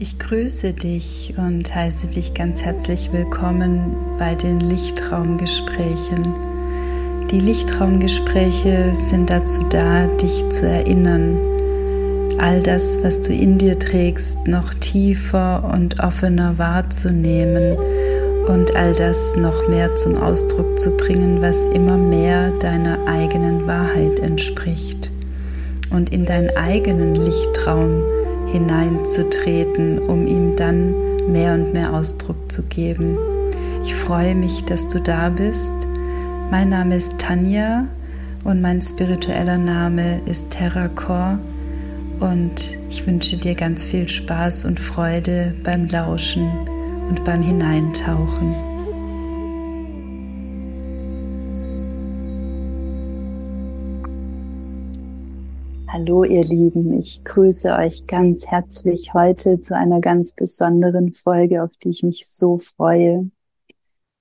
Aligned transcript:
Ich 0.00 0.18
grüße 0.18 0.72
dich 0.72 1.34
und 1.36 1.72
heiße 1.72 2.08
dich 2.08 2.34
ganz 2.34 2.62
herzlich 2.62 3.10
willkommen 3.12 3.94
bei 4.18 4.34
den 4.34 4.58
Lichtraumgesprächen. 4.58 6.34
Die 7.30 7.38
Lichtraumgespräche 7.38 8.96
sind 8.96 9.30
dazu 9.30 9.62
da, 9.70 10.08
dich 10.20 10.48
zu 10.50 10.66
erinnern, 10.66 11.38
all 12.38 12.60
das, 12.60 13.04
was 13.04 13.22
du 13.22 13.32
in 13.32 13.56
dir 13.56 13.78
trägst, 13.78 14.48
noch 14.48 14.74
tiefer 14.74 15.70
und 15.72 16.00
offener 16.00 16.58
wahrzunehmen 16.58 17.76
und 18.48 18.74
all 18.74 18.94
das 18.94 19.36
noch 19.36 19.68
mehr 19.68 19.94
zum 19.94 20.20
Ausdruck 20.20 20.76
zu 20.76 20.96
bringen, 20.96 21.40
was 21.40 21.68
immer 21.68 21.96
mehr 21.96 22.50
deiner 22.58 22.98
eigenen 23.06 23.68
Wahrheit 23.68 24.18
entspricht 24.18 25.12
und 25.90 26.10
in 26.10 26.24
deinen 26.24 26.50
eigenen 26.56 27.14
Lichtraum 27.14 28.02
hineinzutreten, 28.54 29.98
um 29.98 30.28
ihm 30.28 30.54
dann 30.54 30.94
mehr 31.26 31.54
und 31.54 31.72
mehr 31.72 31.92
Ausdruck 31.92 32.52
zu 32.52 32.62
geben. 32.62 33.18
Ich 33.82 33.96
freue 33.96 34.36
mich, 34.36 34.64
dass 34.64 34.86
du 34.86 35.00
da 35.00 35.28
bist. 35.28 35.72
Mein 36.52 36.68
Name 36.68 36.94
ist 36.94 37.18
Tanja 37.18 37.88
und 38.44 38.62
mein 38.62 38.80
spiritueller 38.80 39.58
Name 39.58 40.20
ist 40.26 40.50
Terracor 40.50 41.40
und 42.20 42.70
ich 42.90 43.04
wünsche 43.08 43.36
dir 43.38 43.56
ganz 43.56 43.84
viel 43.84 44.08
Spaß 44.08 44.66
und 44.66 44.78
Freude 44.78 45.52
beim 45.64 45.88
Lauschen 45.88 46.48
und 47.08 47.24
beim 47.24 47.42
Hineintauchen. 47.42 48.73
Hallo 56.06 56.22
ihr 56.24 56.44
Lieben, 56.44 56.92
ich 56.92 57.24
grüße 57.24 57.72
euch 57.72 58.06
ganz 58.06 58.46
herzlich 58.46 59.14
heute 59.14 59.58
zu 59.58 59.74
einer 59.74 60.02
ganz 60.02 60.34
besonderen 60.34 61.14
Folge, 61.14 61.62
auf 61.62 61.70
die 61.82 61.88
ich 61.88 62.02
mich 62.02 62.28
so 62.28 62.58
freue. 62.58 63.30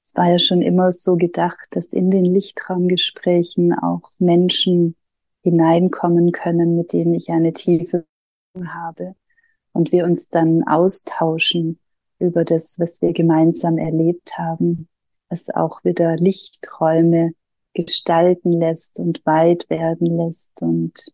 Es 0.01 0.15
war 0.15 0.31
ja 0.31 0.39
schon 0.39 0.61
immer 0.61 0.93
so 0.93 1.17
gedacht, 1.17 1.67
dass 1.71 1.91
in 1.91 2.09
den 2.09 2.23
Lichtraumgesprächen 2.23 3.73
auch 3.77 4.11
Menschen 4.17 4.95
hineinkommen 5.41 6.31
können, 6.31 6.77
mit 6.77 6.93
denen 6.93 7.15
ich 7.15 7.31
eine 7.31 7.51
tiefe 7.51 8.05
habe 8.65 9.15
und 9.73 9.91
wir 9.91 10.05
uns 10.05 10.29
dann 10.29 10.63
austauschen 10.65 11.79
über 12.17 12.45
das, 12.45 12.79
was 12.79 13.01
wir 13.01 13.11
gemeinsam 13.11 13.77
erlebt 13.77 14.37
haben, 14.37 14.87
was 15.27 15.49
auch 15.49 15.83
wieder 15.83 16.15
Lichträume 16.15 17.33
gestalten 17.73 18.53
lässt 18.53 19.01
und 19.01 19.25
weit 19.25 19.69
werden 19.69 20.15
lässt 20.15 20.61
und 20.61 21.11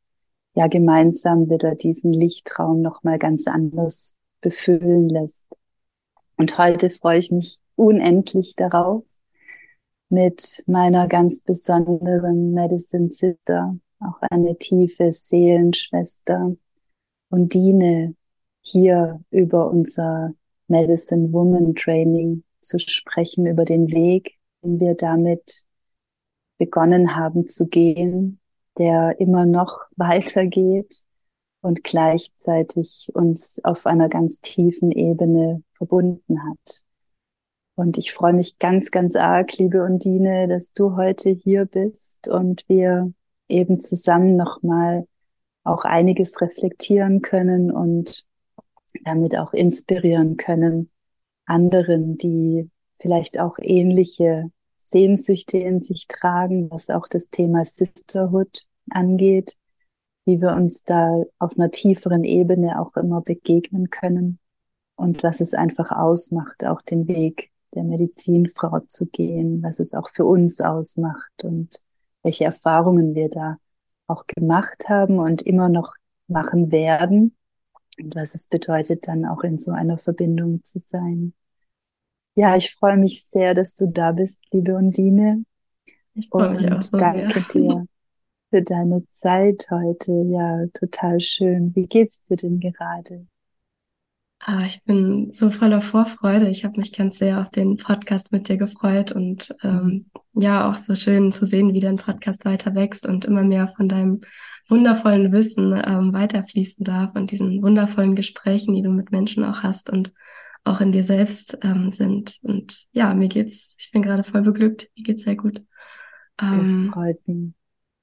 ja 0.53 0.67
gemeinsam 0.67 1.49
wieder 1.49 1.75
diesen 1.75 2.13
Lichtraum 2.13 2.81
noch 2.81 3.03
mal 3.03 3.17
ganz 3.17 3.47
anders 3.47 4.15
befüllen 4.41 5.09
lässt. 5.09 5.47
Und 6.37 6.57
heute 6.57 6.89
freue 6.89 7.19
ich 7.19 7.31
mich 7.31 7.59
unendlich 7.75 8.55
darauf, 8.55 9.03
mit 10.09 10.63
meiner 10.65 11.07
ganz 11.07 11.41
besonderen 11.41 12.51
Medicine 12.51 13.09
Sister, 13.11 13.77
auch 13.99 14.21
eine 14.31 14.57
tiefe 14.57 15.11
Seelenschwester, 15.11 16.55
Undine, 17.29 18.15
hier 18.61 19.23
über 19.29 19.69
unser 19.69 20.33
Medicine 20.67 21.31
Woman 21.31 21.75
Training 21.75 22.43
zu 22.61 22.79
sprechen, 22.79 23.45
über 23.45 23.65
den 23.65 23.91
Weg, 23.91 24.37
den 24.63 24.79
wir 24.79 24.95
damit 24.95 25.63
begonnen 26.57 27.15
haben 27.15 27.47
zu 27.47 27.67
gehen, 27.67 28.39
der 28.79 29.19
immer 29.19 29.45
noch 29.45 29.81
weitergeht 29.95 31.03
und 31.61 31.83
gleichzeitig 31.83 33.09
uns 33.13 33.59
auf 33.63 33.85
einer 33.85 34.09
ganz 34.09 34.41
tiefen 34.41 34.91
Ebene 34.91 35.61
verbunden 35.73 36.41
hat. 36.49 36.81
Und 37.75 37.97
ich 37.97 38.11
freue 38.11 38.33
mich 38.33 38.57
ganz, 38.59 38.91
ganz 38.91 39.15
arg, 39.15 39.57
liebe 39.57 39.83
Undine, 39.83 40.47
dass 40.47 40.73
du 40.73 40.97
heute 40.97 41.29
hier 41.29 41.65
bist 41.65 42.27
und 42.27 42.67
wir 42.67 43.13
eben 43.47 43.79
zusammen 43.79 44.35
nochmal 44.35 45.07
auch 45.63 45.85
einiges 45.85 46.41
reflektieren 46.41 47.21
können 47.21 47.71
und 47.71 48.25
damit 49.05 49.37
auch 49.37 49.53
inspirieren 49.53 50.37
können, 50.37 50.89
anderen, 51.45 52.17
die 52.17 52.69
vielleicht 52.99 53.39
auch 53.39 53.57
ähnliche 53.61 54.51
Sehnsüchte 54.89 55.57
in 55.57 55.81
sich 55.81 56.07
tragen, 56.07 56.69
was 56.71 56.89
auch 56.89 57.07
das 57.07 57.29
Thema 57.29 57.65
Sisterhood 57.65 58.65
angeht, 58.89 59.55
wie 60.25 60.41
wir 60.41 60.53
uns 60.53 60.83
da 60.83 61.23
auf 61.39 61.57
einer 61.57 61.71
tieferen 61.71 62.23
Ebene 62.23 62.79
auch 62.79 62.95
immer 62.95 63.21
begegnen 63.21 63.89
können 63.89 64.39
und 64.95 65.23
was 65.23 65.41
es 65.41 65.53
einfach 65.53 65.91
ausmacht, 65.91 66.63
auch 66.65 66.81
den 66.81 67.07
Weg 67.07 67.51
der 67.73 67.83
Medizinfrau 67.83 68.79
zu 68.81 69.05
gehen, 69.07 69.61
was 69.63 69.79
es 69.79 69.93
auch 69.93 70.09
für 70.09 70.25
uns 70.25 70.59
ausmacht 70.61 71.43
und 71.43 71.81
welche 72.23 72.45
Erfahrungen 72.45 73.15
wir 73.15 73.29
da 73.29 73.57
auch 74.07 74.25
gemacht 74.27 74.89
haben 74.89 75.19
und 75.19 75.43
immer 75.43 75.69
noch 75.69 75.93
machen 76.27 76.71
werden 76.71 77.35
und 77.99 78.15
was 78.15 78.35
es 78.35 78.47
bedeutet, 78.47 79.07
dann 79.07 79.25
auch 79.25 79.43
in 79.43 79.59
so 79.59 79.71
einer 79.71 79.97
Verbindung 79.97 80.63
zu 80.63 80.79
sein. 80.79 81.33
Ja, 82.35 82.55
ich 82.55 82.71
freue 82.71 82.97
mich 82.97 83.25
sehr, 83.25 83.53
dass 83.53 83.75
du 83.75 83.87
da 83.87 84.11
bist, 84.11 84.41
liebe 84.51 84.75
Undine. 84.75 85.43
Ich 86.13 86.29
freue 86.29 86.51
mich 86.51 86.71
auch 86.71 86.81
so 86.81 86.97
danke 86.97 87.45
sehr. 87.49 87.61
dir 87.61 87.85
für 88.49 88.61
deine 88.63 89.05
Zeit 89.11 89.67
heute. 89.69 90.11
Ja, 90.27 90.65
total 90.73 91.19
schön. 91.19 91.75
Wie 91.75 91.85
geht's 91.85 92.25
dir 92.27 92.37
denn 92.37 92.59
gerade? 92.59 93.27
Ah, 94.41 94.63
ich 94.65 94.83
bin 94.85 95.31
so 95.33 95.51
voller 95.51 95.81
Vorfreude. 95.81 96.49
Ich 96.49 96.63
habe 96.63 96.79
mich 96.79 96.93
ganz 96.93 97.17
sehr 97.17 97.41
auf 97.41 97.51
den 97.51 97.75
Podcast 97.75 98.31
mit 98.31 98.47
dir 98.47 98.55
gefreut 98.55 99.11
und 99.11 99.53
ähm, 99.63 100.05
ja, 100.33 100.69
auch 100.69 100.75
so 100.75 100.95
schön 100.95 101.33
zu 101.33 101.45
sehen, 101.45 101.73
wie 101.73 101.81
dein 101.81 101.97
Podcast 101.97 102.45
weiter 102.45 102.73
wächst 102.73 103.05
und 103.05 103.25
immer 103.25 103.43
mehr 103.43 103.67
von 103.67 103.89
deinem 103.89 104.21
wundervollen 104.69 105.33
Wissen 105.33 105.73
ähm, 105.85 106.13
weiterfließen 106.13 106.85
darf 106.85 107.15
und 107.15 107.31
diesen 107.31 107.61
wundervollen 107.61 108.15
Gesprächen, 108.15 108.75
die 108.75 108.81
du 108.81 108.89
mit 108.89 109.11
Menschen 109.11 109.43
auch 109.43 109.61
hast 109.61 109.89
und 109.89 110.13
auch 110.63 110.81
in 110.81 110.91
dir 110.91 111.03
selbst 111.03 111.57
ähm, 111.63 111.89
sind. 111.89 112.39
Und 112.41 112.85
ja, 112.91 113.13
mir 113.13 113.27
geht's, 113.27 113.75
ich 113.79 113.91
bin 113.91 114.01
gerade 114.01 114.23
voll 114.23 114.41
beglückt. 114.41 114.89
Mir 114.95 115.03
geht's 115.03 115.23
sehr 115.23 115.35
gut. 115.35 115.63
das 116.37 116.75
ähm, 116.75 116.91
freut 116.93 117.27
mich. 117.27 117.53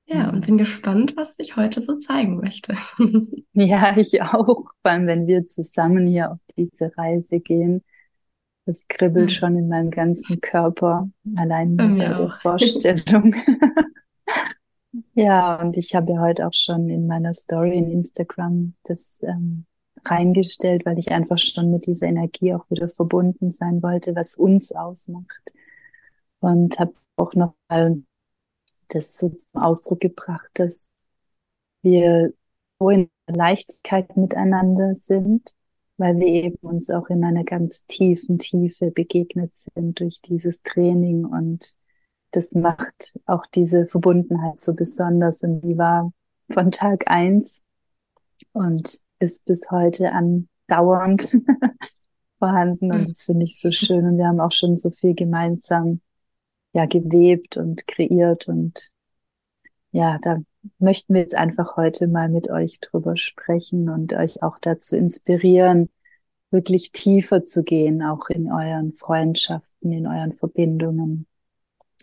Ja, 0.08 0.30
und 0.30 0.46
bin 0.46 0.56
gespannt, 0.56 1.16
was 1.16 1.34
ich 1.38 1.56
heute 1.56 1.80
so 1.80 1.98
zeigen 1.98 2.36
möchte. 2.36 2.76
ja, 3.52 3.96
ich 3.96 4.22
auch. 4.22 4.46
Vor 4.46 4.72
allem, 4.84 5.08
wenn 5.08 5.26
wir 5.26 5.46
zusammen 5.46 6.06
hier 6.06 6.32
auf 6.32 6.38
diese 6.56 6.96
Reise 6.96 7.40
gehen. 7.40 7.82
Das 8.66 8.86
kribbelt 8.88 9.26
mhm. 9.26 9.30
schon 9.30 9.56
in 9.56 9.68
meinem 9.68 9.90
ganzen 9.90 10.40
Körper, 10.40 11.08
allein 11.36 11.76
bei 11.76 11.88
der 11.88 12.20
auch. 12.20 12.40
Vorstellung. 12.40 13.34
ja, 15.14 15.60
und 15.60 15.76
ich 15.76 15.94
habe 15.94 16.12
ja 16.12 16.20
heute 16.20 16.46
auch 16.46 16.52
schon 16.52 16.88
in 16.88 17.06
meiner 17.06 17.32
Story 17.32 17.76
in 17.76 17.90
Instagram 17.90 18.74
das 18.84 19.22
ähm, 19.22 19.66
reingestellt, 20.10 20.86
weil 20.86 20.98
ich 20.98 21.10
einfach 21.12 21.38
schon 21.38 21.70
mit 21.70 21.86
dieser 21.86 22.06
Energie 22.06 22.54
auch 22.54 22.68
wieder 22.70 22.88
verbunden 22.88 23.50
sein 23.50 23.82
wollte, 23.82 24.14
was 24.14 24.36
uns 24.36 24.72
ausmacht. 24.72 25.52
Und 26.40 26.78
habe 26.78 26.94
auch 27.16 27.34
noch 27.34 27.54
mal 27.68 28.02
das 28.88 29.18
so 29.18 29.30
zum 29.30 29.62
Ausdruck 29.62 30.00
gebracht, 30.00 30.50
dass 30.54 30.90
wir 31.82 32.32
so 32.78 32.90
in 32.90 33.08
Leichtigkeit 33.26 34.16
miteinander 34.16 34.94
sind, 34.94 35.54
weil 35.96 36.18
wir 36.18 36.26
eben 36.26 36.56
uns 36.60 36.90
auch 36.90 37.08
in 37.08 37.24
einer 37.24 37.44
ganz 37.44 37.86
tiefen 37.86 38.38
Tiefe 38.38 38.90
begegnet 38.90 39.54
sind 39.54 39.98
durch 40.00 40.20
dieses 40.20 40.62
Training. 40.62 41.24
Und 41.24 41.74
das 42.32 42.52
macht 42.52 43.18
auch 43.24 43.46
diese 43.46 43.86
Verbundenheit 43.86 44.60
so 44.60 44.74
besonders. 44.74 45.42
Und 45.42 45.62
die 45.62 45.78
war 45.78 46.12
von 46.50 46.70
Tag 46.70 47.10
eins. 47.10 47.62
Und 48.52 49.00
ist 49.18 49.44
bis 49.44 49.70
heute 49.70 50.12
andauernd 50.12 51.36
vorhanden 52.38 52.92
und 52.92 52.98
hm. 52.98 53.06
das 53.06 53.22
finde 53.22 53.44
ich 53.44 53.58
so 53.58 53.70
schön 53.70 54.04
und 54.06 54.18
wir 54.18 54.26
haben 54.26 54.40
auch 54.40 54.52
schon 54.52 54.76
so 54.76 54.90
viel 54.90 55.14
gemeinsam 55.14 56.00
ja 56.72 56.86
gewebt 56.86 57.56
und 57.56 57.86
kreiert 57.86 58.48
und 58.48 58.90
ja, 59.92 60.18
da 60.20 60.38
möchten 60.78 61.14
wir 61.14 61.22
jetzt 61.22 61.34
einfach 61.34 61.76
heute 61.76 62.06
mal 62.06 62.28
mit 62.28 62.50
euch 62.50 62.80
drüber 62.80 63.16
sprechen 63.16 63.88
und 63.88 64.12
euch 64.12 64.42
auch 64.42 64.58
dazu 64.58 64.96
inspirieren, 64.96 65.88
wirklich 66.50 66.92
tiefer 66.92 67.44
zu 67.44 67.64
gehen, 67.64 68.02
auch 68.02 68.28
in 68.28 68.52
euren 68.52 68.92
Freundschaften, 68.92 69.92
in 69.92 70.06
euren 70.06 70.34
Verbindungen, 70.34 71.26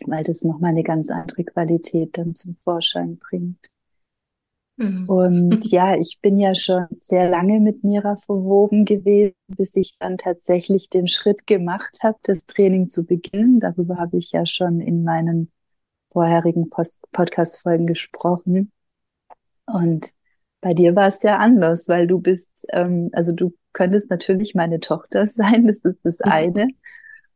weil 0.06 0.24
das 0.24 0.42
nochmal 0.42 0.70
eine 0.70 0.82
ganz 0.82 1.10
andere 1.10 1.44
Qualität 1.44 2.18
dann 2.18 2.34
zum 2.34 2.56
Vorschein 2.64 3.18
bringt. 3.18 3.70
Mhm. 4.76 5.08
Und 5.08 5.66
ja, 5.70 5.96
ich 5.96 6.18
bin 6.20 6.38
ja 6.38 6.54
schon 6.54 6.86
sehr 6.98 7.28
lange 7.28 7.60
mit 7.60 7.84
Mira 7.84 8.16
verwoben 8.16 8.84
gewesen, 8.84 9.34
bis 9.48 9.76
ich 9.76 9.96
dann 9.98 10.18
tatsächlich 10.18 10.88
den 10.88 11.06
Schritt 11.06 11.46
gemacht 11.46 11.98
habe, 12.02 12.18
das 12.22 12.46
Training 12.46 12.88
zu 12.88 13.04
beginnen. 13.04 13.60
Darüber 13.60 13.96
habe 13.96 14.16
ich 14.16 14.32
ja 14.32 14.46
schon 14.46 14.80
in 14.80 15.04
meinen 15.04 15.50
vorherigen 16.10 16.70
Podcast-Folgen 16.70 17.86
gesprochen. 17.86 18.72
Und 19.66 20.10
bei 20.60 20.72
dir 20.72 20.96
war 20.96 21.08
es 21.08 21.22
ja 21.22 21.38
anders, 21.38 21.88
weil 21.88 22.06
du 22.06 22.20
bist, 22.20 22.66
ähm, 22.72 23.10
also 23.12 23.34
du 23.34 23.52
könntest 23.72 24.10
natürlich 24.10 24.54
meine 24.54 24.80
Tochter 24.80 25.26
sein, 25.26 25.66
das 25.66 25.84
ist 25.84 26.04
das 26.04 26.20
eine. 26.22 26.68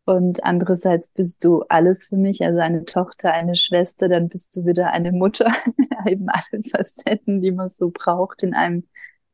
Und 0.08 0.43
andererseits 0.43 1.10
bist 1.10 1.44
du 1.44 1.64
alles 1.69 2.06
für 2.06 2.16
mich, 2.16 2.43
also 2.43 2.60
eine 2.60 2.87
Tochter, 2.87 3.34
eine 3.34 3.55
Schwester, 3.55 4.08
dann 4.08 4.31
bist 4.31 4.56
du 4.56 4.64
wieder 4.64 4.90
eine 4.90 5.12
Mutter. 5.12 5.52
Eben 6.06 6.31
alle 6.31 6.62
Facetten, 6.62 7.43
die 7.43 7.52
man 7.52 7.69
so 7.69 7.90
braucht 7.90 8.43
in 8.43 8.55
einem 8.55 8.84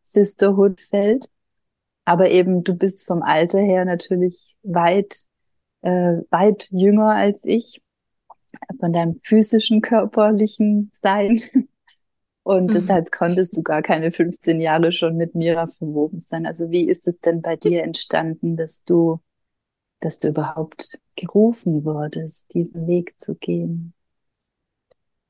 Sisterhood-Feld. 0.02 1.26
Aber 2.04 2.28
eben, 2.32 2.64
du 2.64 2.74
bist 2.74 3.06
vom 3.06 3.22
Alter 3.22 3.60
her 3.60 3.84
natürlich 3.84 4.56
weit, 4.64 5.16
äh, 5.82 6.16
weit 6.30 6.66
jünger 6.72 7.10
als 7.10 7.44
ich, 7.44 7.80
von 8.80 8.92
deinem 8.92 9.20
physischen, 9.22 9.80
körperlichen 9.80 10.90
Sein. 10.92 11.40
Und 12.42 12.66
mhm. 12.66 12.72
deshalb 12.72 13.12
konntest 13.12 13.56
du 13.56 13.62
gar 13.62 13.82
keine 13.82 14.10
15 14.10 14.60
Jahre 14.60 14.90
schon 14.90 15.16
mit 15.16 15.36
Mira 15.36 15.68
verwoben 15.68 16.18
sein. 16.18 16.46
Also 16.46 16.72
wie 16.72 16.88
ist 16.88 17.06
es 17.06 17.20
denn 17.20 17.42
bei 17.42 17.54
dir 17.54 17.84
entstanden, 17.84 18.56
dass 18.56 18.82
du, 18.82 19.20
dass 20.04 20.18
du 20.18 20.28
überhaupt 20.28 20.98
gerufen 21.16 21.84
wurdest, 21.84 22.54
diesen 22.54 22.86
Weg 22.86 23.18
zu 23.18 23.34
gehen? 23.34 23.94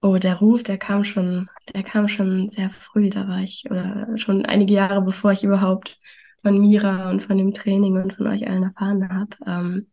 Oh, 0.02 0.18
der 0.18 0.36
Ruf, 0.38 0.62
der 0.62 0.76
kam 0.76 1.04
schon, 1.04 1.48
der 1.74 1.82
kam 1.82 2.08
schon 2.08 2.50
sehr 2.50 2.70
früh. 2.70 3.08
Da 3.08 3.26
war 3.26 3.40
ich, 3.40 3.64
oder 3.70 4.16
schon 4.16 4.44
einige 4.44 4.74
Jahre 4.74 5.00
bevor 5.02 5.32
ich 5.32 5.44
überhaupt 5.44 5.98
von 6.42 6.58
Mira 6.58 7.10
und 7.10 7.22
von 7.22 7.38
dem 7.38 7.54
Training 7.54 7.96
und 7.96 8.12
von 8.12 8.26
euch 8.26 8.46
allen 8.46 8.64
erfahren 8.64 9.08
habe. 9.08 9.36
Ähm, 9.46 9.86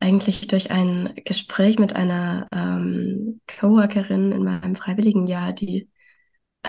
eigentlich 0.00 0.46
durch 0.46 0.70
ein 0.70 1.12
Gespräch 1.24 1.78
mit 1.78 1.94
einer 1.94 2.46
ähm, 2.52 3.40
Coworkerin 3.46 4.32
in 4.32 4.44
meinem 4.44 4.76
Freiwilligenjahr, 4.76 5.52
die 5.52 5.88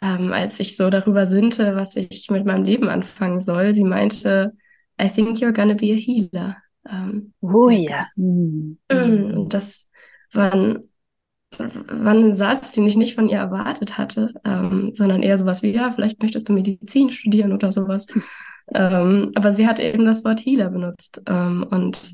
ähm, 0.02 0.34
als 0.34 0.60
ich 0.60 0.76
so 0.78 0.90
darüber 0.90 1.28
sinnte, 1.28 1.76
was 1.76 1.96
ich 1.96 2.30
mit 2.30 2.46
meinem 2.46 2.64
Leben 2.64 2.90
anfangen 2.90 3.42
soll, 3.42 3.74
sie 3.74 3.84
meinte, 3.84 4.54
I 5.02 5.10
think 5.10 5.40
you're 5.40 5.54
gonna 5.54 5.74
be 5.76 5.94
a 5.94 5.96
healer. 5.96 6.58
Ähm, 6.92 7.34
oh 7.42 7.70
ja. 7.70 8.08
Und 8.16 9.50
das 9.50 9.90
war 10.34 10.54
ein, 10.54 10.90
war 11.58 12.14
ein 12.14 12.36
Satz, 12.36 12.74
den 12.74 12.88
ich 12.88 12.96
nicht 12.96 13.16
von 13.16 13.30
ihr 13.30 13.38
erwartet 13.38 13.98
hatte, 13.98 14.34
ähm, 14.46 14.92
sondern 14.94 15.24
eher 15.24 15.38
sowas 15.38 15.64
wie, 15.64 15.72
ja, 15.72 15.92
vielleicht 15.92 16.22
möchtest 16.22 16.50
du 16.50 16.54
Medizin 16.54 17.12
studieren 17.12 17.54
oder 17.54 17.72
sowas. 17.72 18.06
ähm, 18.74 19.32
aber 19.36 19.52
sie 19.52 19.68
hat 19.68 19.80
eben 19.80 20.06
das 20.06 20.24
Wort 20.24 20.46
Healer 20.46 20.70
benutzt. 20.70 21.22
Ähm, 21.26 21.66
und 21.70 22.14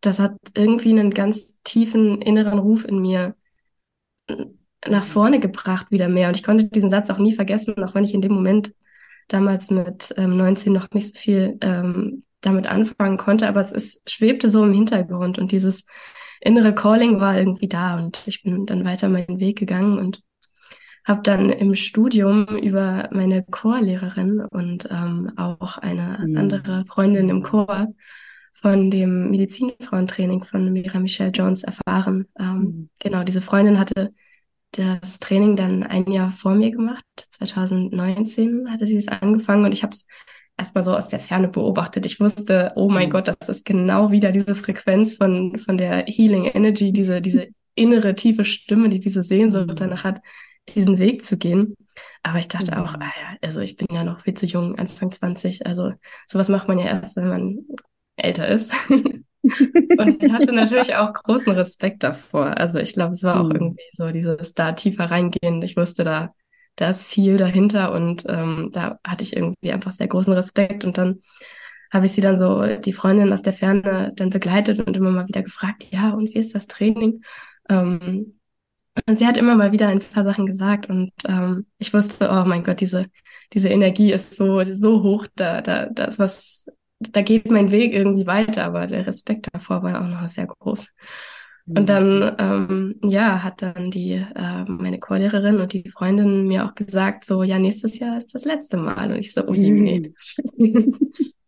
das 0.00 0.18
hat 0.18 0.36
irgendwie 0.54 0.90
einen 0.90 1.10
ganz 1.10 1.60
tiefen 1.62 2.20
inneren 2.22 2.58
Ruf 2.58 2.84
in 2.84 3.00
mir 3.00 3.36
nach 4.86 5.04
vorne 5.04 5.38
gebracht 5.38 5.90
wieder 5.90 6.08
mehr. 6.08 6.28
Und 6.28 6.36
ich 6.36 6.42
konnte 6.42 6.64
diesen 6.64 6.90
Satz 6.90 7.10
auch 7.10 7.18
nie 7.18 7.32
vergessen, 7.32 7.82
auch 7.82 7.94
wenn 7.94 8.04
ich 8.04 8.14
in 8.14 8.22
dem 8.22 8.32
Moment 8.32 8.74
damals 9.28 9.70
mit 9.70 10.12
ähm, 10.16 10.36
19 10.36 10.72
noch 10.72 10.90
nicht 10.90 11.14
so 11.14 11.20
viel 11.20 11.58
ähm, 11.60 12.24
damit 12.42 12.66
anfangen 12.66 13.16
konnte, 13.16 13.48
aber 13.48 13.60
es 13.60 13.72
ist, 13.72 14.10
schwebte 14.10 14.48
so 14.48 14.64
im 14.64 14.72
Hintergrund 14.72 15.38
und 15.38 15.52
dieses 15.52 15.86
innere 16.40 16.74
Calling 16.74 17.20
war 17.20 17.38
irgendwie 17.38 17.68
da 17.68 17.96
und 17.96 18.20
ich 18.26 18.42
bin 18.42 18.66
dann 18.66 18.84
weiter 18.84 19.08
meinen 19.08 19.38
Weg 19.38 19.58
gegangen 19.58 19.98
und 19.98 20.22
habe 21.04 21.22
dann 21.22 21.50
im 21.50 21.74
Studium 21.74 22.46
über 22.58 23.08
meine 23.12 23.44
Chorlehrerin 23.44 24.40
und 24.40 24.88
ähm, 24.90 25.32
auch 25.36 25.78
eine 25.78 26.18
mhm. 26.24 26.36
andere 26.36 26.84
Freundin 26.86 27.28
im 27.28 27.42
Chor 27.42 27.88
von 28.52 28.90
dem 28.90 29.30
Medizinfrauentraining 29.30 30.44
von 30.44 30.72
Mira 30.72 31.00
Michelle 31.00 31.32
Jones 31.32 31.64
erfahren. 31.64 32.28
Ähm, 32.38 32.58
mhm. 32.58 32.88
Genau, 33.00 33.24
diese 33.24 33.40
Freundin 33.40 33.78
hatte 33.78 34.12
das 34.72 35.18
Training 35.18 35.56
dann 35.56 35.82
ein 35.82 36.10
Jahr 36.10 36.30
vor 36.30 36.54
mir 36.54 36.70
gemacht. 36.70 37.04
2019 37.16 38.70
hatte 38.70 38.86
sie 38.86 38.96
es 38.96 39.08
angefangen 39.08 39.64
und 39.64 39.72
ich 39.72 39.82
habe 39.82 39.92
es 39.92 40.06
erstmal 40.56 40.84
so 40.84 40.94
aus 40.94 41.08
der 41.08 41.20
Ferne 41.20 41.48
beobachtet. 41.48 42.06
Ich 42.06 42.20
wusste, 42.20 42.72
oh 42.76 42.88
mein 42.88 43.08
mhm. 43.08 43.12
Gott, 43.12 43.28
das 43.28 43.48
ist 43.48 43.64
genau 43.64 44.10
wieder 44.10 44.32
diese 44.32 44.54
Frequenz 44.54 45.14
von, 45.14 45.58
von 45.58 45.78
der 45.78 46.04
Healing 46.06 46.44
Energy, 46.44 46.92
diese, 46.92 47.20
diese 47.20 47.48
innere 47.74 48.14
tiefe 48.14 48.44
Stimme, 48.44 48.88
die 48.88 49.00
diese 49.00 49.22
Sehnsucht 49.22 49.68
mhm. 49.68 49.76
danach 49.76 50.04
hat, 50.04 50.20
diesen 50.68 50.98
Weg 50.98 51.24
zu 51.24 51.36
gehen. 51.36 51.76
Aber 52.22 52.38
ich 52.38 52.48
dachte 52.48 52.72
mhm. 52.72 52.78
auch, 52.78 52.94
ah 52.94 53.00
ja, 53.00 53.36
also 53.40 53.60
ich 53.60 53.76
bin 53.76 53.88
ja 53.90 54.04
noch 54.04 54.20
viel 54.20 54.34
zu 54.34 54.46
jung, 54.46 54.78
Anfang 54.78 55.10
20. 55.10 55.66
Also 55.66 55.92
sowas 56.28 56.48
macht 56.48 56.68
man 56.68 56.78
ja 56.78 56.86
erst, 56.86 57.16
wenn 57.16 57.28
man 57.28 57.58
älter 58.16 58.48
ist. 58.48 58.72
und 58.88 60.22
ich 60.22 60.32
hatte 60.32 60.52
natürlich 60.52 60.94
auch 60.94 61.12
großen 61.12 61.52
Respekt 61.52 62.02
davor. 62.02 62.56
Also 62.56 62.78
ich 62.78 62.92
glaube, 62.92 63.12
es 63.12 63.24
war 63.24 63.40
auch 63.40 63.48
mhm. 63.48 63.56
irgendwie 63.56 63.90
so 63.92 64.10
dieses 64.10 64.54
da 64.54 64.72
tiefer 64.72 65.10
reingehen. 65.10 65.62
Ich 65.62 65.76
wusste, 65.76 66.04
da, 66.04 66.34
da 66.76 66.88
ist 66.90 67.04
viel 67.04 67.36
dahinter 67.36 67.92
und 67.92 68.24
ähm, 68.28 68.70
da 68.72 68.98
hatte 69.06 69.22
ich 69.24 69.36
irgendwie 69.36 69.72
einfach 69.72 69.92
sehr 69.92 70.08
großen 70.08 70.32
Respekt. 70.32 70.84
Und 70.84 70.98
dann 70.98 71.22
habe 71.92 72.06
ich 72.06 72.12
sie 72.12 72.20
dann 72.20 72.38
so, 72.38 72.64
die 72.78 72.92
Freundin 72.92 73.32
aus 73.32 73.42
der 73.42 73.52
Ferne, 73.52 74.12
dann 74.16 74.30
begleitet 74.30 74.80
und 74.86 74.96
immer 74.96 75.10
mal 75.10 75.28
wieder 75.28 75.42
gefragt, 75.42 75.84
ja, 75.90 76.10
und 76.10 76.34
wie 76.34 76.38
ist 76.38 76.54
das 76.54 76.66
Training? 76.66 77.22
Ähm, 77.68 78.38
und 79.08 79.18
sie 79.18 79.26
hat 79.26 79.36
immer 79.36 79.54
mal 79.56 79.72
wieder 79.72 79.88
ein 79.88 80.00
paar 80.00 80.24
Sachen 80.24 80.46
gesagt 80.46 80.88
und 80.90 81.12
ähm, 81.26 81.66
ich 81.78 81.94
wusste, 81.94 82.28
oh 82.30 82.44
mein 82.46 82.62
Gott, 82.64 82.80
diese, 82.80 83.06
diese 83.52 83.68
Energie 83.70 84.12
ist 84.12 84.36
so, 84.36 84.62
so 84.72 85.02
hoch, 85.02 85.26
da, 85.34 85.62
da, 85.62 85.86
da 85.86 86.04
ist 86.04 86.18
was 86.18 86.66
da 87.00 87.22
geht 87.22 87.50
mein 87.50 87.72
Weg 87.72 87.92
irgendwie 87.94 88.26
weiter, 88.26 88.64
aber 88.64 88.86
der 88.86 89.06
Respekt 89.06 89.48
davor 89.52 89.82
war 89.82 90.00
auch 90.00 90.06
noch 90.06 90.28
sehr 90.28 90.46
groß. 90.46 90.88
Und 91.66 91.82
mhm. 91.82 91.86
dann, 91.86 92.36
ähm, 92.38 92.94
ja, 93.04 93.42
hat 93.42 93.62
dann 93.62 93.90
die, 93.90 94.14
äh, 94.14 94.64
meine 94.66 94.98
Chorlehrerin 94.98 95.60
und 95.60 95.72
die 95.72 95.88
Freundin 95.88 96.46
mir 96.46 96.66
auch 96.66 96.74
gesagt, 96.74 97.24
so, 97.24 97.42
ja, 97.42 97.58
nächstes 97.58 97.98
Jahr 97.98 98.18
ist 98.18 98.34
das 98.34 98.44
letzte 98.44 98.76
Mal. 98.76 99.12
Und 99.12 99.18
ich 99.18 99.32
so, 99.32 99.46
oh 99.46 99.54
je, 99.54 99.70
nee. 99.70 100.12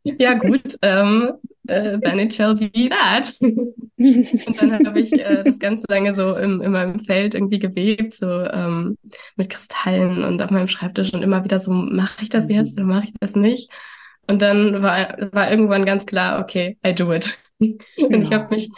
ja, 0.05 0.35
gut, 0.35 0.79
ähm, 0.83 1.33
äh, 1.67 1.99
then 1.99 2.21
it 2.21 2.33
shall 2.33 2.55
be 2.55 2.71
that. 2.91 3.35
und 3.41 4.63
dann 4.63 4.87
habe 4.87 5.01
ich 5.01 5.13
äh, 5.13 5.43
das 5.43 5.59
ganz 5.59 5.83
lange 5.89 6.15
so 6.15 6.37
im, 6.37 6.61
in 6.61 6.71
meinem 6.71 7.01
Feld 7.01 7.35
irgendwie 7.35 7.59
gewebt, 7.59 8.15
so 8.15 8.29
ähm, 8.29 8.97
mit 9.37 9.51
Kristallen 9.51 10.23
und 10.23 10.41
auf 10.41 10.51
meinem 10.51 10.69
Schreibtisch 10.69 11.13
und 11.13 11.23
immer 11.23 11.43
wieder 11.43 11.59
so, 11.59 11.73
mache 11.73 12.23
ich 12.23 12.29
das 12.29 12.49
jetzt 12.49 12.79
oder 12.79 12.87
mache 12.87 13.07
ich 13.07 13.15
das 13.19 13.35
nicht? 13.35 13.69
Und 14.27 14.43
dann 14.43 14.83
war, 14.83 15.17
war 15.33 15.51
irgendwann 15.51 15.85
ganz 15.85 16.07
klar, 16.07 16.41
okay, 16.41 16.79
I 16.87 16.95
do 16.95 17.13
it. 17.13 17.37
Und 17.59 17.81
ja. 17.99 18.19
ich 18.21 18.33
habe 18.33 18.55
mich 18.55 18.71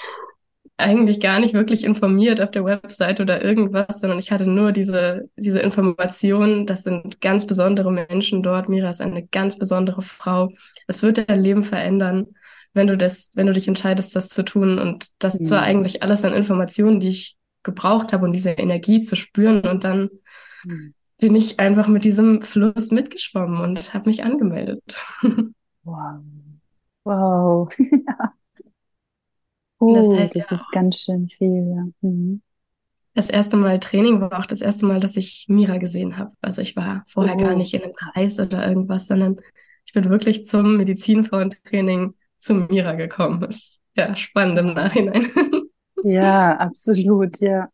eigentlich 0.79 1.21
gar 1.21 1.41
nicht 1.41 1.55
wirklich 1.55 1.85
informiert 1.85 2.41
auf 2.41 2.51
der 2.51 2.65
Website 2.65 3.21
oder 3.21 3.43
irgendwas, 3.43 4.01
sondern 4.01 4.19
ich 4.19 4.31
hatte 4.31 4.47
nur 4.47 4.73
diese, 4.73 5.29
diese 5.37 5.61
Information, 5.61 6.67
das 6.67 6.83
sind 6.83 7.21
ganz 7.21 7.47
besondere 7.47 7.91
Menschen 7.91 8.43
dort. 8.43 8.69
Mira 8.69 8.91
ist 8.91 9.01
eine 9.01 9.27
ganz 9.27 9.59
besondere 9.59 10.03
Frau. 10.03 10.53
Es 10.87 11.03
wird 11.03 11.29
dein 11.29 11.41
Leben 11.41 11.65
verändern, 11.65 12.27
wenn 12.75 12.87
du 12.87 12.97
das, 12.97 13.31
wenn 13.35 13.47
du 13.47 13.53
dich 13.53 13.69
entscheidest, 13.69 14.15
das 14.15 14.29
zu 14.29 14.45
tun. 14.45 14.79
Und 14.79 15.11
das 15.19 15.41
mhm. 15.41 15.51
war 15.51 15.63
eigentlich 15.63 16.03
alles 16.03 16.25
an 16.25 16.35
Informationen, 16.35 17.01
die 17.01 17.09
ich 17.09 17.37
gebraucht 17.63 18.13
habe, 18.13 18.27
um 18.27 18.33
diese 18.33 18.51
Energie 18.51 19.01
zu 19.01 19.17
spüren. 19.17 19.63
Und 19.67 19.85
dann 19.85 20.11
mhm 20.65 20.95
bin 21.19 21.35
ich 21.35 21.59
einfach 21.59 21.89
mit 21.89 22.05
diesem 22.05 22.43
Fluss 22.43 22.91
mitgeschwommen 22.91 23.61
und 23.61 23.95
habe 23.95 24.09
mich 24.09 24.25
angemeldet. 24.25 24.83
Wow. 25.89 26.21
Wow. 27.05 27.69
ja. 27.79 28.33
Oh, 29.79 29.95
das, 29.95 30.19
heißt 30.19 30.37
das 30.37 30.51
ja 30.51 30.57
ist 30.57 30.73
ganz 30.73 30.99
schön 30.99 31.29
viel, 31.29 31.75
ja. 31.75 31.87
Mhm. 32.01 32.43
Das 33.15 33.31
erste 33.31 33.57
Mal 33.57 33.81
Training 33.81 34.21
war 34.21 34.39
auch 34.39 34.47
das 34.47 34.61
erste 34.61 34.85
Mal, 34.85 35.01
dass 35.01 35.17
ich 35.17 35.47
Mira 35.49 35.79
gesehen 35.79 36.19
habe. 36.19 36.33
Also 36.43 36.61
ich 36.61 36.77
war 36.77 37.03
vorher 37.07 37.37
oh. 37.37 37.39
gar 37.39 37.55
nicht 37.55 37.73
in 37.73 37.83
einem 37.83 37.95
Kreis 37.95 38.39
oder 38.39 38.69
irgendwas, 38.69 39.07
sondern 39.07 39.41
ich 39.87 39.95
bin 39.95 40.11
wirklich 40.11 40.45
zum 40.45 40.77
Medizinfrauentraining 40.77 42.15
zu 42.39 42.55
Mira 42.55 42.93
gekommen. 42.93 43.41
Das 43.41 43.57
ist 43.57 43.83
ja 43.95 44.15
spannend 44.15 44.59
im 44.59 44.75
Nachhinein. 44.75 45.27
ja, 46.03 46.57
absolut, 46.59 47.41
ja. 47.41 47.71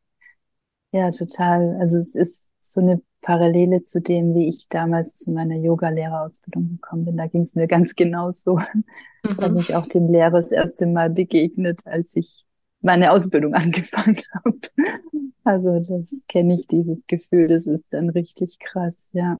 Ja, 0.93 1.11
total. 1.11 1.77
Also 1.81 1.97
es 1.97 2.15
ist 2.15 2.49
so 2.61 2.81
eine 2.81 3.03
Parallele 3.23 3.83
zu 3.83 4.01
dem, 4.01 4.35
wie 4.35 4.49
ich 4.49 4.69
damals 4.69 5.17
zu 5.17 5.33
meiner 5.33 5.55
Yoga-Lehrerausbildung 5.55 6.73
gekommen 6.73 7.05
bin. 7.07 7.17
Da 7.17 7.29
ging 7.29 7.41
es 7.41 7.55
mir 7.55 7.69
ganz 7.69 7.95
genauso. 7.95 8.57
Mhm. 8.57 9.37
Da 9.39 9.49
bin 9.49 9.57
ich 9.57 9.75
auch 9.75 9.87
dem 9.87 10.09
Lehrer 10.09 10.33
das 10.33 10.51
erste 10.51 10.87
Mal 10.87 11.09
begegnet, 11.09 11.87
als 11.87 12.17
ich 12.17 12.45
meine 12.81 13.13
Ausbildung 13.13 13.55
angefangen 13.55 14.21
habe. 14.35 14.59
Also 15.45 15.79
das 15.79 16.23
kenne 16.29 16.57
ich, 16.57 16.67
dieses 16.67 17.07
Gefühl. 17.07 17.49
Das 17.49 17.67
ist 17.67 17.93
dann 17.93 18.11
richtig 18.11 18.59
krass, 18.59 19.09
ja. 19.13 19.39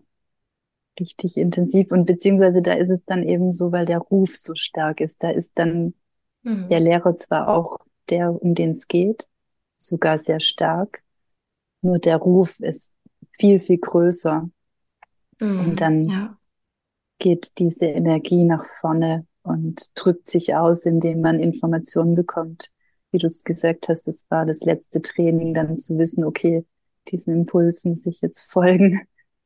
Richtig 1.01 1.37
intensiv. 1.37 1.91
Und 1.91 2.07
beziehungsweise 2.07 2.63
da 2.63 2.75
ist 2.75 2.91
es 2.91 3.05
dann 3.05 3.23
eben 3.23 3.53
so, 3.53 3.73
weil 3.73 3.87
der 3.87 3.99
Ruf 3.99 4.37
so 4.37 4.55
stark 4.55 5.01
ist. 5.01 5.23
Da 5.23 5.31
ist 5.31 5.59
dann 5.59 5.95
mhm. 6.43 6.69
der 6.69 6.81
Lehrer 6.81 7.17
zwar 7.17 7.49
auch 7.49 7.79
der, 8.11 8.31
um 8.31 8.55
den 8.55 8.73
es 8.73 8.87
geht, 8.87 9.27
sogar 9.77 10.19
sehr 10.19 10.39
stark. 10.39 11.03
Nur 11.81 11.99
der 11.99 12.19
Ruf 12.19 12.61
ist 12.61 12.95
viel, 13.39 13.59
viel 13.59 13.79
größer. 13.79 14.49
Mhm, 15.41 15.61
und 15.61 15.81
dann 15.81 16.05
ja. 16.05 16.39
geht 17.19 17.59
diese 17.59 17.87
Energie 17.87 18.45
nach 18.45 18.65
vorne 18.65 19.27
und 19.43 19.91
drückt 19.95 20.29
sich 20.29 20.55
aus, 20.55 20.85
indem 20.85 21.21
man 21.21 21.41
Informationen 21.41 22.15
bekommt. 22.15 22.71
Wie 23.11 23.19
du 23.19 23.27
es 23.27 23.45
gesagt 23.45 23.89
hast, 23.89 24.07
das 24.07 24.27
war 24.31 24.47
das 24.47 24.61
letzte 24.61 25.03
Training, 25.03 25.55
dann 25.55 25.79
zu 25.79 25.99
wissen, 25.99 26.25
okay, 26.25 26.65
diesem 27.09 27.35
Impuls 27.35 27.85
muss 27.85 28.07
ich 28.07 28.21
jetzt 28.21 28.43
folgen. 28.43 29.03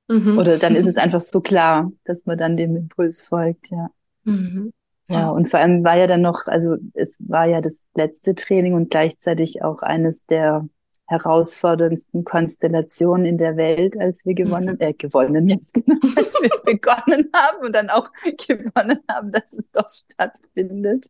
Mhm. 0.09 0.39
Oder 0.39 0.59
dann 0.59 0.77
ist 0.77 0.87
es 0.87 0.97
einfach 0.97 1.21
so 1.21 1.41
klar, 1.41 1.91
dass 2.05 2.27
man 2.27 2.39
dann 2.39 2.57
dem 2.57 2.77
Impuls 2.77 3.25
folgt, 3.25 3.71
ja. 3.71 3.89
Mhm. 4.25 4.73
Ja. 5.09 5.21
ja, 5.21 5.31
und 5.31 5.49
vor 5.49 5.61
allem 5.61 5.85
war 5.85 5.97
ja 5.97 6.09
dann 6.09 6.21
noch, 6.21 6.47
also 6.47 6.77
es 6.95 7.19
war 7.21 7.47
ja 7.47 7.61
das 7.61 7.87
letzte 7.95 8.35
Training 8.35 8.75
und 8.75 8.91
gleichzeitig 8.91 9.63
auch 9.63 9.83
eines 9.83 10.27
der 10.27 10.69
herausforderndsten 11.07 12.25
Konstellationen 12.25 13.27
in 13.27 13.39
der 13.39 13.57
Welt, 13.57 13.99
als 13.99 14.27
wir 14.27 14.35
gewonnen, 14.35 14.77
mhm. 14.77 14.81
äh, 14.81 14.93
gewonnen, 14.93 15.49
ja, 15.49 15.57
als 16.17 16.35
wir 16.41 16.51
begonnen 16.65 17.31
haben 17.33 17.65
und 17.65 17.75
dann 17.75 17.91
auch 17.91 18.11
gewonnen 18.49 19.01
haben, 19.09 19.33
dass 19.33 19.53
es 19.53 19.71
doch 19.71 19.89
stattfindet. 19.89 21.07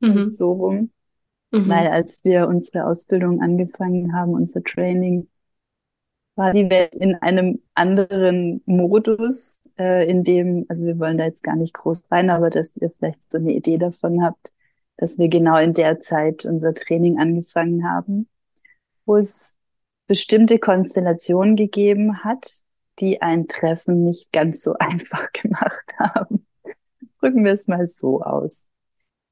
Mhm. 0.00 0.30
So 0.30 0.52
rum. 0.52 0.90
Mhm. 1.50 1.68
Weil 1.68 1.88
als 1.88 2.24
wir 2.24 2.48
unsere 2.48 2.86
Ausbildung 2.86 3.40
angefangen 3.40 4.14
haben, 4.14 4.32
unser 4.32 4.62
Training, 4.62 5.28
war 6.34 6.50
die 6.50 6.70
Welt 6.70 6.94
in 6.94 7.14
einem 7.16 7.60
anderen 7.74 8.62
Modus, 8.64 9.68
äh, 9.78 10.08
in 10.08 10.24
dem, 10.24 10.64
also 10.68 10.86
wir 10.86 10.98
wollen 10.98 11.18
da 11.18 11.24
jetzt 11.24 11.42
gar 11.42 11.56
nicht 11.56 11.74
groß 11.74 12.10
rein, 12.10 12.30
aber 12.30 12.48
dass 12.48 12.76
ihr 12.78 12.90
vielleicht 12.90 13.30
so 13.30 13.36
eine 13.36 13.52
Idee 13.52 13.76
davon 13.76 14.24
habt, 14.24 14.52
dass 14.96 15.18
wir 15.18 15.28
genau 15.28 15.58
in 15.58 15.74
der 15.74 16.00
Zeit 16.00 16.46
unser 16.46 16.72
Training 16.72 17.18
angefangen 17.18 17.84
haben, 17.84 18.28
wo 19.04 19.16
es 19.16 19.56
bestimmte 20.06 20.58
Konstellationen 20.58 21.56
gegeben 21.56 22.24
hat, 22.24 22.60
die 22.98 23.22
ein 23.22 23.48
Treffen 23.48 24.04
nicht 24.04 24.32
ganz 24.32 24.62
so 24.62 24.74
einfach 24.78 25.32
gemacht 25.32 25.84
haben. 25.98 26.46
Drücken 27.20 27.44
wir 27.44 27.52
es 27.52 27.66
mal 27.68 27.86
so 27.86 28.22
aus. 28.22 28.66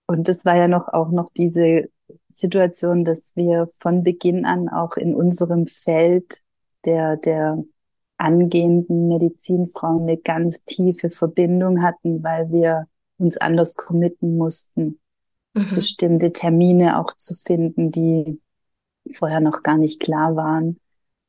Und 0.07 0.29
das 0.29 0.45
war 0.45 0.57
ja 0.57 0.69
noch 0.69 0.89
auch 0.89 1.11
noch 1.11 1.31
diese 1.37 1.89
Situation, 2.29 3.05
dass 3.05 3.37
wir 3.37 3.71
von 3.79 4.03
Beginn 4.03 4.45
an 4.45 4.69
auch 4.69 4.97
in 4.97 5.15
unserem 5.15 5.67
Feld 5.67 6.41
der, 6.85 7.17
der 7.17 7.63
angehenden 8.17 9.09
Medizinfrauen 9.09 10.03
eine 10.03 10.17
ganz 10.17 10.65
tiefe 10.65 11.11
Verbindung 11.11 11.83
hatten, 11.83 12.23
weil 12.23 12.51
wir 12.51 12.87
uns 13.19 13.37
anders 13.37 13.77
committen 13.77 14.37
mussten, 14.37 14.99
mhm. 15.55 15.75
bestimmte 15.75 16.33
Termine 16.33 16.99
auch 16.99 17.15
zu 17.17 17.35
finden, 17.35 17.91
die 17.91 18.41
vorher 19.15 19.41
noch 19.41 19.63
gar 19.63 19.79
nicht 19.79 20.01
klar 20.01 20.37
waren, 20.37 20.79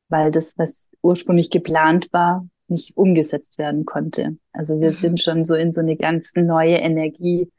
weil 0.08 0.30
das, 0.30 0.58
was 0.58 0.90
ursprünglich 1.02 1.50
geplant 1.50 2.12
war, 2.12 2.46
nicht 2.68 2.96
umgesetzt 2.96 3.58
werden 3.58 3.84
konnte. 3.84 4.36
Also 4.52 4.80
wir 4.80 4.90
mhm. 4.90 4.96
sind 4.96 5.22
schon 5.22 5.44
so 5.44 5.54
in 5.54 5.72
so 5.72 5.80
eine 5.80 5.96
ganz 5.96 6.34
neue 6.34 6.76
Energie 6.76 7.50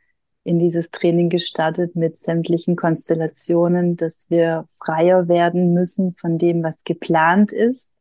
in 0.43 0.60
dieses 0.60 0.91
Training 0.91 1.29
gestartet 1.29 1.96
mit 1.96 2.17
sämtlichen 2.17 2.75
Konstellationen, 2.75 3.96
dass 3.96 4.29
wir 4.29 4.67
freier 4.72 5.27
werden 5.27 5.74
müssen 5.74 6.15
von 6.15 6.38
dem, 6.38 6.63
was 6.63 6.84
geplant 6.84 7.53
ist 7.53 7.93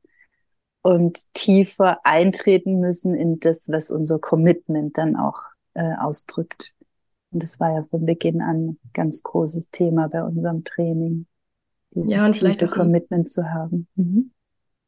und 0.83 1.33
tiefer 1.35 2.05
eintreten 2.05 2.81
müssen 2.81 3.15
in 3.15 3.39
das, 3.39 3.69
was 3.71 3.91
unser 3.91 4.19
Commitment 4.19 4.99
dann 4.99 5.17
auch 5.17 5.41
äh, 5.75 5.95
ausdrückt. 6.01 6.75
Und 7.31 7.43
das 7.43 7.61
war 7.61 7.75
ja 7.75 7.85
von 7.85 8.05
Beginn 8.05 8.43
an 8.43 8.67
ein 8.67 8.79
ganz 8.93 9.23
großes 9.23 9.71
Thema 9.71 10.09
bei 10.09 10.23
unserem 10.25 10.65
Training, 10.65 11.27
ja, 11.95 12.25
und 12.25 12.37
vielleicht 12.37 12.63
auch 12.65 12.71
Commitment 12.71 13.29
zu 13.29 13.45
haben. 13.45 13.87
Mhm. 13.97 14.33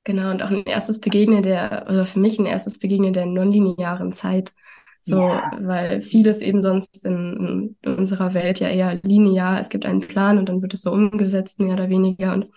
Genau, 0.05 0.31
und 0.31 0.43
auch 0.43 0.51
ein 0.51 0.65
erstes 0.65 1.01
Begegnen 1.01 1.43
der, 1.43 1.87
oder 1.89 2.05
für 2.05 2.21
mich 2.21 2.39
ein 2.39 2.47
erstes 2.47 2.79
Begegnen 2.79 3.15
der 3.15 3.27
nonlinearen 3.27 4.13
Zeit. 4.13 4.53
So, 5.01 5.21
ja. 5.21 5.51
weil 5.61 6.01
vieles 6.01 6.41
eben 6.41 6.63
sonst 6.63 7.05
in, 7.05 7.77
in, 7.83 7.95
unserer 7.95 8.33
Welt 8.33 8.61
ja 8.61 8.69
eher 8.69 9.01
linear, 9.03 9.61
es 9.61 9.69
gibt 9.69 9.85
einen 9.85 10.01
Plan 10.01 10.39
und 10.39 10.49
dann 10.49 10.63
wird 10.63 10.73
es 10.73 10.81
so 10.81 10.93
umgesetzt, 10.93 11.61
mehr 11.61 11.75
oder 11.75 11.91
weniger. 11.91 12.33
Und 12.33 12.49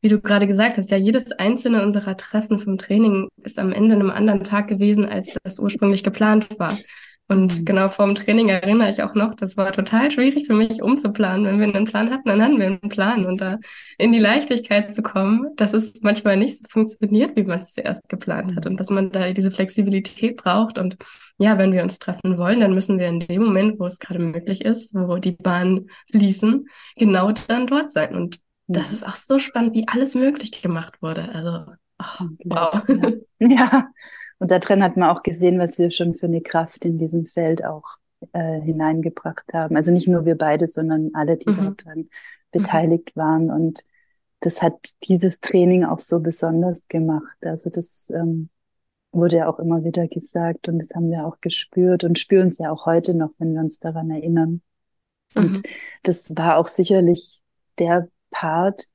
wie 0.00 0.08
du 0.08 0.20
gerade 0.20 0.48
gesagt 0.48 0.78
hast, 0.78 0.90
ja, 0.90 0.96
jedes 0.96 1.30
einzelne 1.30 1.80
unserer 1.80 2.16
Treffen 2.16 2.58
vom 2.58 2.76
Training 2.76 3.28
ist 3.44 3.60
am 3.60 3.72
Ende 3.72 3.94
einem 3.94 4.10
anderen 4.10 4.42
Tag 4.42 4.66
gewesen, 4.66 5.06
als 5.06 5.38
das 5.44 5.60
ursprünglich 5.60 6.02
geplant 6.02 6.48
war. 6.58 6.76
Und 7.28 7.60
mhm. 7.60 7.64
genau 7.64 7.88
vorm 7.88 8.14
Training 8.14 8.48
erinnere 8.48 8.90
ich 8.90 9.02
auch 9.02 9.14
noch, 9.14 9.34
das 9.34 9.56
war 9.56 9.72
total 9.72 10.10
schwierig 10.10 10.46
für 10.46 10.54
mich 10.54 10.82
umzuplanen. 10.82 11.46
Wenn 11.46 11.58
wir 11.58 11.74
einen 11.74 11.86
Plan 11.86 12.10
hatten, 12.10 12.28
dann 12.28 12.42
hatten 12.42 12.58
wir 12.58 12.66
einen 12.66 12.80
Plan. 12.80 13.24
Und 13.24 13.40
da 13.40 13.58
in 13.96 14.12
die 14.12 14.18
Leichtigkeit 14.18 14.94
zu 14.94 15.02
kommen, 15.02 15.48
dass 15.56 15.72
es 15.72 16.02
manchmal 16.02 16.36
nicht 16.36 16.58
so 16.58 16.64
funktioniert, 16.68 17.36
wie 17.36 17.44
man 17.44 17.60
es 17.60 17.72
zuerst 17.72 18.08
geplant 18.08 18.56
hat. 18.56 18.66
Und 18.66 18.78
dass 18.78 18.90
man 18.90 19.10
da 19.10 19.32
diese 19.32 19.50
Flexibilität 19.50 20.36
braucht. 20.36 20.78
Und 20.78 20.96
ja, 21.38 21.58
wenn 21.58 21.72
wir 21.72 21.82
uns 21.82 21.98
treffen 21.98 22.38
wollen, 22.38 22.60
dann 22.60 22.74
müssen 22.74 22.98
wir 22.98 23.08
in 23.08 23.20
dem 23.20 23.44
Moment, 23.44 23.78
wo 23.78 23.86
es 23.86 23.98
gerade 23.98 24.18
möglich 24.18 24.62
ist, 24.62 24.94
wo 24.94 25.16
die 25.16 25.32
Bahnen 25.32 25.88
fließen, 26.10 26.66
genau 26.96 27.32
dann 27.48 27.66
dort 27.66 27.90
sein. 27.90 28.14
Und 28.14 28.40
das 28.66 28.88
mhm. 28.88 28.94
ist 28.94 29.06
auch 29.06 29.16
so 29.16 29.38
spannend, 29.38 29.74
wie 29.74 29.88
alles 29.88 30.14
möglich 30.14 30.62
gemacht 30.62 31.00
wurde. 31.00 31.30
Also, 31.32 31.64
oh, 31.98 32.26
wow. 32.44 32.84
Ja. 32.88 33.12
ja. 33.48 33.86
Und 34.42 34.50
da 34.50 34.58
drin 34.58 34.82
hat 34.82 34.96
man 34.96 35.08
auch 35.08 35.22
gesehen, 35.22 35.60
was 35.60 35.78
wir 35.78 35.92
schon 35.92 36.16
für 36.16 36.26
eine 36.26 36.40
Kraft 36.40 36.84
in 36.84 36.98
diesem 36.98 37.26
Feld 37.26 37.64
auch 37.64 37.84
äh, 38.32 38.60
hineingebracht 38.60 39.52
haben. 39.52 39.76
Also 39.76 39.92
nicht 39.92 40.08
nur 40.08 40.24
wir 40.24 40.36
beide, 40.36 40.66
sondern 40.66 41.12
alle, 41.14 41.36
die 41.36 41.48
mhm. 41.48 41.76
daran 41.76 41.98
mhm. 41.98 42.08
beteiligt 42.50 43.14
waren. 43.14 43.52
Und 43.52 43.84
das 44.40 44.60
hat 44.60 44.94
dieses 45.04 45.38
Training 45.38 45.84
auch 45.84 46.00
so 46.00 46.18
besonders 46.18 46.88
gemacht. 46.88 47.36
Also 47.42 47.70
das 47.70 48.10
ähm, 48.12 48.48
wurde 49.12 49.36
ja 49.36 49.48
auch 49.48 49.60
immer 49.60 49.84
wieder 49.84 50.08
gesagt 50.08 50.66
und 50.66 50.80
das 50.80 50.90
haben 50.96 51.12
wir 51.12 51.24
auch 51.24 51.40
gespürt 51.40 52.02
und 52.02 52.18
spüren 52.18 52.48
es 52.48 52.58
ja 52.58 52.72
auch 52.72 52.84
heute 52.84 53.16
noch, 53.16 53.30
wenn 53.38 53.54
wir 53.54 53.60
uns 53.60 53.78
daran 53.78 54.10
erinnern. 54.10 54.60
Und 55.36 55.58
mhm. 55.58 55.62
das 56.02 56.36
war 56.36 56.56
auch 56.56 56.66
sicherlich 56.66 57.42
der 57.78 58.08
Part, 58.32 58.88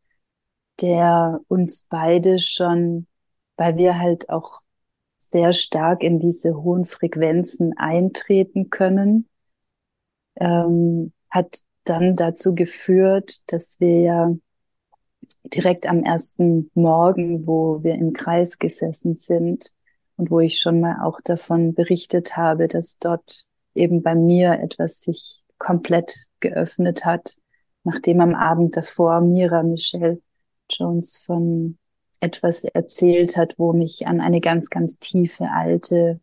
der 0.82 1.40
uns 1.48 1.88
beide 1.90 2.38
schon, 2.38 3.08
weil 3.56 3.78
wir 3.78 3.98
halt 3.98 4.30
auch 4.30 4.60
sehr 5.30 5.54
stark 5.54 6.04
in 6.04 6.20
diese 6.20 6.56
hohen 6.56 6.86
Frequenzen 6.86 7.78
eintreten 7.78 8.70
können, 8.70 9.28
ähm, 10.36 11.14
hat 11.30 11.62
dann 11.84 12.16
dazu 12.16 12.56
geführt, 12.56 13.42
dass 13.48 13.80
wir 13.80 14.02
ja 14.02 14.36
direkt 15.54 15.88
am 15.88 16.04
ersten 16.04 16.70
Morgen, 16.74 17.48
wo 17.48 17.84
wir 17.84 17.96
im 17.96 18.14
Kreis 18.14 18.60
gesessen 18.60 19.16
sind 19.16 19.74
und 20.18 20.32
wo 20.32 20.40
ich 20.40 20.60
schon 20.60 20.80
mal 20.80 21.04
auch 21.04 21.22
davon 21.22 21.74
berichtet 21.74 22.38
habe, 22.38 22.68
dass 22.68 22.98
dort 23.00 23.46
eben 23.74 24.02
bei 24.02 24.16
mir 24.16 24.60
etwas 24.60 25.02
sich 25.02 25.44
komplett 25.58 26.28
geöffnet 26.40 27.06
hat, 27.06 27.38
nachdem 27.84 28.22
am 28.22 28.36
Abend 28.36 28.76
davor 28.76 29.22
Mira 29.22 29.64
Michelle 29.64 30.22
Jones 30.70 31.18
von 31.18 31.78
etwas 32.20 32.64
erzählt 32.64 33.38
hat, 33.38 33.56
wo 33.58 33.74
mich 33.74 34.08
an 34.08 34.22
eine 34.22 34.42
ganz, 34.42 34.70
ganz 34.70 34.98
tiefe 35.00 35.50
alte 35.52 36.20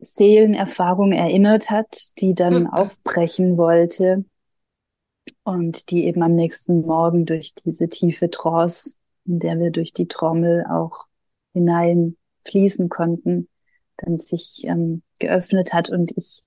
Seelenerfahrung 0.00 1.12
erinnert 1.12 1.70
hat, 1.70 2.18
die 2.18 2.34
dann 2.34 2.62
mhm. 2.62 2.66
aufbrechen 2.68 3.56
wollte 3.56 4.24
und 5.42 5.90
die 5.90 6.04
eben 6.04 6.22
am 6.22 6.34
nächsten 6.34 6.82
Morgen 6.82 7.26
durch 7.26 7.54
diese 7.54 7.88
tiefe 7.88 8.30
Trance, 8.30 8.96
in 9.24 9.40
der 9.40 9.58
wir 9.58 9.70
durch 9.70 9.92
die 9.92 10.06
Trommel 10.06 10.64
auch 10.66 11.06
hinein 11.52 12.16
fließen 12.44 12.88
konnten, 12.88 13.48
dann 13.96 14.16
sich 14.16 14.64
ähm, 14.64 15.02
geöffnet 15.18 15.72
hat 15.72 15.90
und 15.90 16.16
ich 16.16 16.42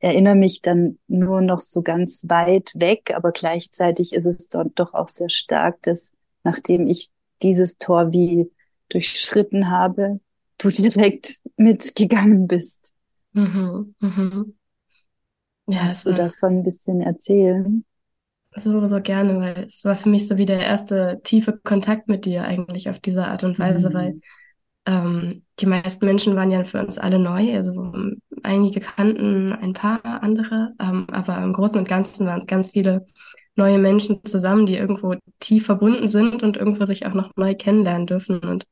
erinnere 0.00 0.36
mich 0.36 0.60
dann 0.62 0.98
nur 1.06 1.40
noch 1.40 1.60
so 1.60 1.82
ganz 1.82 2.26
weit 2.28 2.72
weg, 2.74 3.12
aber 3.14 3.32
gleichzeitig 3.32 4.12
ist 4.12 4.26
es 4.26 4.48
dort 4.48 4.72
doch 4.78 4.94
auch 4.94 5.08
sehr 5.08 5.28
stark, 5.28 5.80
dass 5.82 6.14
nachdem 6.44 6.86
ich 6.86 7.10
dieses 7.42 7.78
Tor 7.78 8.12
wie 8.12 8.50
durchschritten 8.88 9.70
habe, 9.70 10.20
du 10.58 10.70
direkt 10.70 11.38
mitgegangen 11.56 12.46
bist. 12.46 12.92
Mhm, 13.32 13.94
mhm. 14.00 14.54
Ja, 15.66 15.80
Kannst 15.82 16.06
du 16.06 16.14
davon 16.14 16.58
ein 16.58 16.62
bisschen 16.62 17.02
erzählen? 17.02 17.84
So, 18.56 18.84
so 18.86 19.00
gerne, 19.00 19.38
weil 19.38 19.64
es 19.66 19.84
war 19.84 19.94
für 19.94 20.08
mich 20.08 20.26
so 20.26 20.38
wie 20.38 20.46
der 20.46 20.60
erste 20.60 21.20
tiefe 21.22 21.58
Kontakt 21.62 22.08
mit 22.08 22.24
dir 22.24 22.44
eigentlich 22.44 22.88
auf 22.88 22.98
diese 22.98 23.26
Art 23.26 23.44
und 23.44 23.58
Weise, 23.58 23.90
mhm. 23.90 23.94
weil 23.94 24.20
ähm, 24.86 25.42
die 25.60 25.66
meisten 25.66 26.06
Menschen 26.06 26.34
waren 26.34 26.50
ja 26.50 26.64
für 26.64 26.80
uns 26.80 26.96
alle 26.96 27.18
neu, 27.18 27.54
also 27.54 27.92
einige 28.42 28.80
kannten 28.80 29.52
ein 29.52 29.74
paar 29.74 30.22
andere, 30.22 30.74
ähm, 30.80 31.06
aber 31.10 31.36
im 31.38 31.52
Großen 31.52 31.78
und 31.78 31.88
Ganzen 31.88 32.26
waren 32.26 32.40
es 32.40 32.46
ganz 32.46 32.70
viele 32.70 33.06
neue 33.58 33.78
Menschen 33.78 34.24
zusammen, 34.24 34.64
die 34.64 34.76
irgendwo 34.76 35.16
tief 35.40 35.66
verbunden 35.66 36.08
sind 36.08 36.42
und 36.42 36.56
irgendwo 36.56 36.86
sich 36.86 37.04
auch 37.04 37.12
noch 37.12 37.30
neu 37.36 37.54
kennenlernen 37.54 38.06
dürfen. 38.06 38.38
Und 38.38 38.64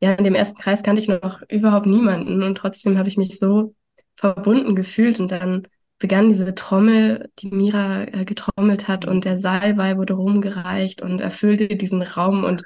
ja, 0.00 0.12
in 0.12 0.22
dem 0.22 0.36
ersten 0.36 0.58
Kreis 0.58 0.84
kannte 0.84 1.00
ich 1.00 1.08
noch 1.08 1.42
überhaupt 1.48 1.86
niemanden 1.86 2.42
und 2.44 2.56
trotzdem 2.56 2.98
habe 2.98 3.08
ich 3.08 3.16
mich 3.16 3.38
so 3.38 3.74
verbunden 4.14 4.76
gefühlt 4.76 5.18
und 5.18 5.32
dann 5.32 5.66
begann 5.98 6.28
diese 6.28 6.54
Trommel, 6.54 7.30
die 7.40 7.48
Mira 7.48 8.04
äh, 8.04 8.24
getrommelt 8.24 8.86
hat 8.86 9.04
und 9.04 9.24
der 9.24 9.36
Salbei 9.36 9.96
wurde 9.96 10.14
rumgereicht 10.14 11.02
und 11.02 11.20
erfüllte 11.20 11.68
diesen 11.68 12.02
Raum 12.02 12.44
und 12.44 12.62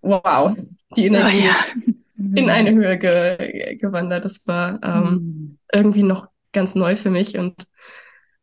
wow, 0.00 0.56
die 0.96 1.06
Energie 1.06 1.44
oh, 1.44 1.82
ja. 1.86 1.92
in 2.34 2.50
eine 2.50 2.72
Höhe 2.72 2.98
ge 2.98 3.76
gewandert. 3.76 4.24
Das 4.24 4.46
war 4.46 4.80
ähm, 4.82 5.04
mhm. 5.04 5.58
irgendwie 5.72 6.02
noch 6.02 6.26
ganz 6.52 6.74
neu 6.74 6.96
für 6.96 7.10
mich 7.10 7.38
und 7.38 7.68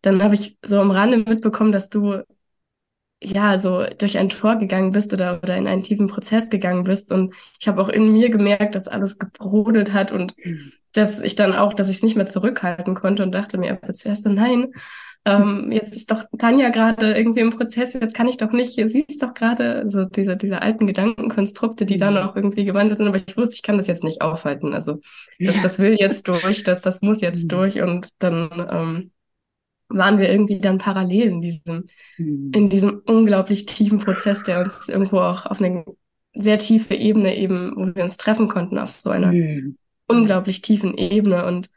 dann 0.01 0.23
habe 0.23 0.35
ich 0.35 0.57
so 0.63 0.79
am 0.79 0.91
Rande 0.91 1.17
mitbekommen, 1.17 1.71
dass 1.71 1.89
du 1.89 2.23
ja, 3.21 3.57
so 3.57 3.85
durch 3.97 4.17
ein 4.17 4.29
Tor 4.29 4.55
gegangen 4.55 4.91
bist 4.91 5.13
oder, 5.13 5.39
oder 5.43 5.57
in 5.57 5.67
einen 5.67 5.83
tiefen 5.83 6.07
Prozess 6.07 6.49
gegangen 6.49 6.85
bist. 6.85 7.11
Und 7.11 7.33
ich 7.59 7.67
habe 7.67 7.81
auch 7.81 7.89
in 7.89 8.13
mir 8.13 8.29
gemerkt, 8.29 8.75
dass 8.75 8.87
alles 8.87 9.19
gebrodelt 9.19 9.93
hat 9.93 10.11
und 10.11 10.35
dass 10.93 11.21
ich 11.21 11.35
dann 11.35 11.53
auch, 11.53 11.73
dass 11.73 11.89
ich 11.89 11.97
es 11.97 12.03
nicht 12.03 12.15
mehr 12.15 12.27
zurückhalten 12.27 12.95
konnte 12.95 13.23
und 13.23 13.33
dachte 13.33 13.57
mir 13.57 13.73
aber 13.73 13.93
zuerst 13.93 14.23
so, 14.23 14.29
nein, 14.29 14.71
ähm, 15.25 15.69
jetzt 15.71 15.95
ist 15.95 16.09
doch 16.11 16.23
Tanja 16.37 16.69
gerade 16.69 17.13
irgendwie 17.13 17.41
im 17.41 17.49
Prozess, 17.49 17.93
jetzt 17.93 18.15
kann 18.15 18.29
ich 18.29 18.37
doch 18.37 18.53
nicht, 18.53 18.75
sie 18.75 19.05
ist 19.05 19.21
doch 19.21 19.33
gerade, 19.33 19.83
so 19.89 20.05
diese, 20.05 20.37
diese 20.37 20.61
alten 20.61 20.87
Gedankenkonstrukte, 20.87 21.85
die 21.85 21.97
dann 21.97 22.13
mhm. 22.13 22.21
auch 22.21 22.37
irgendwie 22.37 22.63
gewandelt 22.63 22.99
sind, 22.99 23.07
aber 23.07 23.17
ich 23.17 23.35
wusste, 23.35 23.55
ich 23.55 23.61
kann 23.61 23.77
das 23.77 23.87
jetzt 23.87 24.03
nicht 24.03 24.21
aufhalten. 24.21 24.73
Also 24.73 25.01
das, 25.37 25.61
das 25.61 25.77
will 25.77 25.97
jetzt 25.99 26.27
durch, 26.29 26.63
das, 26.63 26.81
das 26.81 27.01
muss 27.01 27.19
jetzt 27.19 27.43
mhm. 27.43 27.47
durch 27.49 27.81
und 27.81 28.09
dann 28.19 28.67
ähm, 28.71 29.11
waren 29.89 30.19
wir 30.19 30.29
irgendwie 30.29 30.59
dann 30.59 30.77
parallel 30.77 31.27
in 31.27 31.41
diesem, 31.41 31.85
mhm. 32.17 32.51
in 32.53 32.69
diesem 32.69 33.01
unglaublich 33.05 33.65
tiefen 33.65 33.99
Prozess, 33.99 34.43
der 34.43 34.61
uns 34.61 34.87
irgendwo 34.87 35.19
auch 35.19 35.45
auf 35.45 35.61
eine 35.61 35.83
sehr 36.33 36.59
tiefe 36.59 36.95
Ebene 36.95 37.35
eben, 37.35 37.73
wo 37.75 37.95
wir 37.95 38.03
uns 38.03 38.17
treffen 38.17 38.47
konnten, 38.47 38.77
auf 38.77 38.91
so 38.91 39.09
einer 39.09 39.33
mhm. 39.33 39.77
unglaublich 40.07 40.61
tiefen 40.61 40.97
Ebene. 40.97 41.45
Und 41.45 41.69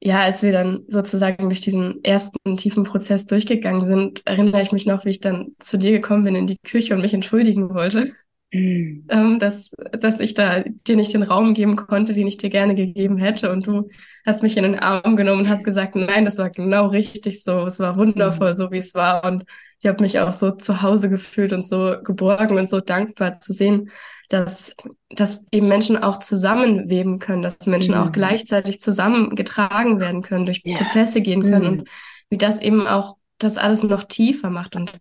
ja, 0.00 0.20
als 0.20 0.42
wir 0.42 0.52
dann 0.52 0.84
sozusagen 0.88 1.44
durch 1.44 1.60
diesen 1.60 2.02
ersten 2.02 2.56
tiefen 2.56 2.84
Prozess 2.84 3.26
durchgegangen 3.26 3.86
sind, 3.86 4.22
erinnere 4.26 4.62
ich 4.62 4.72
mich 4.72 4.86
noch, 4.86 5.04
wie 5.04 5.10
ich 5.10 5.20
dann 5.20 5.54
zu 5.58 5.78
dir 5.78 5.92
gekommen 5.92 6.24
bin 6.24 6.34
in 6.34 6.46
die 6.46 6.58
Küche 6.58 6.94
und 6.94 7.02
mich 7.02 7.14
entschuldigen 7.14 7.70
wollte. 7.70 8.12
Mhm. 8.54 9.04
Ähm, 9.08 9.38
dass, 9.38 9.72
dass 9.92 10.20
ich 10.20 10.34
da 10.34 10.60
dir 10.60 10.96
nicht 10.96 11.12
den 11.12 11.24
Raum 11.24 11.54
geben 11.54 11.74
konnte, 11.76 12.14
den 12.14 12.28
ich 12.28 12.36
dir 12.36 12.50
gerne 12.50 12.74
gegeben 12.74 13.18
hätte. 13.18 13.50
Und 13.50 13.66
du 13.66 13.88
hast 14.24 14.42
mich 14.42 14.56
in 14.56 14.62
den 14.62 14.78
Arm 14.78 15.16
genommen 15.16 15.40
und 15.40 15.48
hast 15.48 15.64
gesagt, 15.64 15.96
nein, 15.96 16.24
das 16.24 16.38
war 16.38 16.50
genau 16.50 16.86
richtig 16.86 17.42
so. 17.42 17.66
Es 17.66 17.80
war 17.80 17.96
wundervoll, 17.96 18.50
mhm. 18.50 18.54
so 18.54 18.70
wie 18.70 18.78
es 18.78 18.94
war. 18.94 19.24
Und 19.24 19.44
ich 19.80 19.88
habe 19.88 20.02
mich 20.02 20.20
auch 20.20 20.32
so 20.32 20.52
zu 20.52 20.82
Hause 20.82 21.10
gefühlt 21.10 21.52
und 21.52 21.66
so 21.66 21.96
geborgen 22.02 22.56
und 22.56 22.70
so 22.70 22.80
dankbar 22.80 23.40
zu 23.40 23.52
sehen, 23.52 23.90
dass, 24.28 24.74
dass 25.10 25.44
eben 25.50 25.68
Menschen 25.68 25.96
auch 25.96 26.20
zusammenweben 26.20 27.18
können, 27.18 27.42
dass 27.42 27.66
Menschen 27.66 27.94
mhm. 27.94 28.00
auch 28.00 28.12
gleichzeitig 28.12 28.80
zusammengetragen 28.80 29.98
werden 29.98 30.22
können, 30.22 30.46
durch 30.46 30.62
yeah. 30.64 30.78
Prozesse 30.78 31.20
gehen 31.20 31.42
können 31.42 31.64
mhm. 31.64 31.78
und 31.80 31.88
wie 32.30 32.38
das 32.38 32.60
eben 32.60 32.86
auch 32.86 33.16
das 33.38 33.58
alles 33.58 33.82
noch 33.82 34.04
tiefer 34.04 34.48
macht. 34.48 34.76
Und 34.76 34.92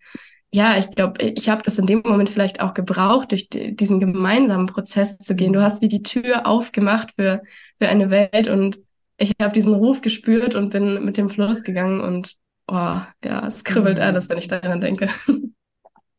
ja, 0.54 0.78
ich 0.78 0.92
glaube, 0.92 1.24
ich 1.24 1.50
habe 1.50 1.64
das 1.64 1.80
in 1.80 1.88
dem 1.88 2.04
Moment 2.06 2.30
vielleicht 2.30 2.62
auch 2.62 2.76
gebraucht, 2.76 3.32
durch 3.32 3.50
diesen 3.50 4.00
gemeinsamen 4.00 4.68
Prozess 4.68 5.18
zu 5.18 5.36
gehen. 5.36 5.52
Du 5.52 5.64
hast 5.64 5.82
wie 5.82 5.88
die 5.88 6.04
Tür 6.04 6.46
aufgemacht 6.46 7.14
für, 7.16 7.42
für 7.80 7.90
eine 7.90 8.12
Welt 8.12 8.48
und 8.48 8.80
ich 9.18 9.34
habe 9.42 9.54
diesen 9.54 9.74
Ruf 9.74 10.02
gespürt 10.02 10.54
und 10.54 10.70
bin 10.70 11.04
mit 11.04 11.18
dem 11.18 11.32
Fluss 11.32 11.64
gegangen 11.64 12.02
und 12.02 12.38
oh, 12.68 13.02
ja, 13.24 13.48
es 13.48 13.64
kribbelt 13.64 13.98
mhm. 13.98 14.04
alles, 14.04 14.30
wenn 14.30 14.38
ich 14.38 14.48
daran 14.48 14.82
denke. 14.82 15.10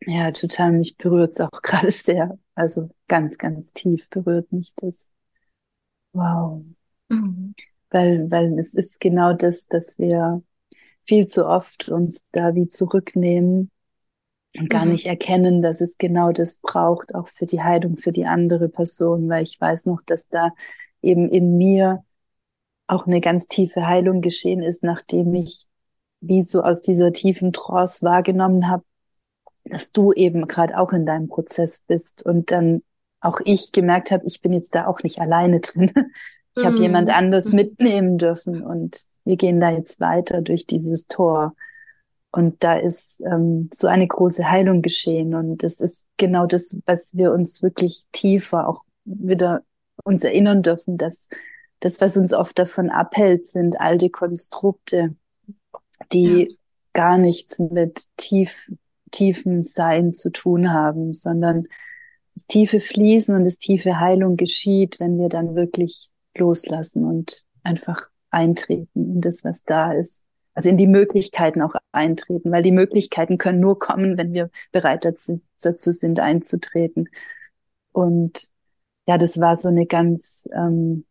Ja, 0.07 0.33
total. 0.33 0.73
Mich 0.73 0.99
berührt 0.99 1.31
es 1.31 1.41
auch 1.41 1.63
gerade 1.63 1.91
sehr. 1.91 2.39
Also 2.55 2.91
ganz, 3.09 3.39
ganz 3.39 3.73
tief 3.73 4.11
berührt 4.11 4.53
mich 4.53 4.75
das. 4.77 5.09
Wow. 6.13 6.63
Mhm. 7.09 7.55
Weil, 7.89 8.31
weil 8.31 8.59
es 8.59 8.75
ist 8.75 9.01
genau 9.01 9.33
das, 9.33 9.67
dass 9.67 9.99
wir 9.99 10.43
viel 11.07 11.25
zu 11.25 11.47
oft 11.47 11.89
uns 11.89 12.31
da 12.33 12.55
wie 12.55 12.69
zurücknehmen 12.69 13.71
und 14.57 14.71
gar 14.71 14.85
mhm. 14.85 14.93
nicht 14.93 15.07
erkennen, 15.07 15.63
dass 15.63 15.81
es 15.81 15.99
genau 15.99 16.33
das 16.33 16.59
braucht, 16.59 17.15
auch 17.15 17.29
für 17.29 17.47
die 17.47 17.63
Heilung 17.63 17.97
für 17.97 18.13
die 18.13 18.27
andere 18.27 18.69
Person, 18.69 19.29
weil 19.29 19.43
ich 19.43 19.61
weiß 19.61 19.87
noch, 19.87 20.03
dass 20.03 20.29
da 20.29 20.51
eben 21.03 21.29
in 21.29 21.57
mir 21.57 22.05
auch 22.87 23.07
eine 23.07 23.21
ganz 23.21 23.47
tiefe 23.47 23.87
Heilung 23.87 24.21
geschehen 24.21 24.63
ist, 24.63 24.85
nachdem 24.85 25.35
ich 25.35 25.67
wie 26.21 26.43
so 26.43 26.63
aus 26.63 26.83
dieser 26.83 27.13
tiefen 27.13 27.53
Trance 27.53 28.05
wahrgenommen 28.05 28.69
habe, 28.69 28.85
dass 29.65 29.93
du 29.93 30.13
eben 30.13 30.47
gerade 30.47 30.79
auch 30.79 30.93
in 30.93 31.07
deinem 31.07 31.29
Prozess 31.29 31.83
bist 31.87 32.25
und 32.25 32.51
dann 32.51 32.83
auch 33.21 33.41
ich 33.45 33.73
gemerkt 33.73 34.11
habe, 34.11 34.27
ich 34.27 34.43
bin 34.43 34.53
jetzt 34.53 34.75
da 34.75 34.87
auch 34.87 35.03
nicht 35.03 35.21
alleine 35.21 35.61
drin. 35.61 35.93
Ich 36.57 36.63
mm. 36.63 36.67
habe 36.67 36.79
jemand 36.79 37.11
anders 37.11 37.53
mm. 37.53 37.57
mitnehmen 37.57 38.19
dürfen 38.19 38.63
und 38.63 39.05
wir 39.25 39.37
gehen 39.37 39.61
da 39.61 39.71
jetzt 39.71 40.01
weiter 40.01 40.43
durch 40.43 40.67
dieses 40.67 41.07
Tor. 41.07 41.55
Und 42.35 42.65
da 42.65 42.77
ist 42.77 43.23
ähm, 43.31 43.69
so 43.73 43.87
eine 43.87 44.09
große 44.09 44.51
Heilung 44.51 44.83
geschehen. 44.83 45.37
Und 45.37 45.63
das 45.63 45.79
ist 45.79 46.09
genau 46.17 46.47
das, 46.47 46.77
was 46.85 47.17
wir 47.17 47.31
uns 47.31 47.63
wirklich 47.63 48.07
tiefer 48.11 48.69
auch 48.69 48.83
wieder 49.05 49.63
uns 50.03 50.25
erinnern 50.25 50.61
dürfen, 50.61 50.99
dass 50.99 51.29
das, 51.79 52.01
was 52.01 52.17
uns 52.17 52.33
oft 52.33 52.59
davon 52.59 52.91
abhält, 52.91 53.47
sind 53.47 53.79
alte 53.81 54.11
Konstrukte, 54.11 55.15
die 56.13 56.49
ja. 56.49 56.57
gar 56.93 57.19
nichts 57.19 57.61
mit 57.61 58.07
tief, 58.17 58.69
tiefem 59.13 59.63
Sein 59.63 60.13
zu 60.13 60.31
tun 60.31 60.73
haben, 60.73 61.15
sondern 61.15 61.69
das 62.35 62.47
tiefe 62.47 62.81
Fließen 62.81 63.37
und 63.37 63.45
das 63.45 63.59
tiefe 63.59 64.01
Heilung 64.01 64.37
geschieht, 64.37 64.99
wenn 64.99 65.21
wir 65.21 65.29
dann 65.29 65.55
wirklich 65.55 66.09
loslassen 66.37 67.05
und 67.05 67.45
einfach 67.63 68.09
eintreten 68.31 69.15
in 69.15 69.21
das, 69.21 69.45
was 69.45 69.63
da 69.63 69.93
ist 69.93 70.25
also 70.55 70.71
in 70.71 70.77
die 70.77 70.87
Möglichkeiten 70.87 71.63
auch 71.63 71.75
eintreten, 71.93 72.51
weil 72.53 72.63
die 72.63 72.73
Möglichkeiten 72.73 73.39
können 73.39 73.61
nur 73.61 73.79
kommen, 73.79 74.17
wenn 74.17 74.33
wir 74.33 74.51
bereit 74.73 75.05
dazu, 75.05 75.41
sind, 75.59 76.21
einzutreten. 76.21 77.09
Und 77.93 78.51
ja, 79.07 79.19
das 79.19 79.41
war 79.41 79.57
so 79.57 79.69
eine 79.69 79.87
ganz, 79.87 80.49
ähm, 80.55 81.05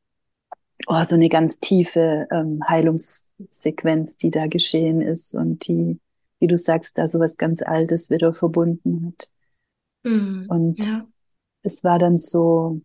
oh, 0.87 1.03
so 1.03 1.15
eine 1.15 1.29
ganz 1.29 1.59
tiefe 1.59 2.27
ähm, 2.31 2.61
Heilungssequenz, 2.67 4.17
die 4.17 4.31
da 4.31 4.47
geschehen 4.47 5.01
ist 5.01 5.35
und 5.35 5.67
die, 5.67 5.99
wie 6.39 6.47
du 6.47 6.55
sagst, 6.55 6.97
da 6.97 7.07
so 7.07 7.19
was 7.19 7.37
ganz 7.37 7.61
Altes 7.61 8.09
wieder 8.09 8.33
verbunden 8.33 9.07
hat. 9.07 9.29
Mhm, 10.03 10.45
und 10.49 10.83
ja. 10.83 11.05
es 11.63 11.83
war 11.83 11.99
dann 11.99 12.17
so, 12.17 12.81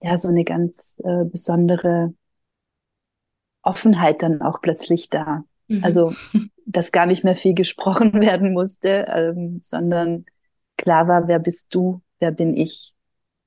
ja, 0.00 0.16
so 0.16 0.28
eine 0.28 0.44
ganz 0.44 1.00
äh, 1.04 1.24
besondere 1.24 2.14
Offenheit 3.62 4.22
dann 4.22 4.42
auch 4.42 4.60
plötzlich 4.60 5.10
da. 5.10 5.44
Mhm. 5.68 5.84
Also, 5.84 6.14
dass 6.66 6.92
gar 6.92 7.06
nicht 7.06 7.24
mehr 7.24 7.36
viel 7.36 7.54
gesprochen 7.54 8.12
werden 8.20 8.52
musste, 8.52 9.06
ähm, 9.08 9.60
sondern 9.62 10.26
klar 10.76 11.08
war, 11.08 11.28
wer 11.28 11.38
bist 11.38 11.74
du, 11.74 12.02
wer 12.18 12.32
bin 12.32 12.56
ich? 12.56 12.94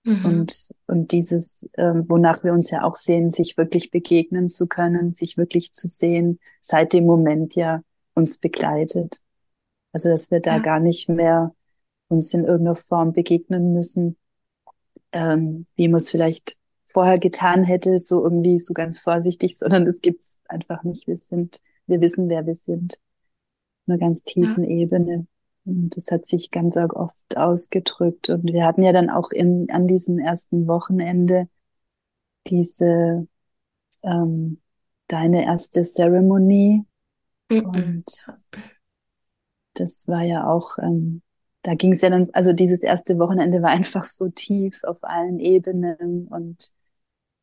Mhm. 0.04 0.26
Und, 0.26 0.70
und 0.88 1.12
dieses, 1.12 1.70
ähm, 1.78 2.06
wonach 2.08 2.44
wir 2.44 2.54
uns 2.54 2.72
ja 2.72 2.84
auch 2.84 2.96
sehen, 2.96 3.32
sich 3.32 3.58
wirklich 3.58 3.92
begegnen 3.92 4.50
zu 4.50 4.68
können, 4.68 5.12
sich 5.12 5.38
wirklich 5.38 5.74
zu 5.74 5.88
sehen, 5.88 6.40
seit 6.62 6.94
dem 6.94 7.06
Moment 7.06 7.56
ja 7.56 7.82
uns 8.14 8.38
begleitet. 8.38 9.22
Also, 9.92 10.10
dass 10.10 10.32
wir 10.32 10.40
da 10.40 10.58
ja. 10.58 10.60
gar 10.60 10.80
nicht 10.80 11.10
mehr 11.10 11.54
uns 12.08 12.34
in 12.34 12.44
irgendeiner 12.44 12.76
Form 12.76 13.14
begegnen 13.14 13.74
müssen, 13.74 14.18
ähm, 15.12 15.66
wie 15.76 15.88
man 15.88 16.00
es 16.00 16.10
vielleicht 16.10 16.58
vorher 16.86 17.20
getan 17.20 17.64
hätte, 17.64 18.00
so 18.00 18.24
irgendwie 18.24 18.60
so 18.60 18.74
ganz 18.74 19.00
vorsichtig, 19.00 19.58
sondern 19.58 19.86
das 19.86 20.02
gibt's 20.02 20.40
einfach 20.48 20.84
nicht. 20.84 21.08
Wir 21.08 21.18
sind 21.18 21.62
wir 21.90 22.02
wissen, 22.02 22.30
wer 22.30 22.46
wir 22.46 22.56
sind. 22.56 22.94
Auf 22.94 23.90
einer 23.90 23.98
ganz 23.98 24.24
tiefen 24.24 24.64
ja. 24.64 24.70
Ebene. 24.70 25.28
Und 25.66 25.96
das 25.96 26.12
hat 26.12 26.26
sich 26.26 26.52
ganz 26.52 26.78
oft 26.78 27.38
ausgedrückt. 27.38 28.30
Und 28.30 28.52
wir 28.52 28.66
hatten 28.66 28.84
ja 28.84 28.94
dann 28.94 29.10
auch 29.10 29.32
in, 29.32 29.70
an 29.70 29.88
diesem 29.88 30.20
ersten 30.20 30.68
Wochenende 30.68 31.48
diese, 32.48 33.28
ähm, 34.04 34.62
deine 35.08 35.46
erste 35.46 35.84
Zeremonie. 35.84 36.86
Mhm. 37.50 37.66
Und 37.66 38.28
das 39.74 40.08
war 40.08 40.24
ja 40.24 40.48
auch, 40.48 40.78
ähm, 40.80 41.22
da 41.62 41.76
ging 41.76 41.92
es 41.92 42.02
ja 42.02 42.10
dann, 42.10 42.30
also 42.34 42.54
dieses 42.54 42.84
erste 42.84 43.20
Wochenende 43.20 43.62
war 43.62 43.70
einfach 43.70 44.06
so 44.06 44.30
tief 44.30 44.84
auf 44.84 45.04
allen 45.04 45.40
Ebenen. 45.40 46.28
Und 46.28 46.74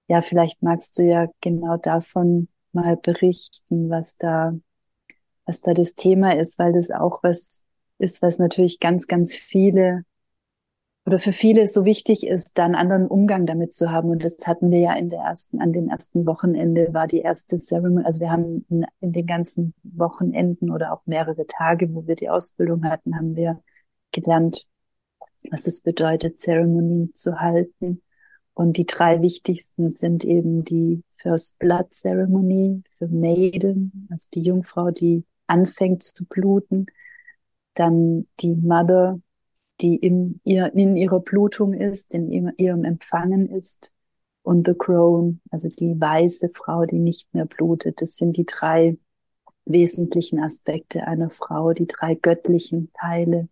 ja, 0.09 0.23
vielleicht 0.23 0.63
magst 0.63 0.99
du 0.99 1.05
ja 1.05 1.29
genau 1.41 1.77
davon 1.77 2.49
mal 2.77 2.97
berichten, 2.97 3.91
was 3.91 4.17
da, 4.17 4.55
was 5.45 5.61
da 5.61 5.75
das 5.75 5.95
Thema 5.95 6.37
ist, 6.37 6.59
weil 6.59 6.73
das 6.73 6.91
auch 6.91 7.23
was 7.23 7.65
ist, 7.99 8.23
was 8.23 8.39
natürlich 8.39 8.79
ganz, 8.79 9.07
ganz 9.07 9.35
viele 9.35 10.05
oder 11.07 11.21
für 11.21 11.33
viele 11.33 11.69
so 11.69 11.85
wichtig 11.85 12.27
ist, 12.27 12.59
da 12.59 12.65
einen 12.65 12.75
anderen 12.75 13.07
Umgang 13.07 13.47
damit 13.47 13.73
zu 13.73 13.93
haben. 13.93 14.11
Und 14.11 14.25
das 14.25 14.39
hatten 14.45 14.73
wir 14.73 14.81
ja 14.81 14.95
in 14.95 15.09
der 15.09 15.21
ersten, 15.21 15.61
an 15.61 15.73
dem 15.73 15.89
ersten 15.89 16.27
Wochenende 16.27 16.93
war 16.93 17.07
die 17.07 17.21
erste 17.21 17.59
Ceremony. 17.59 18.05
Also 18.05 18.21
wir 18.21 18.33
haben 18.33 18.67
in, 18.69 18.85
in 19.01 19.13
den 19.13 19.27
ganzen 19.27 19.73
Wochenenden 19.85 20.71
oder 20.71 20.93
auch 20.93 21.03
mehrere 21.07 21.47
Tage, 21.47 21.95
wo 21.95 22.09
wir 22.09 22.17
die 22.17 22.29
Ausbildung 22.29 22.85
hatten, 22.85 23.17
haben 23.17 23.37
wir 23.37 23.63
gelernt, 24.11 24.67
was 25.51 25.69
es 25.69 25.81
bedeutet, 25.81 26.39
Zeremonien 26.41 27.15
zu 27.15 27.41
halten. 27.41 28.03
Und 28.57 28.79
die 28.79 28.87
drei 28.87 29.21
wichtigsten 29.21 29.91
sind 29.91 30.25
eben 30.25 30.65
die 30.65 31.05
First 31.11 31.59
Blood 31.59 31.93
Ceremony 31.93 32.83
für 32.97 33.07
Maiden, 33.07 34.09
also 34.11 34.29
die 34.33 34.41
Jungfrau, 34.41 34.91
die 34.91 35.27
anfängt 35.47 36.03
zu 36.03 36.25
bluten. 36.25 36.87
Dann 37.75 38.27
die 38.41 38.55
Mother, 38.55 39.21
die 39.83 39.97
in, 39.97 40.41
ihr, 40.43 40.73
in 40.75 40.97
ihrer 40.97 41.21
Blutung 41.21 41.75
ist, 41.75 42.15
in 42.15 42.51
ihrem 42.57 42.85
Empfangen 42.85 43.51
ist. 43.51 43.93
Und 44.41 44.67
the 44.67 44.73
Crone, 44.73 45.39
also 45.51 45.69
die 45.69 46.01
weiße 46.01 46.49
Frau, 46.49 46.87
die 46.87 46.99
nicht 46.99 47.35
mehr 47.35 47.45
blutet. 47.45 48.01
Das 48.01 48.17
sind 48.17 48.39
die 48.39 48.47
drei 48.47 48.97
wesentlichen 49.67 50.41
Aspekte 50.41 51.07
einer 51.07 51.29
Frau, 51.29 51.75
die 51.75 51.87
drei 51.87 52.15
göttlichen 52.15 52.91
Teile, 52.95 53.51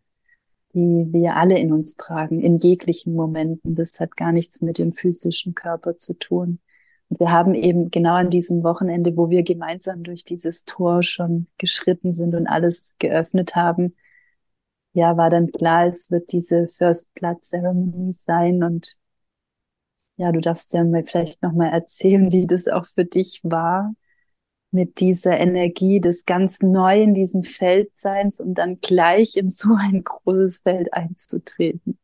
die 0.75 1.13
wir 1.13 1.37
alle 1.37 1.59
in 1.59 1.73
uns 1.73 1.97
tragen, 1.97 2.41
in 2.41 2.57
jeglichen 2.57 3.15
Momenten. 3.15 3.75
Das 3.75 4.01
hat 4.01 4.17
gar 4.17 4.33
nichts 4.33 4.61
mit 4.61 4.79
dem 4.79 4.93
physischen 4.93 5.55
Körper 5.55 5.97
zu 5.97 6.15
tun. 6.19 6.59
Und 7.09 7.21
wir 7.21 7.31
haben 7.31 7.55
eben 7.55 7.91
genau 7.91 8.15
an 8.15 8.31
diesem 8.31 8.65
Wochenende, 8.65 9.17
wo 9.17 9.31
wir 9.31 9.43
gemeinsam 9.43 10.03
durch 10.03 10.25
dieses 10.25 10.65
Tor 10.65 11.03
schon 11.03 11.47
geschritten 11.59 12.13
sind 12.13 12.35
und 12.35 12.47
alles 12.47 12.95
geöffnet 12.99 13.55
haben, 13.57 13.95
ja, 14.95 15.17
war 15.17 15.29
dann 15.31 15.51
klar, 15.51 15.87
es 15.87 16.11
wird 16.11 16.33
diese 16.33 16.69
First 16.69 17.15
Blood 17.15 17.43
Ceremony 17.45 18.13
sein 18.13 18.63
und 18.63 18.97
ja, 20.17 20.31
du 20.33 20.41
darfst 20.41 20.73
ja 20.73 20.85
mal 20.85 21.05
vielleicht 21.05 21.43
nochmal 21.43 21.73
erzählen, 21.73 22.31
wie 22.33 22.47
das 22.47 22.69
auch 22.69 22.87
für 22.87 23.05
dich 23.05 23.41
war, 23.43 23.95
mit 24.75 24.99
dieser 25.01 25.39
Energie 25.39 26.01
des 26.01 26.27
ganz 26.27 26.61
Neu 26.61 27.01
in 27.01 27.15
diesem 27.15 27.45
Feldseins 27.45 28.41
und 28.41 28.55
dann 28.55 28.81
gleich 28.81 29.37
in 29.37 29.49
so 29.49 29.75
ein 29.75 30.03
großes 30.03 30.59
Feld 30.59 30.93
einzutreten. 30.93 31.99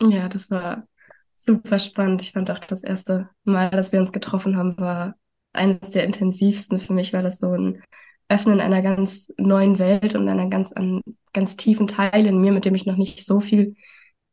Ja, 0.00 0.28
das 0.28 0.50
war 0.50 0.86
super 1.34 1.78
spannend. 1.78 2.20
Ich 2.22 2.32
fand 2.32 2.50
auch 2.50 2.58
das 2.58 2.84
erste 2.84 3.30
Mal, 3.44 3.70
dass 3.70 3.92
wir 3.92 4.00
uns 4.00 4.12
getroffen 4.12 4.56
haben, 4.56 4.76
war 4.76 5.16
eines 5.52 5.92
der 5.92 6.04
intensivsten 6.04 6.78
für 6.78 6.92
mich, 6.92 7.12
weil 7.12 7.22
das 7.22 7.38
so 7.38 7.52
ein 7.52 7.82
Öffnen 8.28 8.60
einer 8.60 8.82
ganz 8.82 9.32
neuen 9.38 9.78
Welt 9.78 10.14
und 10.14 10.28
einer 10.28 10.50
ganz, 10.50 10.72
an, 10.72 11.00
ganz 11.32 11.56
tiefen 11.56 11.86
Teil 11.88 12.26
in 12.26 12.38
mir, 12.38 12.52
mit 12.52 12.66
dem 12.66 12.74
ich 12.74 12.84
noch 12.84 12.96
nicht 12.96 13.24
so 13.24 13.40
viel 13.40 13.74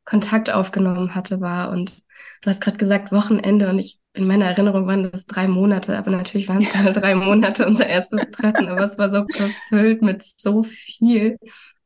Kontakt 0.03 0.49
aufgenommen 0.49 1.15
hatte, 1.15 1.39
war. 1.39 1.69
Und 1.71 2.03
du 2.41 2.49
hast 2.49 2.59
gerade 2.59 2.77
gesagt 2.77 3.13
Wochenende 3.13 3.69
und 3.69 3.79
ich 3.79 3.99
in 4.15 4.27
meiner 4.27 4.45
Erinnerung 4.45 4.87
waren 4.87 5.11
das 5.11 5.25
drei 5.25 5.47
Monate, 5.47 5.97
aber 5.97 6.11
natürlich 6.11 6.47
waren 6.47 6.61
es 6.61 6.71
keine 6.71 6.93
drei 6.93 7.15
Monate 7.15 7.65
unser 7.65 7.87
erstes 7.87 8.21
Treffen, 8.31 8.67
aber 8.67 8.81
es 8.81 8.97
war 8.97 9.09
so 9.09 9.25
gefüllt 9.25 10.01
mit 10.01 10.23
so 10.23 10.63
viel 10.63 11.37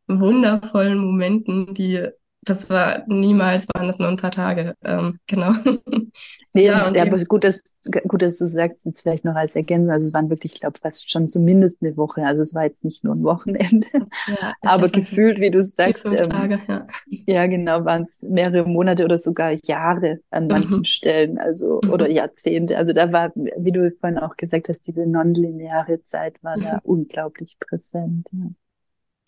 wundervollen 0.07 0.97
Momenten, 0.97 1.73
die 1.73 2.07
das 2.41 2.69
war 2.69 3.03
niemals, 3.07 3.67
waren 3.73 3.87
das 3.87 3.99
nur 3.99 4.07
ein 4.07 4.17
paar 4.17 4.31
Tage. 4.31 4.75
Ähm, 4.83 5.19
genau. 5.27 5.53
Nee, 6.51 6.65
ja, 6.65 6.87
und, 6.87 6.95
ja, 6.95 7.03
aber 7.03 7.23
gut 7.25 7.43
dass, 7.43 7.75
gut, 8.07 8.23
dass 8.23 8.39
du 8.39 8.47
sagst, 8.47 8.83
jetzt 8.83 9.01
vielleicht 9.01 9.23
noch 9.23 9.35
als 9.35 9.55
Ergänzung, 9.55 9.91
also 9.91 10.07
es 10.07 10.15
waren 10.15 10.31
wirklich, 10.31 10.55
ich 10.55 10.61
glaube, 10.61 10.79
fast 10.79 11.11
schon 11.11 11.29
zumindest 11.29 11.81
eine 11.81 11.95
Woche. 11.95 12.23
Also 12.23 12.41
es 12.41 12.55
war 12.55 12.63
jetzt 12.63 12.83
nicht 12.83 13.03
nur 13.03 13.13
ein 13.13 13.23
Wochenende. 13.23 13.87
Ja, 14.27 14.53
aber 14.61 14.89
gefühlt, 14.89 15.39
wie 15.39 15.51
du 15.51 15.61
sagst, 15.61 16.05
ähm, 16.05 16.29
Tage, 16.31 16.59
ja. 16.67 16.87
ja, 17.05 17.45
genau, 17.45 17.85
waren 17.85 18.01
es 18.01 18.23
mehrere 18.27 18.67
Monate 18.67 19.05
oder 19.05 19.17
sogar 19.17 19.51
Jahre 19.63 20.21
an 20.31 20.45
mhm. 20.45 20.49
manchen 20.49 20.79
mhm. 20.79 20.85
Stellen, 20.85 21.37
also 21.37 21.81
mhm. 21.83 21.91
oder 21.91 22.09
Jahrzehnte. 22.09 22.77
Also 22.79 22.93
da 22.93 23.11
war, 23.11 23.31
wie 23.35 23.71
du 23.71 23.91
vorhin 23.91 24.17
auch 24.17 24.35
gesagt 24.35 24.69
hast, 24.69 24.87
diese 24.87 25.05
nonlineare 25.05 26.01
Zeit 26.01 26.43
war 26.43 26.57
mhm. 26.57 26.63
da 26.63 26.79
unglaublich 26.81 27.57
präsent. 27.59 28.27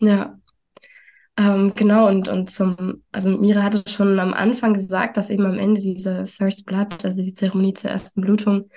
Ja. 0.00 0.08
ja, 0.08 0.38
ähm, 1.38 1.72
genau, 1.74 2.08
und, 2.08 2.28
und 2.28 2.50
zum, 2.50 3.02
also 3.10 3.30
Mira 3.30 3.62
hatte 3.62 3.82
schon 3.90 4.18
am 4.18 4.34
Anfang 4.34 4.74
gesagt, 4.74 5.16
dass 5.16 5.30
eben 5.30 5.46
am 5.46 5.58
Ende 5.58 5.80
diese 5.80 6.26
First 6.26 6.66
Blood, 6.66 7.04
also 7.04 7.22
die 7.22 7.32
Zeremonie 7.32 7.74
zur 7.74 7.90
ersten 7.90 8.20
Blutung, 8.20 8.68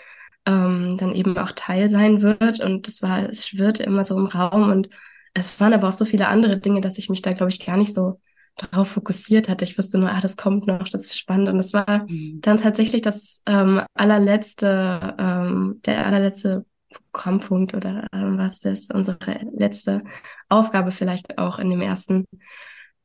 ähm, 0.45 0.95
dann 0.97 1.13
eben 1.13 1.37
auch 1.37 1.51
Teil 1.51 1.89
sein 1.89 2.21
wird. 2.21 2.61
Und 2.61 2.87
das 2.87 3.01
war, 3.01 3.29
es 3.29 3.47
schwirrte 3.47 3.83
immer 3.83 4.03
so 4.03 4.17
im 4.17 4.27
Raum 4.27 4.69
und 4.69 4.89
es 5.33 5.59
waren 5.59 5.73
aber 5.73 5.89
auch 5.89 5.93
so 5.93 6.05
viele 6.05 6.27
andere 6.29 6.57
Dinge, 6.57 6.79
dass 6.79 6.97
ich 6.97 7.09
mich 7.09 7.21
da, 7.21 7.33
glaube 7.33 7.51
ich, 7.51 7.65
gar 7.65 7.75
nicht 7.75 7.93
so 7.93 8.21
darauf 8.55 8.87
fokussiert 8.87 9.49
hatte. 9.49 9.65
Ich 9.65 9.77
wusste 9.77 9.97
nur, 9.97 10.09
ah, 10.09 10.21
das 10.21 10.37
kommt 10.37 10.65
noch, 10.65 10.87
das 10.87 11.07
ist 11.07 11.19
spannend. 11.19 11.49
Und 11.49 11.59
es 11.59 11.73
war 11.73 12.05
mhm. 12.07 12.39
dann 12.41 12.55
tatsächlich 12.55 13.01
das 13.01 13.41
ähm, 13.45 13.81
allerletzte, 13.93 15.15
ähm, 15.19 15.81
der 15.85 16.05
allerletzte 16.05 16.65
Programmpunkt 17.11 17.73
oder 17.73 18.07
ähm, 18.13 18.37
was 18.37 18.63
ist 18.65 18.93
unsere 18.93 19.17
letzte 19.55 20.03
Aufgabe 20.49 20.91
vielleicht 20.91 21.37
auch 21.37 21.59
in 21.59 21.69
dem 21.69 21.81
ersten 21.81 22.25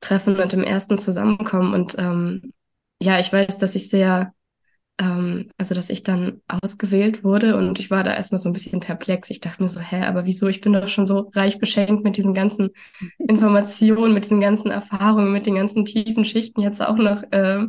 Treffen 0.01 0.37
und 0.37 0.53
im 0.53 0.65
ersten 0.65 0.99
Zusammenkommen. 0.99 1.75
Und 1.75 1.97
ähm, 1.99 2.53
ja, 3.01 3.19
ich 3.19 3.33
weiß, 3.33 3.59
dass 3.59 3.75
ich 3.75 3.89
sehr, 3.89 4.33
ähm, 4.99 5.51
also 5.59 5.75
dass 5.75 5.91
ich 5.91 6.03
dann 6.03 6.41
ausgewählt 6.49 7.25
wurde 7.25 7.57
und 7.57 7.79
ich 7.79 7.91
war 7.91 8.05
da 8.05 8.15
erstmal 8.15 8.41
so 8.41 8.49
ein 8.49 8.53
bisschen 8.53 8.81
perplex. 8.81 9.31
Ich 9.31 9.41
dachte 9.41 9.63
mir 9.63 9.69
so, 9.69 9.81
hä, 9.81 10.05
aber 10.05 10.27
wieso? 10.27 10.49
Ich 10.49 10.61
bin 10.61 10.73
doch 10.73 10.89
schon 10.89 11.07
so 11.07 11.31
reich 11.35 11.59
beschenkt 11.59 12.05
mit 12.05 12.17
diesen 12.17 12.35
ganzen 12.35 12.71
Informationen, 13.19 14.15
mit 14.15 14.25
diesen 14.25 14.41
ganzen 14.41 14.71
Erfahrungen, 14.71 15.33
mit 15.33 15.47
den 15.47 15.57
ganzen 15.57 15.85
tiefen 15.85 16.25
Schichten 16.25 16.61
jetzt 16.63 16.83
auch 16.83 16.97
noch. 16.97 17.23
Äh, 17.31 17.67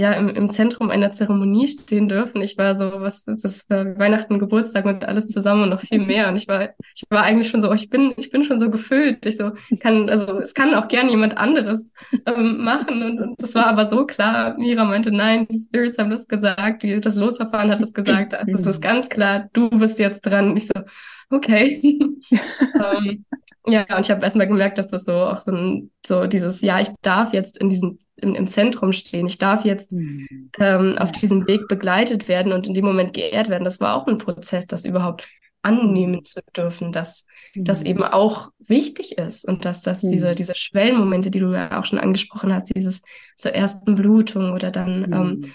ja 0.00 0.12
im, 0.12 0.28
im 0.28 0.50
Zentrum 0.50 0.90
einer 0.90 1.12
Zeremonie 1.12 1.68
stehen 1.68 2.08
dürfen. 2.08 2.42
Ich 2.42 2.58
war 2.58 2.74
so, 2.74 3.00
was 3.00 3.24
das 3.24 3.68
war 3.68 3.98
Weihnachten, 3.98 4.38
Geburtstag 4.38 4.86
und 4.86 5.04
alles 5.04 5.28
zusammen 5.28 5.64
und 5.64 5.68
noch 5.70 5.80
viel 5.80 6.04
mehr. 6.04 6.28
Und 6.28 6.36
ich 6.36 6.48
war, 6.48 6.70
ich 6.94 7.04
war 7.10 7.22
eigentlich 7.22 7.48
schon 7.48 7.60
so, 7.60 7.72
ich 7.72 7.90
bin, 7.90 8.12
ich 8.16 8.30
bin 8.30 8.42
schon 8.42 8.58
so 8.58 8.70
gefüllt. 8.70 9.24
Ich 9.26 9.36
so 9.36 9.52
kann, 9.80 10.08
also 10.08 10.40
es 10.40 10.54
kann 10.54 10.74
auch 10.74 10.88
gern 10.88 11.08
jemand 11.08 11.36
anderes 11.36 11.92
ähm, 12.26 12.64
machen. 12.64 13.02
Und, 13.02 13.20
und 13.20 13.42
das 13.42 13.54
war 13.54 13.66
aber 13.66 13.86
so 13.86 14.06
klar. 14.06 14.56
Mira 14.58 14.84
meinte, 14.84 15.12
nein, 15.12 15.46
die 15.48 15.58
Spirits 15.58 15.98
haben 15.98 16.10
das 16.10 16.26
gesagt, 16.26 16.82
die, 16.82 17.00
das 17.00 17.16
Losverfahren 17.16 17.70
hat 17.70 17.82
das 17.82 17.94
gesagt. 17.94 18.34
Also 18.34 18.56
es 18.56 18.66
ist 18.66 18.80
ganz 18.80 19.08
klar, 19.08 19.48
du 19.52 19.70
bist 19.70 19.98
jetzt 19.98 20.22
dran. 20.22 20.50
Und 20.50 20.56
ich 20.56 20.66
so, 20.66 20.82
okay. 21.30 21.80
ähm, 22.30 23.24
ja, 23.66 23.84
und 23.94 24.00
ich 24.00 24.10
habe 24.10 24.22
erstmal 24.22 24.48
gemerkt, 24.48 24.78
dass 24.78 24.90
das 24.90 25.04
so 25.04 25.12
auch 25.12 25.40
so, 25.40 25.52
ein, 25.52 25.90
so 26.04 26.26
dieses, 26.26 26.62
ja, 26.62 26.80
ich 26.80 26.88
darf 27.02 27.32
jetzt 27.34 27.58
in 27.58 27.68
diesen 27.68 27.98
im, 28.22 28.34
im 28.34 28.46
Zentrum 28.46 28.92
stehen. 28.92 29.26
Ich 29.26 29.38
darf 29.38 29.64
jetzt 29.64 29.92
mhm. 29.92 30.50
ähm, 30.58 30.98
auf 30.98 31.12
diesem 31.12 31.46
Weg 31.46 31.68
begleitet 31.68 32.28
werden 32.28 32.52
und 32.52 32.66
in 32.66 32.74
dem 32.74 32.84
Moment 32.84 33.14
geehrt 33.14 33.48
werden. 33.48 33.64
Das 33.64 33.80
war 33.80 33.94
auch 33.94 34.06
ein 34.06 34.18
Prozess, 34.18 34.66
das 34.66 34.84
überhaupt 34.84 35.26
annehmen 35.62 36.24
zu 36.24 36.40
dürfen, 36.56 36.92
dass 36.92 37.26
mhm. 37.54 37.64
das 37.64 37.82
eben 37.82 38.02
auch 38.02 38.50
wichtig 38.58 39.18
ist 39.18 39.46
und 39.46 39.64
dass 39.64 39.82
das 39.82 40.02
mhm. 40.02 40.12
diese, 40.12 40.34
diese 40.34 40.54
Schwellenmomente, 40.54 41.30
die 41.30 41.40
du 41.40 41.52
ja 41.52 41.78
auch 41.78 41.84
schon 41.84 41.98
angesprochen 41.98 42.52
hast, 42.52 42.74
dieses 42.74 43.02
zur 43.36 43.52
ersten 43.52 43.94
Blutung 43.94 44.52
oder 44.52 44.70
dann 44.70 45.00
mhm. 45.00 45.12
ähm, 45.12 45.52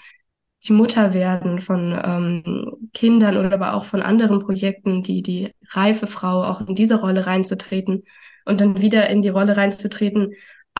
die 0.64 0.72
Mutter 0.72 1.14
werden 1.14 1.60
von 1.60 1.98
ähm, 2.04 2.88
Kindern 2.92 3.36
oder 3.36 3.52
aber 3.52 3.74
auch 3.74 3.84
von 3.84 4.02
anderen 4.02 4.40
Projekten, 4.40 5.02
die 5.02 5.22
die 5.22 5.52
reife 5.70 6.06
Frau 6.06 6.42
auch 6.42 6.60
in 6.60 6.74
diese 6.74 7.00
Rolle 7.00 7.26
reinzutreten 7.26 8.04
und 8.44 8.60
dann 8.60 8.80
wieder 8.80 9.08
in 9.08 9.22
die 9.22 9.28
Rolle 9.28 9.56
reinzutreten, 9.56 10.32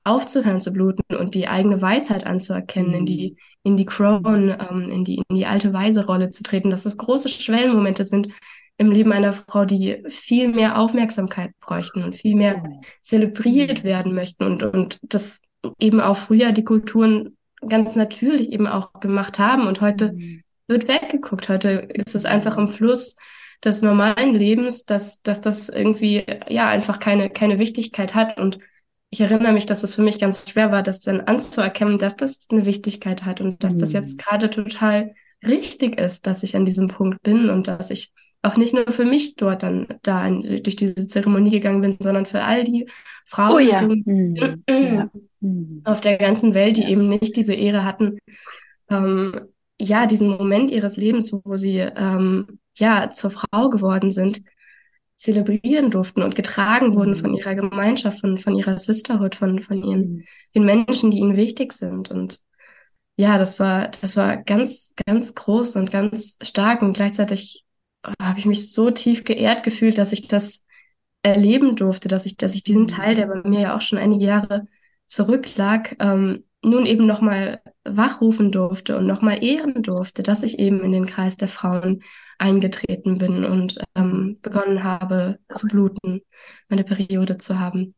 aufzuhören 0.06 0.60
zu 0.60 0.72
bluten 0.72 1.16
und 1.16 1.34
die 1.34 1.48
eigene 1.48 1.82
Weisheit 1.82 2.26
anzuerkennen, 2.26 2.90
mhm. 2.90 2.96
in 2.96 3.06
die, 3.06 3.36
in 3.62 3.76
die 3.76 3.86
Crown, 3.86 4.50
ähm, 4.50 4.90
in 4.90 5.04
die, 5.04 5.22
in 5.28 5.36
die 5.36 5.46
alte 5.46 5.72
Weise-Rolle 5.72 6.30
zu 6.30 6.42
treten, 6.42 6.70
dass 6.70 6.86
es 6.86 6.96
große 6.96 7.28
Schwellenmomente 7.28 8.04
sind 8.04 8.28
im 8.78 8.90
Leben 8.90 9.12
einer 9.12 9.32
Frau, 9.32 9.64
die 9.64 10.02
viel 10.06 10.48
mehr 10.48 10.78
Aufmerksamkeit 10.78 11.52
bräuchten 11.60 12.02
und 12.02 12.14
viel 12.14 12.36
mehr 12.36 12.62
zelebriert 13.00 13.82
mhm. 13.82 13.88
werden 13.88 14.14
möchten 14.14 14.44
und, 14.44 14.62
und 14.62 14.98
das 15.02 15.40
eben 15.78 16.00
auch 16.00 16.16
früher 16.16 16.52
die 16.52 16.64
Kulturen 16.64 17.36
ganz 17.66 17.96
natürlich 17.96 18.52
eben 18.52 18.66
auch 18.66 18.92
gemacht 19.00 19.38
haben 19.38 19.66
und 19.66 19.80
heute 19.80 20.12
mhm. 20.12 20.42
wird 20.68 20.88
weggeguckt. 20.88 21.48
Heute 21.48 21.88
ist 21.94 22.14
es 22.14 22.24
einfach 22.24 22.58
im 22.58 22.68
Fluss 22.68 23.16
des 23.64 23.82
normalen 23.82 24.34
Lebens, 24.34 24.84
dass, 24.84 25.22
dass 25.22 25.40
das 25.40 25.68
irgendwie 25.68 26.24
ja 26.48 26.68
einfach 26.68 26.98
keine, 26.98 27.30
keine 27.30 27.58
Wichtigkeit 27.58 28.14
hat 28.14 28.38
und 28.38 28.58
ich 29.10 29.20
erinnere 29.20 29.52
mich, 29.52 29.66
dass 29.66 29.82
es 29.82 29.94
für 29.94 30.02
mich 30.02 30.18
ganz 30.18 30.48
schwer 30.48 30.70
war, 30.72 30.82
das 30.82 31.00
dann 31.00 31.20
anzuerkennen, 31.20 31.98
dass 31.98 32.16
das 32.16 32.46
eine 32.50 32.66
Wichtigkeit 32.66 33.24
hat 33.24 33.40
und 33.40 33.62
dass 33.62 33.74
mhm. 33.74 33.78
das 33.80 33.92
jetzt 33.92 34.14
mhm. 34.14 34.18
gerade 34.18 34.50
total 34.50 35.14
richtig 35.44 35.98
ist, 35.98 36.26
dass 36.26 36.42
ich 36.42 36.56
an 36.56 36.64
diesem 36.64 36.88
Punkt 36.88 37.22
bin 37.22 37.50
und 37.50 37.68
dass 37.68 37.90
ich 37.90 38.12
auch 38.42 38.56
nicht 38.56 38.74
nur 38.74 38.90
für 38.92 39.04
mich 39.04 39.36
dort 39.36 39.62
dann 39.62 39.86
da 40.02 40.28
durch 40.30 40.76
diese 40.76 41.06
Zeremonie 41.06 41.50
gegangen 41.50 41.80
bin, 41.80 41.96
sondern 41.98 42.26
für 42.26 42.42
all 42.42 42.64
die 42.64 42.88
Frauen 43.24 43.52
oh, 43.52 43.58
ja. 43.58 43.82
Mhm. 43.82 44.62
ja. 44.68 45.10
Mhm. 45.40 45.82
auf 45.84 46.00
der 46.00 46.16
ganzen 46.16 46.54
Welt, 46.54 46.76
die 46.76 46.82
ja. 46.82 46.88
eben 46.88 47.08
nicht 47.08 47.36
diese 47.36 47.54
Ehre 47.54 47.84
hatten, 47.84 48.18
ähm, 48.90 49.40
ja, 49.78 50.06
diesen 50.06 50.28
Moment 50.28 50.70
ihres 50.70 50.96
Lebens, 50.96 51.32
wo 51.32 51.56
sie 51.56 51.78
ähm, 51.78 52.58
ja 52.76 53.10
zur 53.10 53.30
Frau 53.30 53.68
geworden 53.68 54.10
sind, 54.10 54.40
zelebrieren 55.16 55.90
durften 55.90 56.22
und 56.22 56.34
getragen 56.34 56.94
wurden 56.94 57.14
von 57.14 57.30
mhm. 57.30 57.38
ihrer 57.38 57.54
Gemeinschaft, 57.54 58.20
von, 58.20 58.38
von 58.38 58.54
ihrer 58.54 58.78
Sisterhood, 58.78 59.34
von, 59.34 59.62
von 59.62 59.82
ihren, 59.82 60.00
mhm. 60.00 60.24
den 60.54 60.64
Menschen, 60.64 61.10
die 61.10 61.18
ihnen 61.18 61.36
wichtig 61.36 61.72
sind. 61.72 62.10
Und 62.10 62.40
ja, 63.16 63.38
das 63.38 63.58
war, 63.58 63.88
das 63.88 64.16
war 64.16 64.36
ganz, 64.36 64.94
ganz 65.06 65.34
groß 65.34 65.76
und 65.76 65.90
ganz 65.90 66.38
stark 66.42 66.82
und 66.82 66.92
gleichzeitig 66.92 67.64
habe 68.20 68.38
ich 68.38 68.46
mich 68.46 68.72
so 68.72 68.90
tief 68.90 69.24
geehrt 69.24 69.62
gefühlt, 69.64 69.98
dass 69.98 70.12
ich 70.12 70.28
das 70.28 70.66
erleben 71.22 71.76
durfte, 71.76 72.08
dass 72.08 72.26
ich, 72.26 72.36
dass 72.36 72.54
ich 72.54 72.62
diesen 72.62 72.86
Teil, 72.86 73.14
der 73.14 73.26
bei 73.26 73.48
mir 73.48 73.60
ja 73.60 73.76
auch 73.76 73.80
schon 73.80 73.98
einige 73.98 74.24
Jahre 74.24 74.66
zurücklag, 75.06 75.96
ähm, 75.98 76.44
nun 76.62 76.86
eben 76.86 77.06
nochmal 77.06 77.62
wachrufen 77.84 78.52
durfte 78.52 78.96
und 78.96 79.06
nochmal 79.06 79.42
ehren 79.42 79.82
durfte, 79.82 80.22
dass 80.22 80.42
ich 80.42 80.58
eben 80.58 80.82
in 80.82 80.92
den 80.92 81.06
Kreis 81.06 81.36
der 81.36 81.48
Frauen 81.48 82.02
eingetreten 82.38 83.18
bin 83.18 83.44
und 83.44 83.78
ähm, 83.94 84.38
begonnen 84.42 84.84
habe 84.84 85.38
zu 85.52 85.66
bluten, 85.66 86.20
meine 86.68 86.84
Periode 86.84 87.36
zu 87.38 87.58
haben. 87.58 87.94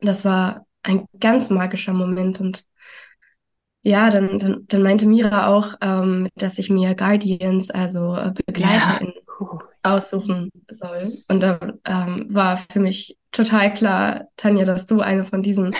Das 0.00 0.24
war 0.24 0.66
ein 0.82 1.06
ganz 1.18 1.50
magischer 1.50 1.92
Moment 1.92 2.40
und 2.40 2.66
ja, 3.82 4.10
dann, 4.10 4.38
dann, 4.40 4.64
dann 4.66 4.82
meinte 4.82 5.06
Mira 5.06 5.46
auch, 5.46 5.74
ähm, 5.80 6.28
dass 6.34 6.58
ich 6.58 6.70
mir 6.70 6.94
Guardians, 6.96 7.70
also 7.70 8.16
äh, 8.16 8.32
Begleiter 8.44 9.00
ja. 9.00 9.58
aussuchen 9.84 10.50
soll. 10.68 10.98
Und 11.28 11.40
da 11.40 11.60
ähm, 11.84 12.26
war 12.28 12.58
für 12.58 12.80
mich 12.80 13.16
total 13.30 13.72
klar, 13.72 14.26
Tanja, 14.36 14.64
dass 14.64 14.86
du 14.86 15.00
eine 15.00 15.22
von 15.24 15.40
diesen 15.40 15.70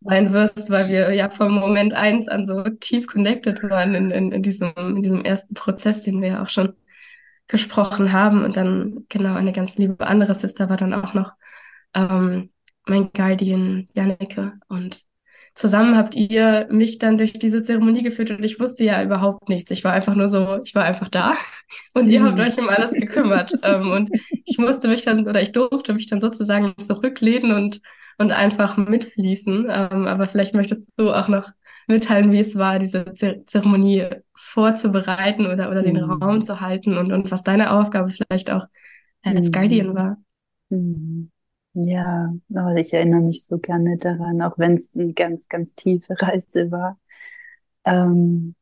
sein 0.00 0.32
wirst, 0.32 0.70
weil 0.70 0.88
wir 0.88 1.14
ja 1.14 1.30
vom 1.30 1.54
Moment 1.54 1.94
eins 1.94 2.28
an 2.28 2.46
so 2.46 2.62
tief 2.62 3.06
connected 3.06 3.62
waren 3.62 3.94
in, 3.94 4.10
in, 4.10 4.32
in, 4.32 4.42
diesem, 4.42 4.72
in 4.76 5.02
diesem 5.02 5.24
ersten 5.24 5.54
Prozess, 5.54 6.02
den 6.02 6.20
wir 6.20 6.28
ja 6.28 6.42
auch 6.42 6.48
schon 6.48 6.74
gesprochen 7.48 8.12
haben. 8.12 8.44
Und 8.44 8.56
dann, 8.56 9.06
genau, 9.08 9.34
eine 9.34 9.52
ganz 9.52 9.78
liebe 9.78 10.06
andere 10.06 10.34
Sister 10.34 10.68
war 10.68 10.76
dann 10.76 10.94
auch 10.94 11.14
noch 11.14 11.32
ähm, 11.94 12.50
mein 12.86 13.10
Guardian 13.12 13.86
Janneke. 13.94 14.52
Und 14.68 15.04
zusammen 15.54 15.96
habt 15.96 16.14
ihr 16.14 16.66
mich 16.70 16.98
dann 16.98 17.18
durch 17.18 17.32
diese 17.32 17.62
Zeremonie 17.62 18.02
geführt 18.02 18.30
und 18.30 18.44
ich 18.44 18.60
wusste 18.60 18.84
ja 18.84 19.02
überhaupt 19.02 19.48
nichts. 19.48 19.70
Ich 19.70 19.84
war 19.84 19.92
einfach 19.92 20.14
nur 20.14 20.28
so, 20.28 20.60
ich 20.62 20.74
war 20.74 20.84
einfach 20.84 21.08
da 21.08 21.34
und 21.94 22.08
ihr 22.08 22.22
habt 22.22 22.36
mhm. 22.36 22.44
euch 22.44 22.58
um 22.58 22.68
alles 22.68 22.92
gekümmert. 22.92 23.58
ähm, 23.62 23.90
und 23.90 24.10
ich 24.44 24.58
musste 24.58 24.88
mich 24.88 25.04
dann, 25.04 25.26
oder 25.26 25.40
ich 25.40 25.52
durfte 25.52 25.94
mich 25.94 26.06
dann 26.06 26.20
sozusagen 26.20 26.74
zurücklehnen 26.78 27.52
und, 27.52 27.80
und 28.18 28.32
einfach 28.32 28.76
mitfließen. 28.76 29.66
Ähm, 29.70 30.06
aber 30.06 30.26
vielleicht 30.26 30.54
möchtest 30.54 30.92
du 30.98 31.12
auch 31.12 31.28
noch 31.28 31.50
mitteilen, 31.86 32.32
wie 32.32 32.40
es 32.40 32.56
war, 32.56 32.78
diese 32.78 33.14
Zeremonie 33.14 34.06
vorzubereiten 34.34 35.46
oder, 35.46 35.70
oder 35.70 35.82
den 35.82 35.96
mhm. 35.96 36.10
Raum 36.22 36.42
zu 36.42 36.60
halten 36.60 36.96
und, 36.96 37.12
und 37.12 37.30
was 37.30 37.44
deine 37.44 37.72
Aufgabe 37.72 38.10
vielleicht 38.10 38.50
auch 38.50 38.66
als 39.22 39.46
mhm. 39.46 39.52
Guardian 39.52 39.94
war. 39.94 40.16
Mhm. 40.70 41.30
Ja, 41.74 42.34
aber 42.54 42.76
ich 42.76 42.94
erinnere 42.94 43.20
mich 43.20 43.44
so 43.44 43.58
gerne 43.58 43.98
daran, 43.98 44.40
auch 44.40 44.58
wenn 44.58 44.76
es 44.76 44.96
eine 44.96 45.12
ganz, 45.12 45.46
ganz 45.48 45.74
tiefe 45.74 46.14
Reise 46.18 46.70
war. 46.70 46.98
Ähm, 47.84 48.54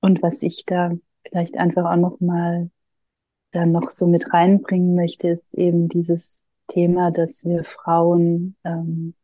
und 0.00 0.22
was 0.22 0.42
ich 0.42 0.64
da 0.66 0.92
vielleicht 1.26 1.56
einfach 1.56 1.90
auch 1.90 1.96
noch 1.96 2.20
mal 2.20 2.70
dann 3.52 3.72
noch 3.72 3.90
so 3.90 4.06
mit 4.06 4.32
reinbringen 4.32 4.94
möchte, 4.94 5.28
ist 5.28 5.54
eben 5.54 5.88
dieses 5.88 6.46
Thema, 6.68 7.10
dass 7.10 7.44
wir 7.44 7.64
Frauen, 7.64 8.56
ähm, 8.64 9.14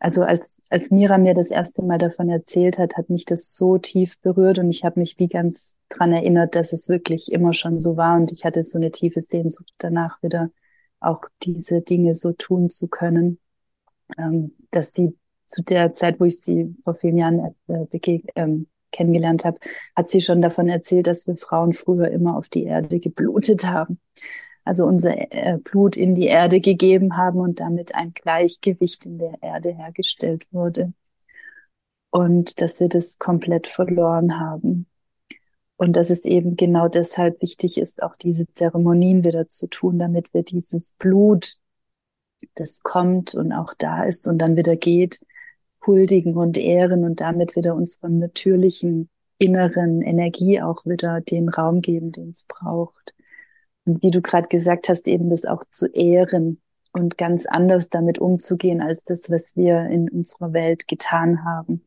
also 0.00 0.22
als, 0.22 0.62
als 0.70 0.90
Mira 0.90 1.18
mir 1.18 1.34
das 1.34 1.50
erste 1.50 1.82
Mal 1.82 1.98
davon 1.98 2.30
erzählt 2.30 2.78
hat, 2.78 2.96
hat 2.96 3.10
mich 3.10 3.26
das 3.26 3.54
so 3.54 3.76
tief 3.76 4.18
berührt 4.20 4.58
und 4.58 4.70
ich 4.70 4.82
habe 4.82 4.98
mich 4.98 5.18
wie 5.18 5.28
ganz 5.28 5.76
dran 5.90 6.12
erinnert, 6.12 6.54
dass 6.54 6.72
es 6.72 6.88
wirklich 6.88 7.30
immer 7.30 7.52
schon 7.52 7.80
so 7.80 7.98
war 7.98 8.16
und 8.16 8.32
ich 8.32 8.46
hatte 8.46 8.64
so 8.64 8.78
eine 8.78 8.90
tiefe 8.90 9.20
Sehnsucht 9.20 9.72
danach 9.76 10.22
wieder 10.22 10.50
auch 11.00 11.20
diese 11.42 11.82
Dinge 11.82 12.14
so 12.14 12.32
tun 12.32 12.70
zu 12.70 12.88
können, 12.88 13.38
ähm, 14.18 14.52
dass 14.70 14.94
sie 14.94 15.16
zu 15.46 15.62
der 15.62 15.94
Zeit, 15.94 16.18
wo 16.18 16.24
ich 16.24 16.40
sie 16.40 16.74
vor 16.82 16.94
vielen 16.94 17.18
Jahren 17.18 17.54
äh, 17.68 18.20
ähm, 18.36 18.68
kennengelernt 18.92 19.44
habe, 19.44 19.58
hat 19.94 20.08
sie 20.08 20.22
schon 20.22 20.40
davon 20.40 20.70
erzählt, 20.70 21.08
dass 21.08 21.26
wir 21.26 21.36
Frauen 21.36 21.74
früher 21.74 22.08
immer 22.10 22.38
auf 22.38 22.48
die 22.48 22.64
Erde 22.64 23.00
geblutet 23.00 23.66
haben. 23.66 24.00
Also 24.70 24.86
unser 24.86 25.16
äh, 25.32 25.58
Blut 25.58 25.96
in 25.96 26.14
die 26.14 26.26
Erde 26.26 26.60
gegeben 26.60 27.16
haben 27.16 27.40
und 27.40 27.58
damit 27.58 27.96
ein 27.96 28.12
Gleichgewicht 28.14 29.04
in 29.04 29.18
der 29.18 29.34
Erde 29.42 29.76
hergestellt 29.76 30.46
wurde. 30.52 30.92
Und 32.10 32.60
dass 32.60 32.78
wir 32.78 32.88
das 32.88 33.18
komplett 33.18 33.66
verloren 33.66 34.38
haben. 34.38 34.86
Und 35.76 35.96
dass 35.96 36.08
es 36.08 36.24
eben 36.24 36.54
genau 36.54 36.86
deshalb 36.86 37.42
wichtig 37.42 37.78
ist, 37.78 38.00
auch 38.00 38.14
diese 38.14 38.46
Zeremonien 38.52 39.24
wieder 39.24 39.48
zu 39.48 39.66
tun, 39.66 39.98
damit 39.98 40.32
wir 40.32 40.44
dieses 40.44 40.92
Blut, 40.92 41.56
das 42.54 42.84
kommt 42.84 43.34
und 43.34 43.52
auch 43.52 43.74
da 43.76 44.04
ist 44.04 44.28
und 44.28 44.38
dann 44.38 44.54
wieder 44.54 44.76
geht, 44.76 45.18
huldigen 45.84 46.36
und 46.36 46.56
ehren 46.56 47.02
und 47.02 47.20
damit 47.20 47.56
wieder 47.56 47.74
unserer 47.74 48.08
natürlichen 48.08 49.10
inneren 49.36 50.00
Energie 50.00 50.62
auch 50.62 50.86
wieder 50.86 51.20
den 51.20 51.48
Raum 51.48 51.80
geben, 51.80 52.12
den 52.12 52.30
es 52.30 52.44
braucht. 52.44 53.14
Und 53.84 54.02
wie 54.02 54.10
du 54.10 54.20
gerade 54.20 54.48
gesagt 54.48 54.88
hast, 54.88 55.08
eben 55.08 55.30
das 55.30 55.44
auch 55.44 55.64
zu 55.70 55.86
ehren 55.86 56.60
und 56.92 57.18
ganz 57.18 57.46
anders 57.46 57.88
damit 57.88 58.18
umzugehen 58.18 58.80
als 58.80 59.04
das, 59.04 59.30
was 59.30 59.56
wir 59.56 59.86
in 59.86 60.08
unserer 60.08 60.52
Welt 60.52 60.88
getan 60.88 61.44
haben 61.44 61.84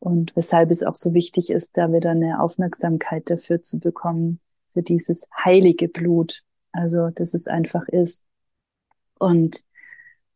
und 0.00 0.34
weshalb 0.34 0.70
es 0.70 0.82
auch 0.82 0.96
so 0.96 1.14
wichtig 1.14 1.50
ist, 1.50 1.76
da 1.76 1.92
wieder 1.92 2.10
eine 2.10 2.40
Aufmerksamkeit 2.40 3.28
dafür 3.30 3.62
zu 3.62 3.78
bekommen, 3.78 4.40
für 4.72 4.82
dieses 4.82 5.28
heilige 5.36 5.88
Blut, 5.88 6.42
also 6.72 7.10
dass 7.10 7.34
es 7.34 7.46
einfach 7.46 7.86
ist. 7.88 8.24
Und 9.18 9.62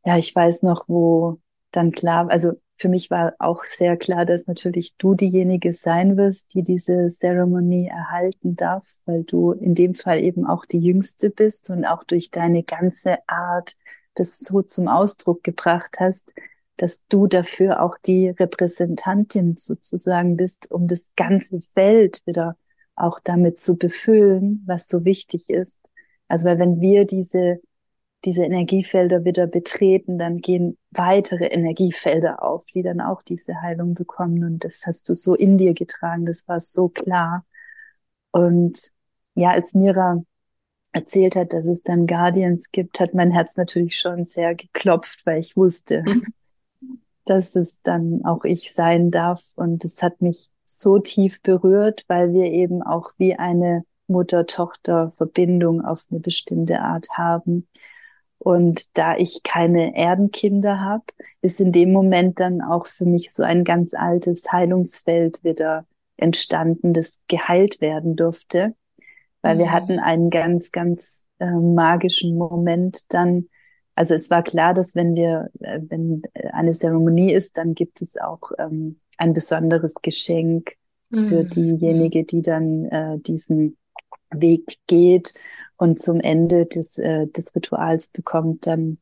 ja, 0.04 0.18
ich 0.18 0.34
weiß 0.34 0.62
noch, 0.62 0.84
wo 0.88 1.40
dann 1.70 1.92
klar, 1.92 2.28
also 2.30 2.52
für 2.76 2.88
mich 2.88 3.10
war 3.10 3.34
auch 3.38 3.64
sehr 3.64 3.96
klar, 3.96 4.26
dass 4.26 4.46
natürlich 4.46 4.94
du 4.96 5.14
diejenige 5.14 5.72
sein 5.74 6.16
wirst, 6.16 6.54
die 6.54 6.62
diese 6.62 7.08
Zeremonie 7.08 7.86
erhalten 7.86 8.56
darf, 8.56 8.86
weil 9.06 9.22
du 9.24 9.52
in 9.52 9.74
dem 9.74 9.94
Fall 9.94 10.20
eben 10.20 10.44
auch 10.46 10.64
die 10.64 10.80
Jüngste 10.80 11.30
bist 11.30 11.70
und 11.70 11.84
auch 11.84 12.04
durch 12.04 12.30
deine 12.30 12.62
ganze 12.64 13.18
Art 13.28 13.76
das 14.14 14.38
so 14.38 14.62
zum 14.62 14.88
Ausdruck 14.88 15.42
gebracht 15.44 15.96
hast, 16.00 16.32
dass 16.76 17.06
du 17.08 17.26
dafür 17.26 17.80
auch 17.82 17.96
die 18.04 18.28
Repräsentantin 18.28 19.56
sozusagen 19.56 20.36
bist, 20.36 20.70
um 20.70 20.88
das 20.88 21.12
ganze 21.16 21.60
Feld 21.60 22.22
wieder 22.26 22.56
auch 22.96 23.20
damit 23.20 23.58
zu 23.58 23.76
befüllen, 23.76 24.62
was 24.66 24.88
so 24.88 25.04
wichtig 25.04 25.50
ist. 25.50 25.80
Also 26.28 26.46
weil 26.46 26.58
wenn 26.58 26.80
wir 26.80 27.04
diese, 27.04 27.60
diese 28.24 28.44
Energiefelder 28.44 29.24
wieder 29.24 29.46
betreten, 29.46 30.18
dann 30.18 30.38
gehen 30.38 30.78
weitere 30.90 31.46
Energiefelder 31.46 32.42
auf, 32.42 32.64
die 32.74 32.82
dann 32.82 33.00
auch 33.00 33.22
diese 33.22 33.60
Heilung 33.60 33.94
bekommen. 33.94 34.44
Und 34.44 34.64
das 34.64 34.82
hast 34.86 35.08
du 35.08 35.14
so 35.14 35.34
in 35.34 35.58
dir 35.58 35.74
getragen, 35.74 36.26
das 36.26 36.48
war 36.48 36.60
so 36.60 36.88
klar. 36.88 37.44
Und 38.30 38.90
ja, 39.34 39.50
als 39.50 39.74
Mira 39.74 40.22
erzählt 40.92 41.36
hat, 41.36 41.52
dass 41.52 41.66
es 41.66 41.82
dann 41.82 42.06
Guardians 42.06 42.70
gibt, 42.70 43.00
hat 43.00 43.14
mein 43.14 43.30
Herz 43.30 43.56
natürlich 43.56 43.98
schon 43.98 44.24
sehr 44.26 44.54
geklopft, 44.54 45.26
weil 45.26 45.40
ich 45.40 45.56
wusste, 45.56 46.02
mhm 46.06 46.24
dass 47.24 47.56
es 47.56 47.82
dann 47.82 48.24
auch 48.24 48.44
ich 48.44 48.72
sein 48.72 49.10
darf. 49.10 49.42
Und 49.56 49.84
es 49.84 50.02
hat 50.02 50.20
mich 50.20 50.50
so 50.64 50.98
tief 50.98 51.42
berührt, 51.42 52.04
weil 52.08 52.32
wir 52.32 52.46
eben 52.46 52.82
auch 52.82 53.10
wie 53.18 53.34
eine 53.34 53.84
Mutter-Tochter-Verbindung 54.06 55.84
auf 55.84 56.04
eine 56.10 56.20
bestimmte 56.20 56.80
Art 56.80 57.08
haben. 57.12 57.68
Und 58.44 58.98
da 58.98 59.16
ich 59.16 59.42
keine 59.42 59.96
Erdenkinder 59.96 60.78
habe, 60.78 61.04
ist 61.40 61.62
in 61.62 61.72
dem 61.72 61.92
Moment 61.92 62.40
dann 62.40 62.60
auch 62.60 62.86
für 62.86 63.06
mich 63.06 63.32
so 63.32 63.42
ein 63.42 63.64
ganz 63.64 63.94
altes 63.94 64.52
Heilungsfeld 64.52 65.42
wieder 65.42 65.86
entstanden, 66.18 66.92
das 66.92 67.20
geheilt 67.26 67.80
werden 67.80 68.16
durfte. 68.16 68.74
Weil 69.40 69.54
mhm. 69.54 69.58
wir 69.60 69.72
hatten 69.72 69.98
einen 69.98 70.28
ganz, 70.28 70.72
ganz 70.72 71.26
äh, 71.38 71.46
magischen 71.46 72.36
Moment 72.36 73.14
dann, 73.14 73.48
also 73.94 74.12
es 74.12 74.28
war 74.28 74.42
klar, 74.42 74.74
dass 74.74 74.94
wenn 74.94 75.14
wir, 75.14 75.48
äh, 75.60 75.80
wenn 75.80 76.20
eine 76.52 76.72
Zeremonie 76.72 77.32
ist, 77.32 77.56
dann 77.56 77.74
gibt 77.74 78.02
es 78.02 78.18
auch 78.18 78.52
ähm, 78.58 79.00
ein 79.16 79.32
besonderes 79.32 79.94
Geschenk 80.02 80.72
für 81.10 81.44
mhm. 81.44 81.48
diejenige, 81.48 82.24
die 82.24 82.42
dann 82.42 82.84
äh, 82.90 83.18
diesen 83.20 83.78
Weg 84.30 84.76
geht 84.86 85.32
und 85.76 85.98
zum 86.00 86.20
Ende 86.20 86.66
des, 86.66 86.98
äh, 86.98 87.26
des 87.26 87.54
Rituals 87.54 88.08
bekommt 88.08 88.66
dann 88.66 88.98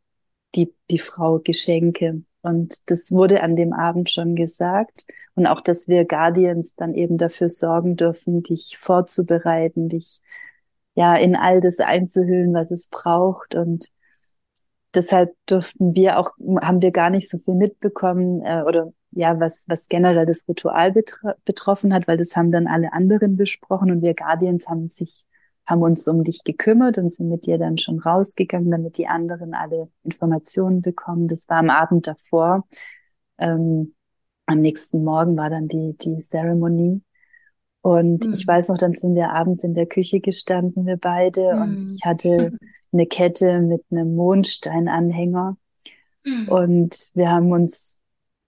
die, 0.54 0.74
die 0.90 0.98
Frau 0.98 1.38
Geschenke. 1.38 2.22
Und 2.42 2.90
das 2.90 3.12
wurde 3.12 3.42
an 3.42 3.56
dem 3.56 3.72
Abend 3.72 4.10
schon 4.10 4.34
gesagt. 4.34 5.06
Und 5.34 5.46
auch, 5.46 5.60
dass 5.60 5.88
wir 5.88 6.04
Guardians 6.04 6.74
dann 6.74 6.94
eben 6.94 7.18
dafür 7.18 7.48
sorgen 7.48 7.96
dürfen, 7.96 8.42
dich 8.42 8.76
vorzubereiten, 8.78 9.88
dich 9.88 10.20
ja 10.94 11.16
in 11.16 11.36
all 11.36 11.60
das 11.60 11.78
einzuhüllen, 11.78 12.52
was 12.52 12.70
es 12.70 12.88
braucht. 12.88 13.54
Und 13.54 13.88
deshalb 14.94 15.34
durften 15.46 15.94
wir 15.94 16.18
auch, 16.18 16.32
haben 16.60 16.82
wir 16.82 16.90
gar 16.90 17.10
nicht 17.10 17.28
so 17.28 17.38
viel 17.38 17.54
mitbekommen 17.54 18.42
äh, 18.44 18.62
oder 18.66 18.92
ja, 19.12 19.38
was, 19.40 19.66
was 19.68 19.88
generell 19.88 20.26
das 20.26 20.48
Ritual 20.48 20.92
betro 20.92 21.32
betroffen 21.44 21.92
hat, 21.92 22.08
weil 22.08 22.16
das 22.16 22.34
haben 22.34 22.50
dann 22.50 22.66
alle 22.66 22.92
anderen 22.92 23.36
besprochen 23.36 23.90
und 23.90 24.02
wir 24.02 24.14
Guardians 24.14 24.68
haben 24.68 24.88
sich, 24.88 25.24
haben 25.66 25.82
uns 25.82 26.06
um 26.08 26.24
dich 26.24 26.42
gekümmert 26.44 26.98
und 26.98 27.10
sind 27.10 27.28
mit 27.28 27.46
dir 27.46 27.58
dann 27.58 27.78
schon 27.78 27.98
rausgegangen, 27.98 28.70
damit 28.70 28.98
die 28.98 29.06
anderen 29.06 29.54
alle 29.54 29.88
Informationen 30.02 30.82
bekommen. 30.82 31.28
Das 31.28 31.48
war 31.48 31.58
am 31.58 31.70
Abend 31.70 32.06
davor. 32.06 32.66
Ähm, 33.38 33.94
am 34.46 34.60
nächsten 34.60 35.04
Morgen 35.04 35.36
war 35.36 35.50
dann 35.50 35.68
die, 35.68 35.96
die 36.00 36.20
Ceremony. 36.20 37.02
Und 37.80 38.26
mhm. 38.26 38.34
ich 38.34 38.46
weiß 38.46 38.68
noch, 38.68 38.78
dann 38.78 38.92
sind 38.92 39.14
wir 39.14 39.30
abends 39.30 39.64
in 39.64 39.74
der 39.74 39.86
Küche 39.86 40.20
gestanden, 40.20 40.86
wir 40.86 40.96
beide, 40.96 41.54
mhm. 41.54 41.62
und 41.62 41.92
ich 41.92 42.04
hatte 42.04 42.52
eine 42.92 43.06
Kette 43.06 43.60
mit 43.60 43.82
einem 43.90 44.14
Mondsteinanhänger. 44.14 45.56
Mhm. 46.24 46.48
Und 46.48 47.10
wir 47.14 47.30
haben 47.30 47.50
uns 47.50 48.00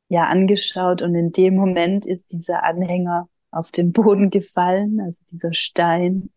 ja 0.09 0.29
angeschaut 0.29 1.03
und 1.03 1.15
in 1.15 1.33
dem 1.33 1.57
Moment 1.57 2.07
ist 2.07 2.33
dieser 2.33 2.63
Anhänger 2.63 3.29
auf 3.51 3.71
den 3.71 3.93
Boden 3.93 4.31
gefallen, 4.31 5.01
also 5.01 5.23
dieser 5.31 5.55
Stein. 5.55 6.31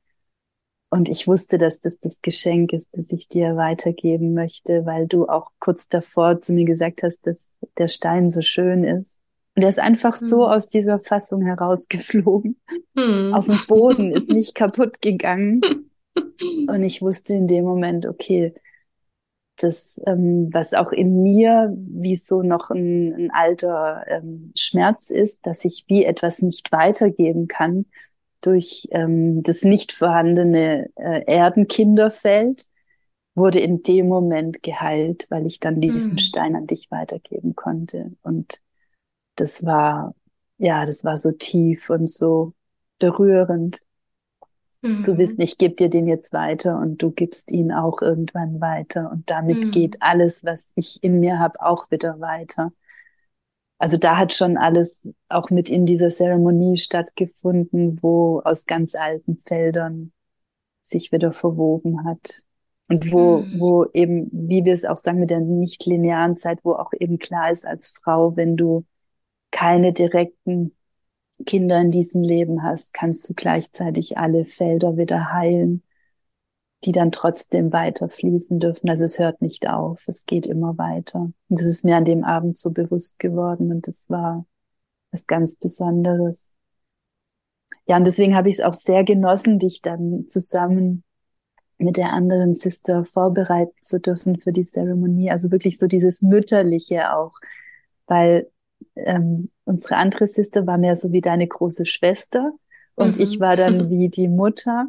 Und 0.90 1.10
ich 1.10 1.28
wusste, 1.28 1.58
dass 1.58 1.82
das 1.82 2.00
das 2.00 2.22
Geschenk 2.22 2.72
ist, 2.72 2.98
das 2.98 3.12
ich 3.12 3.28
dir 3.28 3.58
weitergeben 3.58 4.34
möchte, 4.34 4.86
weil 4.86 5.08
du 5.08 5.28
auch 5.28 5.52
kurz 5.60 5.90
davor 5.90 6.40
zu 6.40 6.54
mir 6.54 6.66
gesagt 6.66 7.04
hast, 7.04 7.28
dass 7.28 7.54
der 7.78 7.90
Stein 7.90 8.30
so 8.30 8.42
schön 8.42 8.84
ist. 8.84 9.20
Und 9.56 9.64
er 9.64 9.70
ist 9.70 9.80
einfach 9.80 10.16
so 10.16 10.46
hm. 10.46 10.52
aus 10.52 10.70
dieser 10.70 11.00
Fassung 11.00 11.42
herausgeflogen. 11.42 12.58
Hm. 12.96 13.34
Auf 13.34 13.48
dem 13.48 13.60
Boden, 13.68 14.12
ist 14.14 14.30
nicht 14.30 14.56
kaputt 14.56 15.02
gegangen. 15.02 15.62
Und 16.68 16.84
ich 16.84 17.02
wusste 17.02 17.34
in 17.34 17.48
dem 17.48 17.66
Moment, 17.66 18.06
okay, 18.06 18.54
das, 19.58 20.00
ähm, 20.06 20.50
was 20.54 20.74
auch 20.74 20.92
in 20.92 21.22
mir 21.22 21.74
wie 21.76 22.16
so 22.16 22.44
noch 22.44 22.70
ein, 22.70 23.14
ein 23.14 23.32
alter 23.32 24.06
ähm, 24.08 24.52
Schmerz 24.56 25.10
ist, 25.10 25.46
dass 25.46 25.66
ich 25.66 25.86
wie 25.88 26.06
etwas 26.06 26.42
nicht 26.42 26.72
weitergeben 26.72 27.48
kann 27.48 27.88
durch 28.42 28.88
ähm, 28.92 29.44
das 29.44 29.64
nicht 29.64 29.92
vorhandene 29.92 30.90
äh, 30.96 31.24
Erdenkinderfeld, 31.26 32.68
wurde 33.38 33.60
in 33.60 33.84
dem 33.84 34.08
Moment 34.08 34.64
geheilt, 34.64 35.28
weil 35.30 35.46
ich 35.46 35.60
dann 35.60 35.80
diesen 35.80 36.14
mhm. 36.14 36.18
Stein 36.18 36.56
an 36.56 36.66
dich 36.66 36.90
weitergeben 36.90 37.56
konnte. 37.56 38.12
Und 38.24 38.62
das 39.36 39.64
war, 39.64 40.16
ja, 40.58 40.86
das 40.86 41.06
war 41.06 41.18
so 41.18 41.32
tief 41.32 41.92
und 41.92 42.10
so 42.10 42.54
berührend 42.98 43.84
mhm. 44.82 44.98
zu 44.98 45.20
wissen, 45.20 45.42
ich 45.42 45.60
gebe 45.60 45.76
dir 45.76 45.90
den 45.90 46.08
jetzt 46.08 46.34
weiter 46.34 46.80
und 46.80 47.02
du 47.02 47.12
gibst 47.12 47.52
ihn 47.52 47.72
auch 47.72 48.02
irgendwann 48.02 48.60
weiter. 48.60 49.12
Und 49.12 49.30
damit 49.30 49.66
mhm. 49.66 49.72
geht 49.72 50.02
alles, 50.02 50.44
was 50.44 50.72
ich 50.76 51.04
in 51.04 51.20
mir 51.20 51.38
habe, 51.38 51.62
auch 51.62 51.92
wieder 51.92 52.20
weiter. 52.20 52.72
Also 53.80 53.98
da 53.98 54.18
hat 54.18 54.34
schon 54.34 54.58
alles 54.58 55.12
auch 55.30 55.50
mit 55.50 55.70
in 55.70 55.86
dieser 55.86 56.10
Zeremonie 56.10 56.78
stattgefunden, 56.78 58.00
wo 58.02 58.42
aus 58.44 58.66
ganz 58.66 58.96
alten 58.96 59.38
Feldern 59.38 60.12
sich 60.82 61.12
wieder 61.12 61.32
verwoben 61.32 62.06
hat. 62.06 62.44
Und 62.90 63.12
wo, 63.12 63.40
mhm. 63.40 63.60
wo 63.60 63.86
eben, 63.94 64.30
wie 64.32 64.64
wir 64.64 64.74
es 64.74 64.86
auch 64.86 64.98
sagen, 64.98 65.20
mit 65.20 65.30
der 65.30 65.42
nicht 65.42 65.86
linearen 65.86 66.36
Zeit, 66.38 66.60
wo 66.64 66.74
auch 66.74 66.92
eben 66.98 67.20
klar 67.20 67.52
ist 67.52 67.68
als 67.68 67.90
Frau, 67.90 68.36
wenn 68.38 68.56
du 68.56 68.86
keine 69.52 69.92
direkten 69.92 70.74
Kinder 71.46 71.80
in 71.82 71.92
diesem 71.92 72.24
Leben 72.24 72.64
hast, 72.64 72.94
kannst 72.94 73.30
du 73.30 73.34
gleichzeitig 73.34 74.18
alle 74.18 74.46
Felder 74.46 74.98
wieder 74.98 75.34
heilen, 75.34 75.84
die 76.86 76.92
dann 76.92 77.12
trotzdem 77.12 77.74
weiter 77.74 78.10
fließen 78.10 78.60
dürfen. 78.60 78.90
Also 78.90 79.06
es 79.06 79.20
hört 79.20 79.42
nicht 79.42 79.68
auf, 79.68 80.04
es 80.08 80.26
geht 80.26 80.46
immer 80.46 80.78
weiter. 80.78 81.20
Und 81.20 81.60
das 81.60 81.66
ist 81.66 81.84
mir 81.84 81.98
an 81.98 82.06
dem 82.06 82.24
Abend 82.24 82.58
so 82.58 82.72
bewusst 82.72 83.20
geworden 83.20 83.72
und 83.72 83.88
das 83.88 84.10
war 84.10 84.46
was 85.12 85.26
ganz 85.28 85.56
Besonderes. 85.56 86.54
Ja, 87.88 87.98
und 87.98 88.06
deswegen 88.06 88.36
habe 88.36 88.50
ich 88.50 88.56
es 88.56 88.62
auch 88.62 88.74
sehr 88.74 89.04
genossen, 89.04 89.60
dich 89.60 89.82
dann 89.82 90.26
zusammen 90.28 91.04
mit 91.80 91.98
der 91.98 92.12
anderen 92.12 92.56
Sister 92.56 93.06
vorbereiten 93.06 93.76
zu 93.82 94.00
dürfen 94.00 94.40
für 94.40 94.52
die 94.52 94.64
Zeremonie. 94.64 95.32
Also 95.32 95.52
wirklich 95.52 95.78
so 95.78 95.88
dieses 95.88 96.22
Mütterliche 96.22 97.14
auch, 97.16 97.34
weil 98.08 98.50
ähm, 98.96 99.52
unsere 99.64 99.96
andere 99.96 100.28
Sister 100.28 100.68
war 100.68 100.78
mehr 100.78 100.96
so 100.96 101.12
wie 101.12 101.22
deine 101.22 101.48
große 101.48 101.86
Schwester 101.86 102.52
und 102.96 103.18
mhm. 103.18 103.22
ich 103.22 103.40
war 103.40 103.56
dann 103.56 103.90
wie 103.90 104.10
die 104.10 104.28
Mutter. 104.28 104.88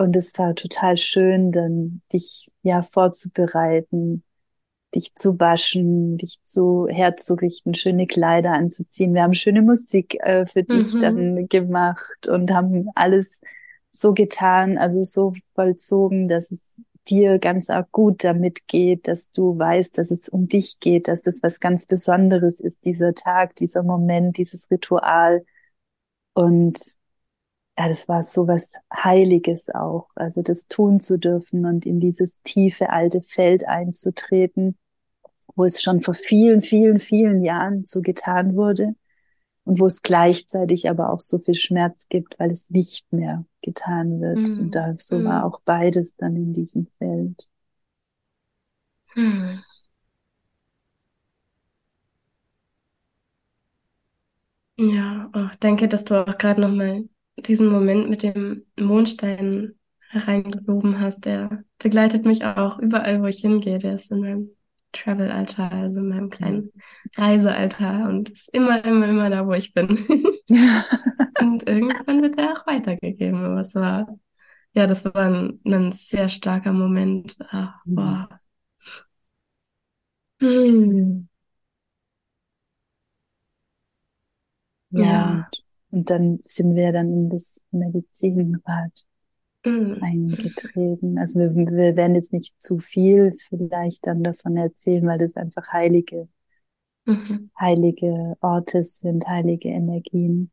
Und 0.00 0.16
es 0.16 0.38
war 0.38 0.54
total 0.54 0.96
schön, 0.96 1.52
dann 1.52 2.00
dich 2.10 2.50
ja 2.62 2.80
vorzubereiten, 2.80 4.24
dich 4.94 5.14
zu 5.14 5.38
waschen, 5.38 6.16
dich 6.16 6.38
zu 6.42 6.86
herzurichten, 6.88 7.74
schöne 7.74 8.06
Kleider 8.06 8.52
anzuziehen. 8.52 9.12
Wir 9.12 9.24
haben 9.24 9.34
schöne 9.34 9.60
Musik 9.60 10.16
äh, 10.20 10.46
für 10.46 10.62
dich 10.62 10.94
mhm. 10.94 11.00
dann 11.00 11.48
gemacht 11.50 12.28
und 12.28 12.50
haben 12.50 12.88
alles 12.94 13.42
so 13.90 14.14
getan, 14.14 14.78
also 14.78 15.04
so 15.04 15.34
vollzogen, 15.54 16.28
dass 16.28 16.50
es 16.50 16.80
dir 17.06 17.38
ganz 17.38 17.68
arg 17.68 17.92
gut 17.92 18.24
damit 18.24 18.68
geht, 18.68 19.06
dass 19.06 19.32
du 19.32 19.58
weißt, 19.58 19.98
dass 19.98 20.10
es 20.10 20.30
um 20.30 20.48
dich 20.48 20.80
geht, 20.80 21.08
dass 21.08 21.26
es 21.26 21.42
was 21.42 21.60
ganz 21.60 21.84
Besonderes 21.84 22.58
ist, 22.58 22.86
dieser 22.86 23.12
Tag, 23.12 23.54
dieser 23.56 23.82
Moment, 23.82 24.38
dieses 24.38 24.70
Ritual. 24.70 25.44
Und 26.32 26.99
ja, 27.80 27.88
das 27.88 28.10
war 28.10 28.22
so 28.22 28.46
was 28.46 28.74
Heiliges 28.92 29.70
auch, 29.70 30.10
also 30.14 30.42
das 30.42 30.68
tun 30.68 31.00
zu 31.00 31.18
dürfen 31.18 31.64
und 31.64 31.86
in 31.86 31.98
dieses 31.98 32.42
tiefe 32.42 32.90
alte 32.90 33.22
Feld 33.22 33.66
einzutreten, 33.66 34.76
wo 35.56 35.64
es 35.64 35.80
schon 35.80 36.02
vor 36.02 36.12
vielen, 36.12 36.60
vielen, 36.60 37.00
vielen 37.00 37.40
Jahren 37.42 37.86
so 37.86 38.02
getan 38.02 38.54
wurde 38.54 38.96
und 39.64 39.80
wo 39.80 39.86
es 39.86 40.02
gleichzeitig 40.02 40.90
aber 40.90 41.10
auch 41.10 41.20
so 41.20 41.38
viel 41.38 41.54
Schmerz 41.54 42.06
gibt, 42.10 42.38
weil 42.38 42.50
es 42.50 42.68
nicht 42.68 43.10
mehr 43.14 43.46
getan 43.62 44.20
wird. 44.20 44.46
Mhm. 44.46 44.58
Und 44.60 44.74
da 44.74 44.94
so 44.98 45.18
mhm. 45.18 45.24
war 45.24 45.46
auch 45.46 45.62
beides 45.64 46.16
dann 46.16 46.36
in 46.36 46.52
diesem 46.52 46.86
Feld. 46.98 47.48
Mhm. 49.16 49.64
Ja, 54.76 55.30
oh, 55.34 55.48
danke, 55.60 55.88
dass 55.88 56.04
du 56.04 56.26
auch 56.26 56.36
gerade 56.36 56.60
nochmal 56.60 57.08
diesen 57.46 57.68
Moment 57.70 58.08
mit 58.10 58.22
dem 58.22 58.66
Mondstein 58.78 59.74
hereingehoben 60.10 61.00
hast. 61.00 61.24
Der 61.24 61.64
begleitet 61.78 62.24
mich 62.26 62.44
auch 62.44 62.78
überall, 62.78 63.22
wo 63.22 63.26
ich 63.26 63.40
hingehe. 63.40 63.78
Der 63.78 63.94
ist 63.96 64.10
in 64.10 64.20
meinem 64.20 64.50
Travel-Alter, 64.92 65.70
also 65.72 66.00
in 66.00 66.08
meinem 66.08 66.30
kleinen 66.30 66.72
Reisealter 67.16 68.08
und 68.08 68.30
ist 68.30 68.48
immer, 68.52 68.84
immer, 68.84 69.08
immer 69.08 69.30
da, 69.30 69.46
wo 69.46 69.52
ich 69.52 69.72
bin. 69.72 69.88
und 71.40 71.68
irgendwann 71.68 72.22
wird 72.22 72.38
er 72.38 72.52
auch 72.60 72.66
weitergegeben. 72.66 73.44
Aber 73.44 73.60
es 73.60 73.74
war, 73.74 74.06
ja, 74.74 74.86
das 74.86 75.04
war 75.04 75.16
ein, 75.16 75.60
ein 75.66 75.92
sehr 75.92 76.28
starker 76.28 76.72
Moment. 76.72 77.36
Ach, 77.50 77.74
boah. 77.86 78.28
Hm. 80.40 81.24
Ja. 84.90 85.50
Und, 85.90 86.10
dann 86.10 86.40
sind 86.44 86.74
wir 86.74 86.92
dann 86.92 87.12
in 87.12 87.30
das 87.30 87.62
Medizinrad 87.70 89.06
mhm. 89.64 89.98
eingetreten. 90.02 91.18
Also 91.18 91.40
wir, 91.40 91.54
wir 91.54 91.96
werden 91.96 92.14
jetzt 92.14 92.32
nicht 92.32 92.60
zu 92.60 92.78
viel 92.78 93.36
vielleicht 93.48 94.06
dann 94.06 94.22
davon 94.22 94.56
erzählen, 94.56 95.06
weil 95.06 95.18
das 95.18 95.36
einfach 95.36 95.68
heilige, 95.68 96.28
mhm. 97.06 97.50
heilige 97.58 98.36
Orte 98.40 98.84
sind, 98.84 99.26
heilige 99.26 99.68
Energien. 99.68 100.50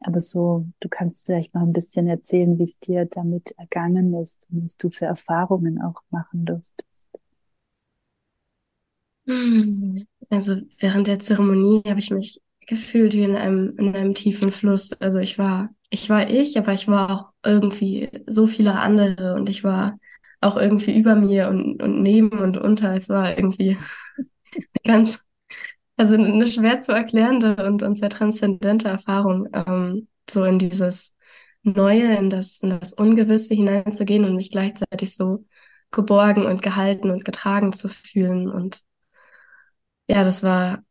Aber 0.00 0.20
so, 0.20 0.66
du 0.80 0.88
kannst 0.88 1.26
vielleicht 1.26 1.54
noch 1.54 1.62
ein 1.62 1.72
bisschen 1.72 2.06
erzählen, 2.06 2.58
wie 2.58 2.64
es 2.64 2.78
dir 2.78 3.06
damit 3.06 3.52
ergangen 3.58 4.14
ist 4.14 4.46
und 4.50 4.64
was 4.64 4.76
du 4.76 4.90
für 4.90 5.06
Erfahrungen 5.06 5.80
auch 5.80 6.02
machen 6.10 6.44
durftest. 6.44 6.76
Hm. 9.26 10.06
Also 10.28 10.56
während 10.78 11.06
der 11.06 11.18
Zeremonie 11.18 11.82
habe 11.86 11.98
ich 11.98 12.10
mich 12.10 12.40
gefühlt 12.66 13.14
wie 13.14 13.22
in 13.24 13.36
einem, 13.36 13.76
in 13.78 13.94
einem 13.94 14.14
tiefen 14.14 14.50
Fluss. 14.50 14.92
Also 14.94 15.18
ich 15.18 15.38
war, 15.38 15.70
ich 15.90 16.10
war 16.10 16.28
ich, 16.30 16.58
aber 16.58 16.72
ich 16.74 16.88
war 16.88 17.10
auch 17.10 17.32
irgendwie 17.48 18.10
so 18.26 18.46
viele 18.46 18.74
andere 18.78 19.34
und 19.34 19.48
ich 19.48 19.64
war 19.64 19.98
auch 20.40 20.56
irgendwie 20.56 20.96
über 20.98 21.14
mir 21.14 21.48
und, 21.48 21.82
und 21.82 22.02
neben 22.02 22.38
und 22.38 22.56
unter. 22.58 22.94
Es 22.94 23.08
war 23.08 23.36
irgendwie 23.36 23.78
ganz, 24.84 25.22
also 25.96 26.14
eine 26.16 26.46
schwer 26.46 26.80
zu 26.80 26.92
erklärende 26.92 27.56
und, 27.66 27.82
und 27.82 27.98
sehr 27.98 28.10
transzendente 28.10 28.88
Erfahrung, 28.88 29.48
ähm, 29.52 30.08
so 30.28 30.44
in 30.44 30.58
dieses 30.58 31.16
Neue, 31.62 32.16
in 32.16 32.30
das, 32.30 32.60
in 32.62 32.70
das 32.70 32.92
Ungewisse 32.94 33.54
hineinzugehen 33.54 34.24
und 34.24 34.36
mich 34.36 34.50
gleichzeitig 34.50 35.14
so 35.16 35.44
geborgen 35.90 36.46
und 36.46 36.62
gehalten 36.62 37.10
und 37.10 37.24
getragen 37.24 37.72
zu 37.72 37.88
fühlen. 37.88 38.48
Und 38.50 38.82
ja, 40.08 40.24
das 40.24 40.42
war 40.42 40.82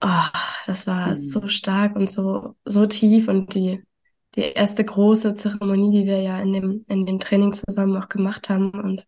Oh, 0.00 0.28
das 0.66 0.86
war 0.86 1.08
mhm. 1.10 1.16
so 1.16 1.48
stark 1.48 1.96
und 1.96 2.10
so, 2.10 2.56
so 2.64 2.86
tief 2.86 3.28
und 3.28 3.54
die, 3.54 3.82
die 4.34 4.42
erste 4.42 4.84
große 4.84 5.34
Zeremonie, 5.34 6.00
die 6.02 6.06
wir 6.06 6.20
ja 6.20 6.40
in 6.40 6.52
dem, 6.52 6.84
in 6.88 7.06
dem 7.06 7.18
Training 7.20 7.52
zusammen 7.52 7.96
auch 7.96 8.08
gemacht 8.08 8.48
haben. 8.48 8.70
Und 8.70 9.06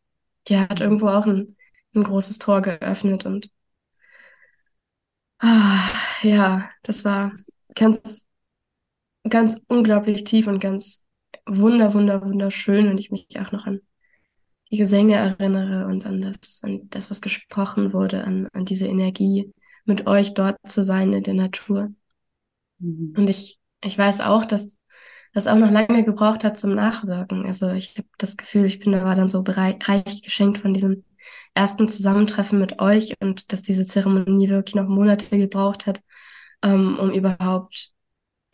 die 0.48 0.56
hat 0.58 0.80
irgendwo 0.80 1.08
auch 1.08 1.26
ein, 1.26 1.56
ein 1.94 2.04
großes 2.04 2.38
Tor 2.38 2.62
geöffnet 2.62 3.26
und 3.26 3.50
ah, 5.38 5.88
ja, 6.22 6.70
das 6.82 7.04
war 7.04 7.32
ganz, 7.74 8.26
ganz 9.28 9.60
unglaublich 9.68 10.24
tief 10.24 10.46
und 10.46 10.60
ganz 10.60 11.06
wunder, 11.46 11.94
wunder, 11.94 12.22
wunderschön. 12.22 12.88
Und 12.88 12.98
ich 12.98 13.10
mich 13.10 13.28
auch 13.38 13.52
noch 13.52 13.66
an 13.66 13.80
die 14.70 14.76
Gesänge 14.76 15.14
erinnere 15.16 15.86
und 15.86 16.04
an 16.06 16.20
das, 16.20 16.62
an 16.62 16.88
das, 16.90 17.10
was 17.10 17.20
gesprochen 17.20 17.92
wurde, 17.92 18.24
an, 18.24 18.48
an 18.52 18.64
diese 18.64 18.86
Energie, 18.86 19.52
mit 19.88 20.06
euch 20.06 20.34
dort 20.34 20.56
zu 20.66 20.84
sein 20.84 21.12
in 21.12 21.22
der 21.22 21.34
Natur. 21.34 21.90
Mhm. 22.78 23.14
Und 23.16 23.28
ich, 23.28 23.58
ich 23.82 23.96
weiß 23.96 24.20
auch, 24.20 24.44
dass 24.44 24.76
das 25.32 25.46
auch 25.46 25.56
noch 25.56 25.70
lange 25.70 26.04
gebraucht 26.04 26.44
hat 26.44 26.58
zum 26.58 26.74
Nachwirken. 26.74 27.44
Also 27.46 27.70
ich 27.70 27.96
habe 27.96 28.08
das 28.18 28.36
Gefühl, 28.36 28.64
ich 28.64 28.78
bin 28.78 28.92
da 28.92 29.04
war 29.04 29.14
dann 29.14 29.28
so 29.28 29.44
reich 29.46 30.22
geschenkt 30.22 30.58
von 30.58 30.74
diesem 30.74 31.04
ersten 31.54 31.88
Zusammentreffen 31.88 32.58
mit 32.58 32.80
euch 32.80 33.14
und 33.20 33.52
dass 33.52 33.62
diese 33.62 33.86
Zeremonie 33.86 34.48
wirklich 34.48 34.74
noch 34.74 34.88
Monate 34.88 35.36
gebraucht 35.36 35.86
hat, 35.86 36.02
ähm, 36.62 36.98
um 36.98 37.10
überhaupt 37.10 37.92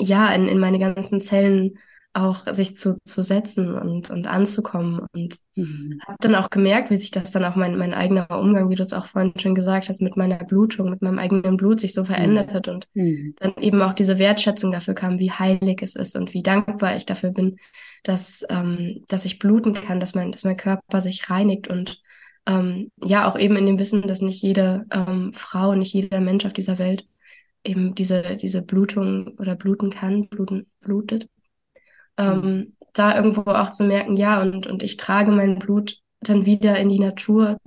ja 0.01 0.33
in, 0.33 0.49
in 0.49 0.59
meine 0.59 0.79
ganzen 0.79 1.21
Zellen 1.21 1.79
auch 2.15 2.47
sich 2.55 2.77
zu, 2.77 2.97
zu 3.05 3.23
setzen 3.23 3.75
und, 3.75 4.09
und 4.09 4.27
anzukommen. 4.27 5.01
Und 5.13 5.35
mhm. 5.57 6.01
habe 6.07 6.17
dann 6.21 6.37
auch 6.37 6.49
gemerkt, 6.49 6.91
wie 6.91 6.97
sich 6.97 7.11
das 7.11 7.33
dann 7.33 7.45
auch 7.45 7.57
mein, 7.57 7.77
mein 7.77 7.93
eigener 7.93 8.31
Umgang, 8.31 8.71
wie 8.71 8.77
du 8.77 8.83
es 8.85 8.93
auch 8.93 9.07
vorhin 9.07 9.33
schon 9.39 9.57
gesagt 9.57 9.89
hast, 9.89 10.01
mit 10.01 10.17
meiner 10.17 10.39
Blutung, 10.39 10.91
mit 10.91 11.03
meinem 11.03 11.19
eigenen 11.19 11.57
Blut 11.57 11.81
sich 11.81 11.93
so 11.93 12.05
verändert 12.05 12.51
mhm. 12.51 12.55
hat 12.55 12.69
und 12.69 12.89
mhm. 12.95 13.35
dann 13.41 13.55
eben 13.61 13.83
auch 13.83 13.95
diese 13.95 14.19
Wertschätzung 14.19 14.71
dafür 14.71 14.95
kam, 14.95 15.19
wie 15.19 15.33
heilig 15.33 15.81
es 15.83 15.97
ist 15.97 16.17
und 16.17 16.35
wie 16.35 16.43
dankbar 16.43 16.97
ich 16.97 17.05
dafür 17.05 17.31
bin, 17.31 17.59
dass, 18.05 18.47
ähm, 18.49 19.03
dass 19.09 19.25
ich 19.25 19.41
bluten 19.41 19.75
kann, 19.75 19.99
dass 19.99 20.15
mein, 20.15 20.31
dass 20.31 20.45
mein 20.45 20.57
Körper 20.57 21.01
sich 21.01 21.29
reinigt 21.31 21.69
und 21.69 22.01
ähm, 22.47 22.93
ja, 23.03 23.29
auch 23.29 23.39
eben 23.39 23.57
in 23.57 23.67
dem 23.67 23.79
Wissen, 23.79 24.03
dass 24.03 24.21
nicht 24.21 24.43
jede 24.43 24.87
ähm, 24.93 25.33
Frau, 25.35 25.75
nicht 25.75 25.95
jeder 25.95 26.21
Mensch 26.21 26.45
auf 26.45 26.53
dieser 26.53 26.79
Welt 26.79 27.07
eben 27.65 27.95
diese, 27.95 28.37
diese 28.37 28.63
Blutung 28.63 29.37
oder 29.39 29.57
bluten 29.57 29.91
kann, 29.91 30.29
bluten, 30.29 30.67
blutet 30.81 31.29
ähm, 32.17 32.41
mhm. 32.41 32.77
da 32.93 33.17
irgendwo 33.17 33.43
auch 33.43 33.73
zu 33.73 33.85
merken, 33.85 34.17
ja, 34.17 34.41
und, 34.41 34.67
und 34.67 34.83
ich 34.83 34.97
trage 34.97 35.31
mein 35.31 35.59
Blut 35.59 35.99
dann 36.21 36.47
wieder 36.47 36.79
in 36.79 36.89
die 36.89 36.99
Natur 36.99 37.59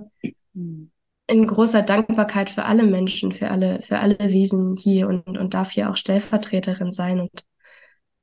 mhm. 0.52 0.90
in 1.26 1.46
großer 1.46 1.82
Dankbarkeit 1.82 2.50
für 2.50 2.64
alle 2.64 2.84
Menschen, 2.84 3.32
für 3.32 3.50
alle, 3.50 3.82
für 3.82 3.98
alle 3.98 4.18
Wesen 4.18 4.76
hier 4.76 5.08
und, 5.08 5.38
und 5.38 5.54
darf 5.54 5.70
hier 5.70 5.90
auch 5.90 5.96
Stellvertreterin 5.96 6.92
sein 6.92 7.20
und 7.20 7.44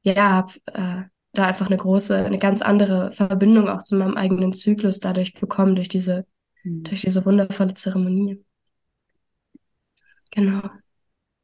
ja, 0.01 0.30
habe 0.30 0.53
äh, 0.65 1.03
da 1.34 1.45
einfach 1.45 1.67
eine 1.67 1.78
große, 1.78 2.15
eine 2.15 2.38
ganz 2.38 2.61
andere 2.61 3.11
Verbindung 3.11 3.67
auch 3.67 3.84
zu 3.84 3.95
meinem 3.95 4.15
eigenen 4.15 4.53
Zyklus 4.53 4.99
dadurch 4.99 5.34
bekommen, 5.34 5.76
durch 5.76 5.89
diese, 5.89 6.26
mhm. 6.63 6.84
durch 6.84 7.01
diese 7.01 7.26
wundervolle 7.26 7.73
Zeremonie. 7.73 8.43
Genau. 10.32 10.61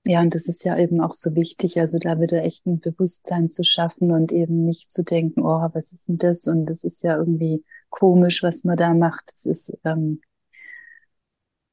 Ja, 0.06 0.22
und 0.22 0.34
das 0.34 0.48
ist 0.48 0.64
ja 0.64 0.78
eben 0.78 1.00
auch 1.00 1.14
so 1.14 1.36
wichtig, 1.36 1.80
also 1.80 2.00
da 2.00 2.20
wieder 2.20 2.44
echt 2.44 2.66
ein 2.66 2.80
Bewusstsein 2.80 3.50
zu 3.52 3.64
schaffen 3.64 4.12
und 4.12 4.32
eben 4.32 4.66
nicht 4.66 4.92
zu 4.92 5.04
denken, 5.04 5.42
oh, 5.42 5.70
was 5.74 5.94
ist 5.94 6.08
denn 6.08 6.18
das? 6.18 6.48
Und 6.48 6.66
das 6.66 6.84
ist 6.84 7.04
ja 7.04 7.18
irgendwie 7.18 7.64
komisch, 7.90 8.42
was 8.42 8.64
man 8.64 8.78
da 8.78 8.94
macht. 8.96 9.32
Das 9.32 9.46
ist, 9.46 9.78
ähm, 9.86 10.22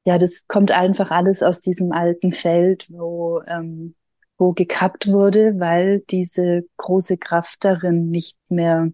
ja, 0.05 0.17
das 0.19 0.47
kommt 0.47 0.71
einfach 0.71 1.09
alles 1.11 1.41
aus 1.43 1.61
diesem 1.61 1.91
alten 1.91 2.31
Feld, 2.31 2.87
wo, 2.91 3.41
ähm, 3.47 3.95
wo 4.37 4.53
gekappt 4.53 5.07
wurde, 5.07 5.59
weil 5.59 6.01
diese 6.09 6.63
große 6.77 7.17
Kraft 7.17 7.65
darin 7.65 8.09
nicht 8.11 8.37
mehr 8.49 8.91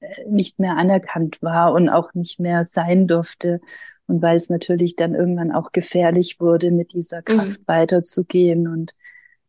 äh, 0.00 0.24
nicht 0.28 0.58
mehr 0.58 0.76
anerkannt 0.76 1.42
war 1.42 1.72
und 1.72 1.88
auch 1.88 2.14
nicht 2.14 2.40
mehr 2.40 2.64
sein 2.64 3.06
durfte 3.06 3.60
und 4.06 4.22
weil 4.22 4.36
es 4.36 4.50
natürlich 4.50 4.96
dann 4.96 5.14
irgendwann 5.14 5.52
auch 5.52 5.72
gefährlich 5.72 6.40
wurde, 6.40 6.70
mit 6.70 6.92
dieser 6.92 7.18
mhm. 7.18 7.24
Kraft 7.24 7.60
mhm. 7.60 7.64
weiterzugehen 7.66 8.68
und 8.68 8.94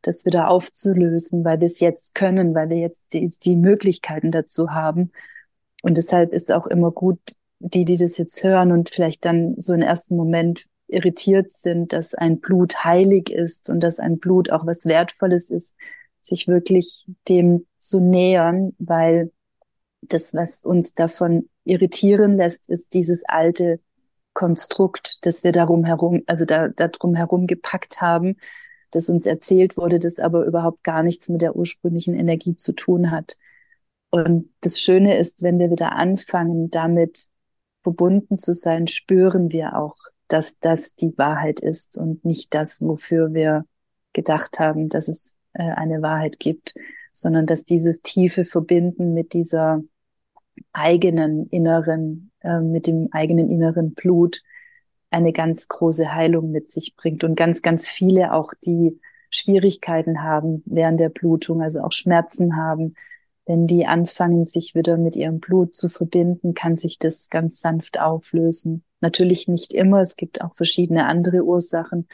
das 0.01 0.25
wieder 0.25 0.49
aufzulösen, 0.49 1.43
weil 1.43 1.59
wir 1.59 1.67
es 1.67 1.79
jetzt 1.79 2.13
können, 2.13 2.53
weil 2.53 2.69
wir 2.69 2.77
jetzt 2.77 3.13
die, 3.13 3.29
die 3.41 3.55
Möglichkeiten 3.55 4.31
dazu 4.31 4.71
haben. 4.71 5.11
Und 5.81 5.97
deshalb 5.97 6.33
ist 6.33 6.51
auch 6.51 6.67
immer 6.67 6.91
gut, 6.91 7.19
die, 7.59 7.85
die 7.85 7.97
das 7.97 8.17
jetzt 8.17 8.43
hören 8.43 8.71
und 8.71 8.89
vielleicht 8.89 9.25
dann 9.25 9.55
so 9.57 9.73
im 9.73 9.81
ersten 9.81 10.15
Moment 10.15 10.65
irritiert 10.87 11.51
sind, 11.51 11.93
dass 11.93 12.13
ein 12.13 12.39
Blut 12.39 12.83
heilig 12.83 13.31
ist 13.31 13.69
und 13.69 13.79
dass 13.79 13.99
ein 13.99 14.19
Blut 14.19 14.51
auch 14.51 14.65
was 14.65 14.85
Wertvolles 14.85 15.49
ist, 15.49 15.75
sich 16.21 16.47
wirklich 16.47 17.05
dem 17.27 17.65
zu 17.79 17.99
nähern, 17.99 18.73
weil 18.79 19.31
das, 20.01 20.33
was 20.33 20.63
uns 20.63 20.93
davon 20.93 21.49
irritieren 21.63 22.37
lässt, 22.37 22.69
ist 22.69 22.93
dieses 22.93 23.23
alte 23.25 23.79
Konstrukt, 24.33 25.25
das 25.25 25.43
wir 25.43 25.51
darum 25.51 25.83
herum, 25.83 26.23
also 26.27 26.45
da, 26.45 26.67
da 26.67 26.87
drum 26.87 27.15
herum 27.15 27.47
gepackt 27.47 28.01
haben, 28.01 28.35
das 28.91 29.09
uns 29.09 29.25
erzählt 29.25 29.77
wurde, 29.77 29.99
das 29.99 30.19
aber 30.19 30.45
überhaupt 30.45 30.83
gar 30.83 31.03
nichts 31.03 31.29
mit 31.29 31.41
der 31.41 31.55
ursprünglichen 31.55 32.15
Energie 32.15 32.55
zu 32.55 32.73
tun 32.73 33.11
hat. 33.11 33.37
Und 34.09 34.49
das 34.61 34.79
Schöne 34.79 35.17
ist, 35.17 35.41
wenn 35.41 35.57
wir 35.57 35.71
wieder 35.71 35.93
anfangen, 35.93 36.69
damit 36.69 37.27
verbunden 37.81 38.37
zu 38.37 38.53
sein, 38.53 38.87
spüren 38.87 39.51
wir 39.51 39.75
auch, 39.77 39.95
dass 40.27 40.59
das 40.59 40.95
die 40.95 41.17
Wahrheit 41.17 41.59
ist 41.59 41.97
und 41.97 42.23
nicht 42.23 42.53
das, 42.53 42.81
wofür 42.81 43.33
wir 43.33 43.65
gedacht 44.13 44.59
haben, 44.59 44.89
dass 44.89 45.07
es 45.07 45.35
äh, 45.53 45.63
eine 45.63 46.01
Wahrheit 46.01 46.39
gibt, 46.39 46.75
sondern 47.11 47.45
dass 47.45 47.63
dieses 47.63 48.01
tiefe 48.01 48.45
Verbinden 48.45 49.13
mit 49.13 49.33
dieser 49.33 49.81
eigenen 50.71 51.47
inneren 51.49 52.31
äh, 52.43 52.59
mit 52.59 52.87
dem 52.87 53.09
eigenen 53.11 53.49
inneren 53.49 53.93
Blut 53.93 54.41
eine 55.09 55.31
ganz 55.31 55.67
große 55.67 56.13
Heilung 56.13 56.51
mit 56.51 56.67
sich 56.67 56.95
bringt 56.95 57.23
und 57.23 57.35
ganz, 57.35 57.61
ganz 57.61 57.87
viele 57.87 58.33
auch, 58.33 58.53
die 58.65 58.99
Schwierigkeiten 59.29 60.23
haben 60.23 60.63
während 60.65 60.99
der 60.99 61.09
Blutung, 61.09 61.61
also 61.61 61.81
auch 61.81 61.91
Schmerzen 61.91 62.55
haben, 62.55 62.93
wenn 63.45 63.67
die 63.67 63.85
anfangen, 63.85 64.45
sich 64.45 64.73
wieder 64.73 64.97
mit 64.97 65.15
ihrem 65.15 65.39
Blut 65.39 65.75
zu 65.75 65.89
verbinden, 65.89 66.53
kann 66.53 66.77
sich 66.77 66.97
das 66.97 67.29
ganz 67.29 67.59
sanft 67.59 67.99
auflösen. 67.99 68.83
Natürlich 69.01 69.47
nicht 69.47 69.73
immer, 69.73 69.99
es 70.01 70.15
gibt 70.15 70.41
auch 70.41 70.55
verschiedene 70.55 71.05
andere 71.05 71.43
Ursachen, 71.43 72.07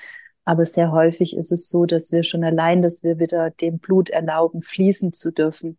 aber 0.44 0.66
sehr 0.66 0.92
häufig 0.92 1.38
ist 1.38 1.52
es 1.52 1.70
so, 1.70 1.86
dass 1.86 2.12
wir 2.12 2.24
schon 2.24 2.44
allein, 2.44 2.82
dass 2.82 3.04
wir 3.04 3.20
wieder 3.20 3.52
dem 3.52 3.78
Blut 3.78 4.10
erlauben, 4.10 4.62
fließen 4.62 5.14
zu 5.14 5.32
dürfen 5.32 5.78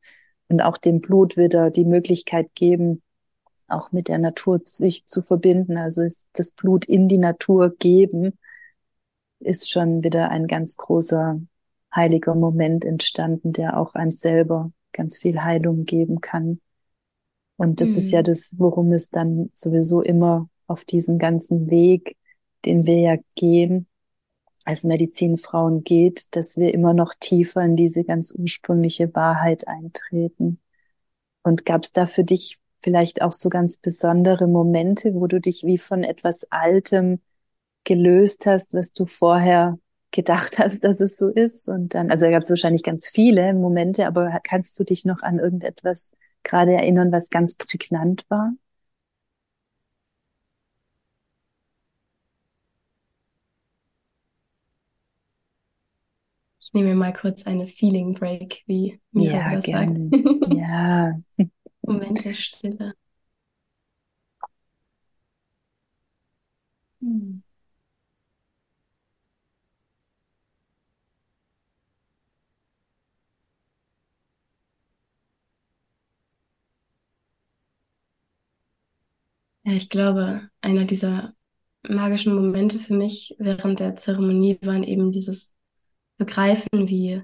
und 0.48 0.60
auch 0.60 0.76
dem 0.76 1.00
Blut 1.00 1.36
wieder 1.36 1.70
die 1.70 1.84
Möglichkeit 1.84 2.54
geben, 2.54 3.02
auch 3.72 3.92
mit 3.92 4.08
der 4.08 4.18
Natur 4.18 4.60
sich 4.64 5.06
zu 5.06 5.22
verbinden, 5.22 5.76
also 5.76 6.02
ist 6.02 6.28
das 6.32 6.50
Blut 6.50 6.84
in 6.84 7.08
die 7.08 7.18
Natur 7.18 7.74
geben, 7.78 8.38
ist 9.40 9.70
schon 9.70 10.02
wieder 10.04 10.30
ein 10.30 10.46
ganz 10.46 10.76
großer 10.76 11.40
heiliger 11.94 12.34
Moment 12.34 12.84
entstanden, 12.84 13.52
der 13.52 13.78
auch 13.78 13.94
eins 13.94 14.20
selber 14.20 14.72
ganz 14.92 15.16
viel 15.16 15.42
Heilung 15.42 15.84
geben 15.84 16.20
kann. 16.20 16.60
Und 17.56 17.80
das 17.80 17.92
mhm. 17.92 17.98
ist 17.98 18.10
ja 18.10 18.20
mhm. 18.20 18.24
das, 18.24 18.56
worum 18.58 18.92
es 18.92 19.10
dann 19.10 19.50
sowieso 19.54 20.02
immer 20.02 20.48
auf 20.66 20.84
diesem 20.84 21.18
ganzen 21.18 21.70
Weg, 21.70 22.16
den 22.64 22.86
wir 22.86 22.98
ja 23.00 23.16
gehen, 23.34 23.86
als 24.64 24.84
Medizinfrauen 24.84 25.84
geht, 25.84 26.36
dass 26.36 26.56
wir 26.56 26.72
immer 26.72 26.94
noch 26.94 27.14
tiefer 27.18 27.62
in 27.62 27.76
diese 27.76 28.04
ganz 28.04 28.32
ursprüngliche 28.36 29.14
Wahrheit 29.14 29.66
eintreten. 29.66 30.60
Und 31.42 31.64
gab 31.64 31.84
es 31.84 31.92
da 31.92 32.06
für 32.06 32.24
dich 32.24 32.59
vielleicht 32.80 33.22
auch 33.22 33.32
so 33.32 33.48
ganz 33.48 33.78
besondere 33.78 34.46
Momente, 34.46 35.14
wo 35.14 35.26
du 35.26 35.40
dich 35.40 35.64
wie 35.64 35.78
von 35.78 36.04
etwas 36.04 36.50
Altem 36.50 37.20
gelöst 37.84 38.46
hast, 38.46 38.74
was 38.74 38.92
du 38.92 39.06
vorher 39.06 39.78
gedacht 40.10 40.58
hast, 40.58 40.84
dass 40.84 41.00
es 41.00 41.16
so 41.16 41.28
ist. 41.28 41.68
Und 41.68 41.94
dann, 41.94 42.10
also 42.10 42.26
da 42.26 42.32
gab 42.32 42.42
es 42.42 42.50
wahrscheinlich 42.50 42.82
ganz 42.82 43.08
viele 43.08 43.54
Momente, 43.54 44.06
aber 44.06 44.40
kannst 44.42 44.78
du 44.78 44.84
dich 44.84 45.04
noch 45.04 45.22
an 45.22 45.38
irgendetwas 45.38 46.12
gerade 46.42 46.72
erinnern, 46.74 47.12
was 47.12 47.30
ganz 47.30 47.54
prägnant 47.54 48.24
war? 48.28 48.52
Ich 56.60 56.72
nehme 56.74 56.94
mal 56.94 57.12
kurz 57.12 57.46
eine 57.46 57.66
Feeling 57.68 58.14
Break, 58.14 58.62
wie 58.66 59.00
Mira 59.12 59.38
ja, 59.38 59.48
das 59.48 59.64
gerne. 59.64 60.12
sagt. 60.12 60.24
ja. 60.46 61.20
Moment 61.92 62.24
der 62.24 62.34
Stille. 62.34 62.94
Hm. 67.00 67.40
Ja, 79.64 79.72
ich 79.72 79.88
glaube, 79.90 80.50
einer 80.60 80.84
dieser 80.86 81.34
magischen 81.82 82.34
Momente 82.34 82.78
für 82.78 82.94
mich 82.94 83.34
während 83.38 83.80
der 83.80 83.96
Zeremonie 83.96 84.58
waren 84.62 84.84
eben 84.84 85.12
dieses 85.12 85.54
Begreifen, 86.18 86.68
wie, 86.88 87.22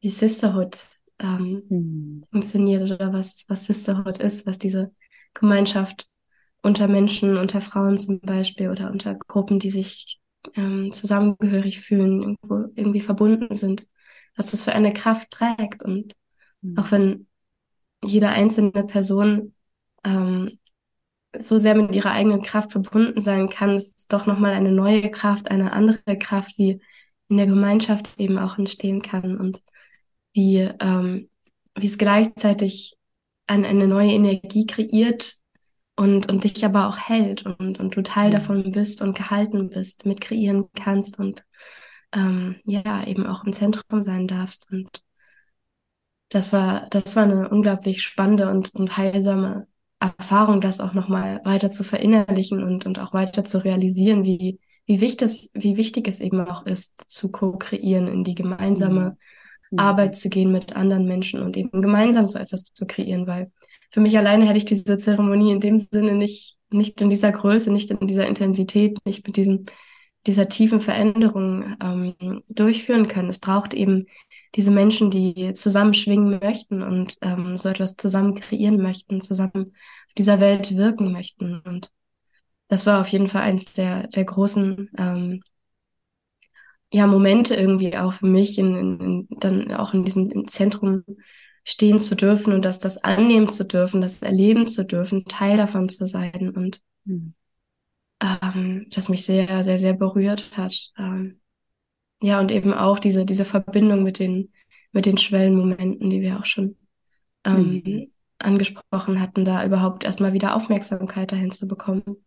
wie 0.00 0.10
Sisterhood 0.10 0.78
ähm, 1.18 1.62
mhm. 1.68 2.24
funktioniert 2.30 2.90
oder 2.90 3.12
was, 3.12 3.44
was 3.48 3.66
Sisterhood 3.66 4.18
ist, 4.18 4.46
was 4.46 4.58
diese 4.58 4.92
Gemeinschaft 5.34 6.06
unter 6.62 6.88
Menschen, 6.88 7.36
unter 7.36 7.60
Frauen 7.60 7.98
zum 7.98 8.20
Beispiel 8.20 8.68
oder 8.70 8.90
unter 8.90 9.14
Gruppen, 9.14 9.58
die 9.58 9.70
sich 9.70 10.20
ähm, 10.54 10.92
zusammengehörig 10.92 11.80
fühlen, 11.80 12.22
irgendwo 12.22 12.72
irgendwie 12.74 13.00
verbunden 13.00 13.54
sind, 13.54 13.86
was 14.36 14.50
das 14.50 14.64
für 14.64 14.72
eine 14.72 14.92
Kraft 14.92 15.30
trägt. 15.30 15.82
Und 15.82 16.14
mhm. 16.62 16.78
auch 16.78 16.90
wenn 16.90 17.26
jede 18.04 18.28
einzelne 18.28 18.84
Person 18.84 19.54
ähm, 20.04 20.58
so 21.38 21.58
sehr 21.58 21.74
mit 21.74 21.94
ihrer 21.94 22.12
eigenen 22.12 22.42
Kraft 22.42 22.72
verbunden 22.72 23.20
sein 23.20 23.48
kann, 23.48 23.76
ist 23.76 23.98
es 23.98 24.06
doch 24.08 24.26
nochmal 24.26 24.52
eine 24.52 24.72
neue 24.72 25.10
Kraft, 25.10 25.50
eine 25.50 25.72
andere 25.72 26.16
Kraft, 26.18 26.56
die 26.58 26.80
in 27.28 27.36
der 27.36 27.46
Gemeinschaft 27.46 28.18
eben 28.18 28.38
auch 28.38 28.58
entstehen 28.58 29.02
kann. 29.02 29.38
Und 29.38 29.62
wie, 30.38 30.70
ähm, 30.78 31.28
wie 31.74 31.86
es 31.86 31.98
gleichzeitig 31.98 32.96
an 33.48 33.64
eine 33.64 33.88
neue 33.88 34.12
Energie 34.12 34.66
kreiert 34.66 35.34
und, 35.96 36.28
und 36.28 36.44
dich 36.44 36.64
aber 36.64 36.86
auch 36.86 36.96
hält 36.96 37.44
und, 37.44 37.80
und 37.80 37.96
du 37.96 38.02
Teil 38.02 38.28
mhm. 38.28 38.34
davon 38.34 38.72
bist 38.72 39.02
und 39.02 39.16
gehalten 39.16 39.68
bist, 39.68 40.06
mit 40.06 40.20
kreieren 40.20 40.66
kannst 40.76 41.18
und 41.18 41.44
ähm, 42.12 42.60
ja, 42.64 43.04
eben 43.04 43.26
auch 43.26 43.44
im 43.44 43.52
Zentrum 43.52 44.00
sein 44.00 44.28
darfst. 44.28 44.70
Und 44.70 45.02
das 46.28 46.52
war, 46.52 46.86
das 46.90 47.16
war 47.16 47.24
eine 47.24 47.48
unglaublich 47.48 48.04
spannende 48.04 48.48
und, 48.48 48.72
und 48.76 48.96
heilsame 48.96 49.66
Erfahrung, 49.98 50.60
das 50.60 50.80
auch 50.80 50.94
nochmal 50.94 51.40
weiter 51.44 51.72
zu 51.72 51.82
verinnerlichen 51.82 52.62
und, 52.62 52.86
und 52.86 53.00
auch 53.00 53.12
weiter 53.12 53.44
zu 53.44 53.64
realisieren, 53.64 54.22
wie, 54.22 54.60
wie 54.86 55.00
wichtig, 55.00 55.50
wie 55.52 55.76
wichtig 55.76 56.06
es 56.06 56.20
eben 56.20 56.40
auch 56.42 56.64
ist, 56.64 57.02
zu 57.08 57.32
co-kreieren, 57.32 58.06
in 58.06 58.22
die 58.22 58.36
gemeinsame 58.36 59.16
mhm. 59.70 59.78
Arbeit 59.78 60.16
zu 60.16 60.28
gehen 60.28 60.52
mit 60.52 60.74
anderen 60.74 61.06
Menschen 61.06 61.42
und 61.42 61.56
eben 61.56 61.82
gemeinsam 61.82 62.26
so 62.26 62.38
etwas 62.38 62.64
zu 62.64 62.86
kreieren, 62.86 63.26
weil 63.26 63.50
für 63.90 64.00
mich 64.00 64.16
alleine 64.18 64.46
hätte 64.46 64.58
ich 64.58 64.64
diese 64.64 64.98
Zeremonie 64.98 65.52
in 65.52 65.60
dem 65.60 65.78
Sinne 65.78 66.14
nicht, 66.14 66.56
nicht 66.70 67.00
in 67.00 67.10
dieser 67.10 67.32
Größe, 67.32 67.72
nicht 67.72 67.90
in 67.90 68.06
dieser 68.06 68.26
Intensität, 68.26 68.98
nicht 69.04 69.26
mit 69.26 69.36
diesem, 69.36 69.64
dieser 70.26 70.48
tiefen 70.48 70.80
Veränderung 70.80 71.76
ähm, 71.82 72.42
durchführen 72.48 73.08
können. 73.08 73.30
Es 73.30 73.38
braucht 73.38 73.72
eben 73.72 74.06
diese 74.54 74.70
Menschen, 74.70 75.10
die 75.10 75.54
zusammen 75.54 75.94
schwingen 75.94 76.38
möchten 76.42 76.82
und 76.82 77.16
ähm, 77.22 77.56
so 77.56 77.68
etwas 77.68 77.96
zusammen 77.96 78.34
kreieren 78.34 78.80
möchten, 78.80 79.20
zusammen 79.20 79.72
auf 80.08 80.14
dieser 80.16 80.40
Welt 80.40 80.76
wirken 80.76 81.12
möchten. 81.12 81.60
Und 81.60 81.90
das 82.68 82.84
war 82.84 83.00
auf 83.00 83.08
jeden 83.08 83.28
Fall 83.28 83.42
eins 83.42 83.72
der, 83.72 84.08
der 84.08 84.24
großen 84.24 84.90
ähm, 84.98 85.42
ja, 86.90 87.06
Momente 87.06 87.54
irgendwie 87.54 87.96
auch 87.96 88.14
für 88.14 88.26
mich, 88.26 88.58
in, 88.58 88.74
in, 88.74 89.00
in, 89.00 89.28
dann 89.30 89.72
auch 89.72 89.94
in 89.94 90.04
diesem 90.04 90.48
Zentrum 90.48 91.04
stehen 91.64 91.98
zu 91.98 92.14
dürfen 92.14 92.54
und 92.54 92.64
das, 92.64 92.78
das 92.78 92.96
annehmen 92.98 93.50
zu 93.50 93.64
dürfen, 93.64 94.00
das 94.00 94.22
erleben 94.22 94.66
zu 94.66 94.84
dürfen, 94.84 95.26
Teil 95.26 95.58
davon 95.58 95.88
zu 95.90 96.06
sein 96.06 96.50
und 96.56 96.80
mhm. 97.04 97.34
ähm, 98.22 98.86
das 98.90 99.10
mich 99.10 99.26
sehr, 99.26 99.62
sehr, 99.64 99.78
sehr 99.78 99.92
berührt 99.92 100.56
hat. 100.56 100.92
Ähm, 100.96 101.40
ja, 102.20 102.40
und 102.40 102.50
eben 102.50 102.72
auch 102.72 102.98
diese, 102.98 103.26
diese 103.26 103.44
Verbindung 103.44 104.02
mit 104.02 104.18
den, 104.18 104.52
mit 104.92 105.04
den 105.04 105.18
Schwellenmomenten, 105.18 106.08
die 106.08 106.22
wir 106.22 106.38
auch 106.38 106.46
schon 106.46 106.76
ähm, 107.44 107.82
mhm. 107.84 108.10
angesprochen 108.38 109.20
hatten, 109.20 109.44
da 109.44 109.64
überhaupt 109.64 110.04
erstmal 110.04 110.32
wieder 110.32 110.56
Aufmerksamkeit 110.56 111.32
dahin 111.32 111.52
zu 111.52 111.68
bekommen 111.68 112.24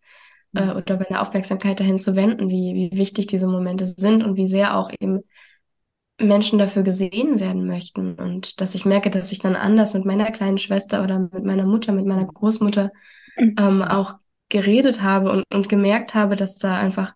äh, 0.54 0.66
mhm. 0.66 0.72
oder 0.78 0.98
meine 0.98 1.22
Aufmerksamkeit 1.22 1.80
dahin 1.80 2.00
zu 2.00 2.16
wenden, 2.16 2.50
wie, 2.50 2.76
wie 2.76 2.98
wichtig 2.98 3.28
diese 3.28 3.48
Momente 3.48 3.86
sind 3.86 4.24
und 4.24 4.36
wie 4.36 4.48
sehr 4.48 4.78
auch 4.78 4.92
eben 5.00 5.22
Menschen 6.20 6.60
dafür 6.60 6.84
gesehen 6.84 7.40
werden 7.40 7.66
möchten 7.66 8.16
und 8.16 8.62
dass 8.62 8.76
ich 8.76 8.86
merke, 8.86 9.10
dass 9.10 9.32
ich 9.32 9.40
dann 9.40 9.56
anders 9.56 9.94
mit 9.94 10.06
meiner 10.06 10.32
kleinen 10.32 10.60
Schwester 10.60 11.04
oder 11.04 11.20
mit 11.20 11.44
meiner 11.44 11.66
Mutter, 11.66 11.94
mit 11.94 12.06
meiner 12.06 12.26
Großmutter 12.26 12.92
mhm. 13.38 13.56
ähm, 13.58 13.82
auch 13.82 14.16
geredet 14.50 15.02
habe 15.02 15.32
und, 15.32 15.46
und 15.52 15.70
gemerkt 15.70 16.14
habe, 16.14 16.36
dass 16.36 16.56
da 16.56 16.78
einfach 16.78 17.14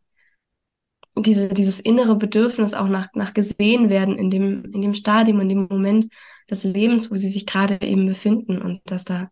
diese, 1.17 1.49
dieses 1.49 1.79
innere 1.79 2.15
Bedürfnis 2.15 2.73
auch 2.73 2.87
nach, 2.87 3.07
nach 3.13 3.33
gesehen 3.33 3.89
werden 3.89 4.17
in 4.17 4.29
dem, 4.29 4.65
in 4.73 4.81
dem 4.81 4.93
Stadium, 4.93 5.39
in 5.39 5.49
dem 5.49 5.67
Moment 5.69 6.11
des 6.49 6.63
Lebens, 6.63 7.11
wo 7.11 7.15
sie 7.15 7.29
sich 7.29 7.45
gerade 7.45 7.79
eben 7.81 8.05
befinden 8.05 8.61
und 8.61 8.81
dass 8.85 9.05
da 9.05 9.29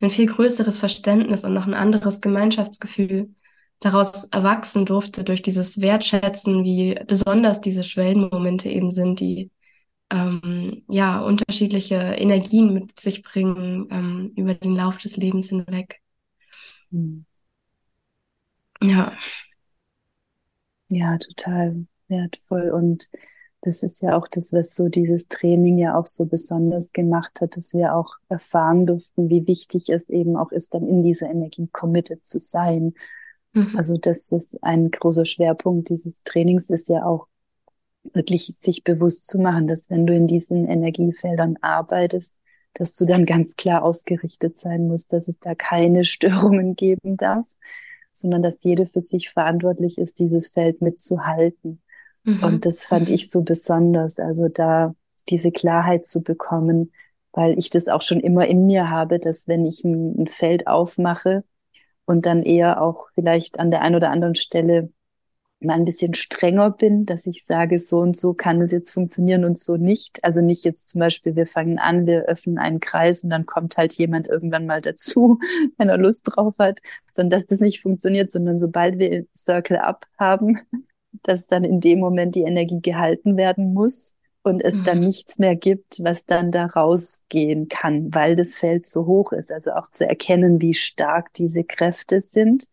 ein 0.00 0.10
viel 0.10 0.26
größeres 0.26 0.78
Verständnis 0.78 1.44
und 1.44 1.54
noch 1.54 1.66
ein 1.66 1.74
anderes 1.74 2.20
Gemeinschaftsgefühl 2.20 3.34
daraus 3.80 4.24
erwachsen 4.24 4.84
durfte 4.86 5.24
durch 5.24 5.42
dieses 5.42 5.80
Wertschätzen, 5.80 6.64
wie 6.64 6.98
besonders 7.06 7.60
diese 7.60 7.82
Schwellenmomente 7.82 8.68
eben 8.68 8.90
sind, 8.90 9.20
die 9.20 9.50
ähm, 10.10 10.84
ja 10.88 11.20
unterschiedliche 11.20 11.96
Energien 11.96 12.74
mit 12.74 13.00
sich 13.00 13.22
bringen 13.22 13.88
ähm, 13.90 14.32
über 14.36 14.54
den 14.54 14.74
Lauf 14.74 14.98
des 14.98 15.16
Lebens 15.16 15.48
hinweg. 15.48 16.00
Mhm. 16.90 17.24
Ja. 18.82 19.16
Ja, 20.88 21.16
total 21.18 21.86
wertvoll. 22.08 22.70
Und 22.70 23.08
das 23.62 23.82
ist 23.82 24.00
ja 24.00 24.16
auch 24.16 24.26
das, 24.26 24.52
was 24.52 24.74
so 24.74 24.88
dieses 24.88 25.28
Training 25.28 25.78
ja 25.78 25.98
auch 25.98 26.06
so 26.06 26.24
besonders 26.24 26.92
gemacht 26.92 27.40
hat, 27.40 27.56
dass 27.56 27.74
wir 27.74 27.94
auch 27.94 28.16
erfahren 28.28 28.86
durften, 28.86 29.28
wie 29.28 29.46
wichtig 29.46 29.90
es 29.90 30.08
eben 30.08 30.36
auch 30.36 30.52
ist, 30.52 30.74
dann 30.74 30.86
in 30.86 31.02
dieser 31.02 31.28
Energie 31.30 31.68
committed 31.70 32.24
zu 32.24 32.38
sein. 32.38 32.94
Mhm. 33.52 33.76
Also 33.76 33.98
das 33.98 34.32
ist 34.32 34.62
ein 34.62 34.90
großer 34.90 35.26
Schwerpunkt 35.26 35.90
dieses 35.90 36.22
Trainings 36.22 36.70
ist 36.70 36.88
ja 36.88 37.04
auch 37.04 37.26
wirklich 38.14 38.46
sich 38.46 38.82
bewusst 38.82 39.28
zu 39.28 39.40
machen, 39.40 39.68
dass 39.68 39.90
wenn 39.90 40.06
du 40.06 40.14
in 40.14 40.26
diesen 40.26 40.66
Energiefeldern 40.66 41.56
arbeitest, 41.60 42.36
dass 42.72 42.94
du 42.94 43.04
dann 43.04 43.26
ganz 43.26 43.56
klar 43.56 43.82
ausgerichtet 43.82 44.56
sein 44.56 44.86
musst, 44.86 45.12
dass 45.12 45.28
es 45.28 45.38
da 45.38 45.54
keine 45.54 46.04
Störungen 46.04 46.76
geben 46.76 47.16
darf 47.16 47.46
sondern 48.12 48.42
dass 48.42 48.62
jede 48.64 48.86
für 48.86 49.00
sich 49.00 49.30
verantwortlich 49.30 49.98
ist, 49.98 50.18
dieses 50.18 50.48
Feld 50.48 50.82
mitzuhalten. 50.82 51.80
Mhm. 52.24 52.42
Und 52.42 52.66
das 52.66 52.84
fand 52.84 53.08
mhm. 53.08 53.14
ich 53.14 53.30
so 53.30 53.42
besonders, 53.42 54.18
also 54.18 54.48
da 54.48 54.94
diese 55.28 55.52
Klarheit 55.52 56.06
zu 56.06 56.22
bekommen, 56.22 56.92
weil 57.32 57.58
ich 57.58 57.70
das 57.70 57.88
auch 57.88 58.02
schon 58.02 58.20
immer 58.20 58.46
in 58.48 58.66
mir 58.66 58.90
habe, 58.90 59.18
dass 59.18 59.48
wenn 59.48 59.64
ich 59.64 59.84
ein, 59.84 60.22
ein 60.22 60.26
Feld 60.26 60.66
aufmache 60.66 61.44
und 62.04 62.26
dann 62.26 62.42
eher 62.42 62.82
auch 62.82 63.08
vielleicht 63.14 63.60
an 63.60 63.70
der 63.70 63.82
einen 63.82 63.94
oder 63.94 64.10
anderen 64.10 64.34
Stelle 64.34 64.90
mal 65.60 65.74
ein 65.74 65.84
bisschen 65.84 66.14
strenger 66.14 66.70
bin, 66.70 67.04
dass 67.04 67.26
ich 67.26 67.44
sage, 67.44 67.78
so 67.78 67.98
und 67.98 68.16
so 68.16 68.32
kann 68.32 68.62
es 68.62 68.72
jetzt 68.72 68.90
funktionieren 68.90 69.44
und 69.44 69.58
so 69.58 69.76
nicht. 69.76 70.24
Also 70.24 70.40
nicht 70.40 70.64
jetzt 70.64 70.88
zum 70.88 71.00
Beispiel, 71.00 71.36
wir 71.36 71.46
fangen 71.46 71.78
an, 71.78 72.06
wir 72.06 72.24
öffnen 72.24 72.58
einen 72.58 72.80
Kreis 72.80 73.22
und 73.22 73.30
dann 73.30 73.44
kommt 73.44 73.76
halt 73.76 73.92
jemand 73.92 74.26
irgendwann 74.26 74.66
mal 74.66 74.80
dazu, 74.80 75.38
wenn 75.76 75.90
er 75.90 75.98
Lust 75.98 76.32
drauf 76.32 76.56
hat, 76.58 76.80
sondern 77.12 77.38
dass 77.38 77.46
das 77.46 77.60
nicht 77.60 77.82
funktioniert, 77.82 78.30
sondern 78.30 78.58
sobald 78.58 78.98
wir 78.98 79.26
Circle 79.36 79.76
Up 79.76 80.06
haben, 80.18 80.60
dass 81.22 81.46
dann 81.46 81.64
in 81.64 81.80
dem 81.80 81.98
Moment 82.00 82.34
die 82.34 82.42
Energie 82.42 82.80
gehalten 82.80 83.36
werden 83.36 83.74
muss 83.74 84.16
und 84.42 84.60
es 84.62 84.76
mhm. 84.76 84.84
dann 84.84 85.00
nichts 85.00 85.38
mehr 85.38 85.56
gibt, 85.56 86.02
was 86.02 86.24
dann 86.24 86.50
da 86.50 86.66
rausgehen 86.66 87.68
kann, 87.68 88.14
weil 88.14 88.36
das 88.36 88.58
Feld 88.58 88.86
so 88.86 89.06
hoch 89.06 89.32
ist. 89.32 89.52
Also 89.52 89.72
auch 89.72 89.88
zu 89.88 90.08
erkennen, 90.08 90.60
wie 90.60 90.74
stark 90.74 91.32
diese 91.34 91.64
Kräfte 91.64 92.22
sind 92.22 92.68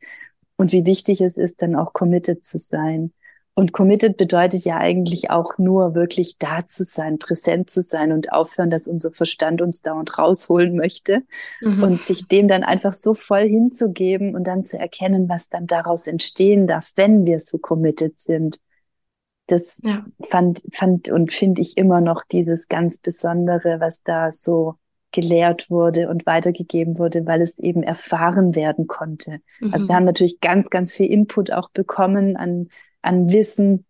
und 0.55 0.71
wie 0.71 0.85
wichtig 0.85 1.21
es 1.21 1.37
ist, 1.37 1.61
dann 1.61 1.75
auch 1.75 1.93
committed 1.93 2.43
zu 2.43 2.57
sein. 2.57 3.11
Und 3.57 3.71
committed 3.71 4.17
bedeutet 4.17 4.65
ja 4.65 4.77
eigentlich 4.77 5.31
auch 5.31 5.57
nur 5.57 5.95
wirklich 5.95 6.37
da 6.37 6.67
zu 6.67 6.83
sein, 6.83 7.17
präsent 7.17 7.71
zu 7.71 7.81
sein 7.81 8.11
und 8.11 8.31
aufhören, 8.31 8.69
dass 8.69 8.87
unser 8.87 9.11
Verstand 9.11 9.63
uns 9.63 9.81
dauernd 9.81 10.15
rausholen 10.19 10.75
möchte 10.75 11.23
mhm. 11.61 11.81
und 11.81 12.01
sich 12.03 12.27
dem 12.27 12.47
dann 12.47 12.61
einfach 12.61 12.93
so 12.93 13.15
voll 13.15 13.47
hinzugeben 13.47 14.35
und 14.35 14.45
dann 14.45 14.63
zu 14.63 14.77
erkennen, 14.77 15.27
was 15.27 15.49
dann 15.49 15.65
daraus 15.65 16.05
entstehen 16.05 16.67
darf, 16.67 16.91
wenn 16.93 17.25
wir 17.25 17.39
so 17.39 17.57
committed 17.57 18.19
sind. 18.19 18.59
Das 19.47 19.81
ja. 19.83 20.05
fand, 20.21 20.61
fand 20.71 21.09
und 21.09 21.33
finde 21.33 21.61
ich 21.61 21.77
immer 21.77 21.99
noch 21.99 22.25
dieses 22.31 22.67
ganz 22.67 22.99
Besondere, 22.99 23.79
was 23.79 24.03
da 24.03 24.29
so 24.29 24.75
gelehrt 25.11 25.71
wurde 25.71 26.09
und 26.09 26.27
weitergegeben 26.27 26.99
wurde, 26.99 27.25
weil 27.25 27.41
es 27.41 27.57
eben 27.57 27.81
erfahren 27.81 28.53
werden 28.53 28.85
konnte. 28.85 29.39
Mhm. 29.61 29.73
Also 29.73 29.87
wir 29.87 29.95
haben 29.95 30.05
natürlich 30.05 30.41
ganz, 30.41 30.69
ganz 30.69 30.93
viel 30.93 31.07
Input 31.07 31.51
auch 31.51 31.71
bekommen 31.71 32.37
an, 32.37 32.67
an 33.07 33.31
Wissen. 33.31 33.85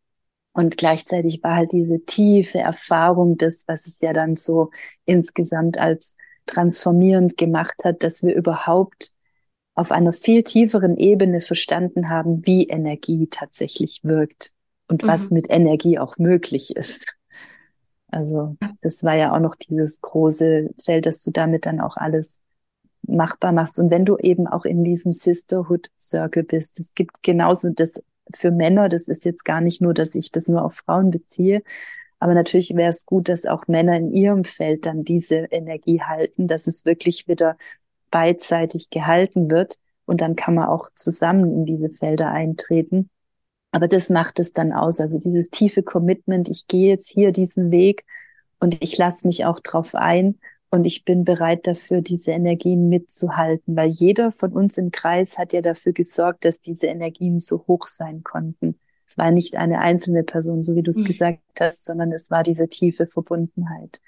Und 0.53 0.77
gleichzeitig 0.77 1.43
war 1.43 1.55
halt 1.55 1.71
diese 1.71 2.03
tiefe 2.05 2.59
Erfahrung 2.59 3.37
das, 3.37 3.65
was 3.67 3.85
es 3.85 4.01
ja 4.01 4.13
dann 4.13 4.35
so 4.35 4.71
insgesamt 5.05 5.77
als 5.77 6.15
transformierend 6.45 7.37
gemacht 7.37 7.83
hat, 7.83 8.03
dass 8.03 8.23
wir 8.23 8.33
überhaupt 8.33 9.11
auf 9.75 9.91
einer 9.91 10.13
viel 10.13 10.41
tieferen 10.43 10.97
Ebene 10.97 11.41
verstanden 11.41 12.09
haben, 12.09 12.45
wie 12.45 12.67
Energie 12.67 13.27
tatsächlich 13.29 13.99
wirkt 14.03 14.51
und 14.87 15.03
mhm. 15.03 15.07
was 15.07 15.29
mit 15.29 15.47
Energie 15.49 15.99
auch 15.99 16.17
möglich 16.17 16.75
ist. 16.75 17.05
Also 18.09 18.55
das 18.81 19.03
war 19.03 19.15
ja 19.15 19.35
auch 19.35 19.39
noch 19.39 19.55
dieses 19.55 20.01
große 20.01 20.69
Feld, 20.83 21.05
dass 21.05 21.21
du 21.21 21.29
damit 21.29 21.65
dann 21.65 21.79
auch 21.79 21.97
alles 21.97 22.41
machbar 23.03 23.51
machst. 23.51 23.79
Und 23.79 23.91
wenn 23.91 24.05
du 24.05 24.17
eben 24.17 24.47
auch 24.47 24.65
in 24.65 24.83
diesem 24.83 25.13
Sisterhood 25.13 25.91
Circle 25.97 26.43
bist, 26.43 26.79
es 26.79 26.95
gibt 26.95 27.21
genauso 27.21 27.69
das 27.69 28.01
für 28.35 28.51
Männer, 28.51 28.89
das 28.89 29.07
ist 29.07 29.25
jetzt 29.25 29.45
gar 29.45 29.61
nicht 29.61 29.81
nur, 29.81 29.93
dass 29.93 30.15
ich 30.15 30.31
das 30.31 30.47
nur 30.47 30.63
auf 30.63 30.75
Frauen 30.75 31.11
beziehe, 31.11 31.61
aber 32.19 32.33
natürlich 32.33 32.75
wäre 32.75 32.89
es 32.89 33.05
gut, 33.05 33.29
dass 33.29 33.45
auch 33.45 33.67
Männer 33.67 33.95
in 33.95 34.11
ihrem 34.11 34.43
Feld 34.43 34.85
dann 34.85 35.03
diese 35.03 35.47
Energie 35.51 36.01
halten, 36.01 36.47
dass 36.47 36.67
es 36.67 36.85
wirklich 36.85 37.27
wieder 37.27 37.57
beidseitig 38.09 38.89
gehalten 38.89 39.51
wird 39.51 39.77
und 40.05 40.21
dann 40.21 40.35
kann 40.35 40.55
man 40.55 40.67
auch 40.67 40.89
zusammen 40.95 41.53
in 41.53 41.65
diese 41.65 41.89
Felder 41.89 42.31
eintreten. 42.31 43.09
Aber 43.71 43.87
das 43.87 44.09
macht 44.09 44.39
es 44.39 44.53
dann 44.53 44.71
aus. 44.71 44.99
Also 44.99 45.19
dieses 45.19 45.49
tiefe 45.49 45.83
Commitment, 45.83 46.49
ich 46.49 46.67
gehe 46.67 46.87
jetzt 46.89 47.09
hier 47.09 47.31
diesen 47.31 47.69
Weg 47.69 48.05
und 48.59 48.81
ich 48.83 48.97
lasse 48.97 49.27
mich 49.27 49.45
auch 49.45 49.59
drauf 49.59 49.93
ein 49.93 50.39
und 50.69 50.85
ich 50.85 51.05
bin 51.05 51.23
bereit 51.23 51.65
dafür, 51.65 52.01
diese 52.01 52.31
Energien 52.31 52.89
mitzuhalten, 52.89 53.75
weil 53.75 53.89
jeder 53.89 54.31
von 54.31 54.51
uns 54.51 54.77
im 54.77 54.91
Kreis 54.91 55.37
hat 55.37 55.53
ja 55.53 55.61
dafür 55.61 55.93
gesorgt, 55.93 56.43
dass 56.43 56.59
diese 56.59 56.87
Energien 56.87 57.39
so 57.39 57.65
hoch 57.67 57.87
sein 57.87 58.23
konnten. 58.23 58.79
Es 59.07 59.17
war 59.17 59.31
nicht 59.31 59.55
eine 59.55 59.79
einzelne 59.79 60.23
Person, 60.23 60.63
so 60.63 60.75
wie 60.75 60.83
du 60.83 60.91
es 60.91 60.97
mhm. 60.97 61.05
gesagt 61.05 61.39
hast, 61.59 61.85
sondern 61.85 62.11
es 62.11 62.29
war 62.29 62.43
diese 62.43 62.67
tiefe 62.67 63.07
Verbundenheit. 63.07 64.01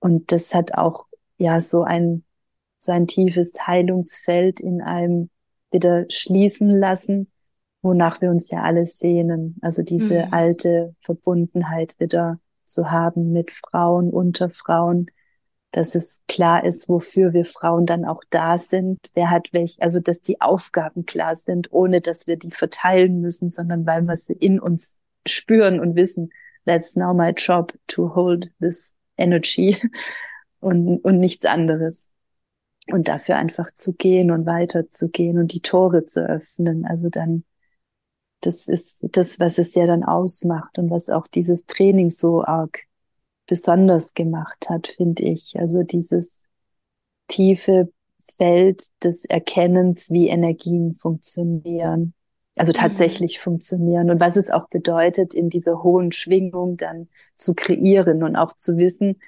Und 0.00 0.32
das 0.32 0.54
hat 0.54 0.74
auch 0.74 1.06
ja 1.38 1.60
so 1.60 1.82
ein 1.82 2.24
so 2.78 2.92
ein 2.92 3.06
tiefes 3.06 3.66
Heilungsfeld 3.66 4.60
in 4.60 4.82
einem 4.82 5.30
wieder 5.70 6.04
schließen 6.08 6.70
lassen, 6.70 7.30
wonach 7.82 8.20
wir 8.20 8.30
uns 8.30 8.50
ja 8.50 8.62
alle 8.62 8.86
sehnen. 8.86 9.56
Also 9.62 9.82
diese 9.82 10.26
mhm. 10.26 10.32
alte 10.32 10.94
Verbundenheit 11.00 11.98
wieder 11.98 12.38
zu 12.64 12.90
haben 12.90 13.32
mit 13.32 13.50
Frauen, 13.50 14.10
unter 14.10 14.50
Frauen, 14.50 15.06
dass 15.76 15.94
es 15.94 16.22
klar 16.26 16.64
ist, 16.64 16.88
wofür 16.88 17.34
wir 17.34 17.44
Frauen 17.44 17.84
dann 17.84 18.06
auch 18.06 18.22
da 18.30 18.56
sind, 18.56 18.98
wer 19.12 19.28
hat 19.28 19.52
welch, 19.52 19.76
also 19.80 20.00
dass 20.00 20.22
die 20.22 20.40
Aufgaben 20.40 21.04
klar 21.04 21.36
sind, 21.36 21.70
ohne 21.70 22.00
dass 22.00 22.26
wir 22.26 22.38
die 22.38 22.50
verteilen 22.50 23.20
müssen, 23.20 23.50
sondern 23.50 23.84
weil 23.84 24.00
wir 24.04 24.16
sie 24.16 24.32
in 24.32 24.58
uns 24.58 25.00
spüren 25.28 25.78
und 25.78 25.94
wissen, 25.94 26.32
that's 26.64 26.96
now 26.96 27.12
my 27.12 27.28
job 27.36 27.74
to 27.88 28.14
hold 28.14 28.50
this 28.58 28.94
energy 29.18 29.76
und, 30.60 30.96
und 31.04 31.20
nichts 31.20 31.44
anderes. 31.44 32.10
Und 32.90 33.08
dafür 33.08 33.36
einfach 33.36 33.70
zu 33.70 33.92
gehen 33.92 34.30
und 34.30 34.46
weiterzugehen 34.46 35.36
und 35.38 35.52
die 35.52 35.60
Tore 35.60 36.06
zu 36.06 36.26
öffnen. 36.26 36.86
Also 36.86 37.10
dann, 37.10 37.44
das 38.40 38.68
ist 38.68 39.08
das, 39.12 39.40
was 39.40 39.58
es 39.58 39.74
ja 39.74 39.84
dann 39.84 40.04
ausmacht 40.04 40.78
und 40.78 40.88
was 40.88 41.10
auch 41.10 41.26
dieses 41.26 41.66
Training 41.66 42.08
so 42.08 42.42
arg 42.42 42.86
besonders 43.46 44.14
gemacht 44.14 44.68
hat, 44.68 44.86
finde 44.86 45.22
ich. 45.22 45.54
Also 45.58 45.82
dieses 45.82 46.48
tiefe 47.28 47.90
Feld 48.22 48.86
des 49.02 49.24
Erkennens, 49.24 50.10
wie 50.10 50.28
Energien 50.28 50.96
funktionieren. 50.96 52.14
Also 52.56 52.72
mhm. 52.72 52.76
tatsächlich 52.76 53.38
mhm. 53.38 53.42
funktionieren 53.42 54.10
und 54.10 54.20
was 54.20 54.36
es 54.36 54.50
auch 54.50 54.68
bedeutet, 54.68 55.34
in 55.34 55.50
dieser 55.50 55.82
hohen 55.82 56.12
Schwingung 56.12 56.76
dann 56.76 57.08
zu 57.34 57.54
kreieren 57.54 58.22
und 58.22 58.36
auch 58.36 58.52
zu 58.52 58.76
wissen, 58.76 59.20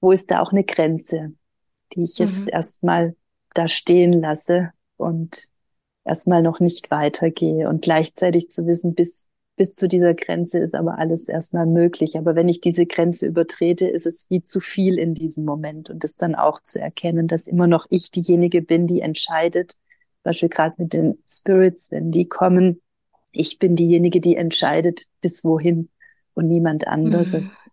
wo 0.00 0.10
ist 0.10 0.30
da 0.30 0.40
auch 0.40 0.52
eine 0.52 0.64
Grenze, 0.64 1.32
die 1.92 2.02
ich 2.02 2.18
jetzt 2.18 2.42
mhm. 2.42 2.48
erstmal 2.48 3.16
da 3.54 3.68
stehen 3.68 4.12
lasse 4.12 4.70
und 4.96 5.48
erstmal 6.04 6.42
noch 6.42 6.60
nicht 6.60 6.90
weitergehe 6.90 7.68
und 7.68 7.82
gleichzeitig 7.82 8.50
zu 8.50 8.66
wissen, 8.66 8.94
bis 8.94 9.28
bis 9.62 9.76
zu 9.76 9.86
dieser 9.86 10.12
Grenze 10.12 10.58
ist 10.58 10.74
aber 10.74 10.98
alles 10.98 11.28
erstmal 11.28 11.66
möglich. 11.66 12.18
Aber 12.18 12.34
wenn 12.34 12.48
ich 12.48 12.60
diese 12.60 12.84
Grenze 12.84 13.28
übertrete, 13.28 13.86
ist 13.86 14.06
es 14.06 14.28
wie 14.28 14.42
zu 14.42 14.58
viel 14.58 14.98
in 14.98 15.14
diesem 15.14 15.44
Moment. 15.44 15.88
Und 15.88 16.02
das 16.02 16.16
dann 16.16 16.34
auch 16.34 16.58
zu 16.58 16.80
erkennen, 16.80 17.28
dass 17.28 17.46
immer 17.46 17.68
noch 17.68 17.86
ich 17.88 18.10
diejenige 18.10 18.60
bin, 18.60 18.88
die 18.88 19.02
entscheidet. 19.02 19.76
Beispiel 20.24 20.48
gerade 20.48 20.74
mit 20.78 20.92
den 20.92 21.22
Spirits, 21.30 21.92
wenn 21.92 22.10
die 22.10 22.26
kommen, 22.26 22.80
ich 23.30 23.60
bin 23.60 23.76
diejenige, 23.76 24.20
die 24.20 24.34
entscheidet, 24.34 25.04
bis 25.20 25.44
wohin 25.44 25.90
und 26.34 26.48
niemand 26.48 26.88
anderes. 26.88 27.30
Mhm. 27.30 27.72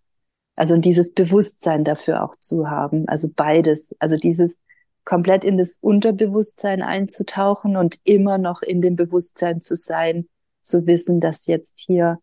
Also 0.55 0.77
dieses 0.77 1.15
Bewusstsein 1.15 1.83
dafür 1.83 2.23
auch 2.23 2.35
zu 2.35 2.69
haben. 2.69 3.07
Also 3.07 3.29
beides. 3.35 3.95
Also 3.97 4.15
dieses 4.15 4.61
komplett 5.05 5.43
in 5.43 5.57
das 5.57 5.79
Unterbewusstsein 5.81 6.83
einzutauchen 6.83 7.77
und 7.77 7.97
immer 8.03 8.37
noch 8.37 8.61
in 8.61 8.79
dem 8.79 8.95
Bewusstsein 8.95 9.59
zu 9.59 9.75
sein, 9.75 10.27
zu 10.69 10.85
wissen, 10.87 11.19
dass 11.19 11.47
jetzt 11.47 11.79
hier 11.79 12.19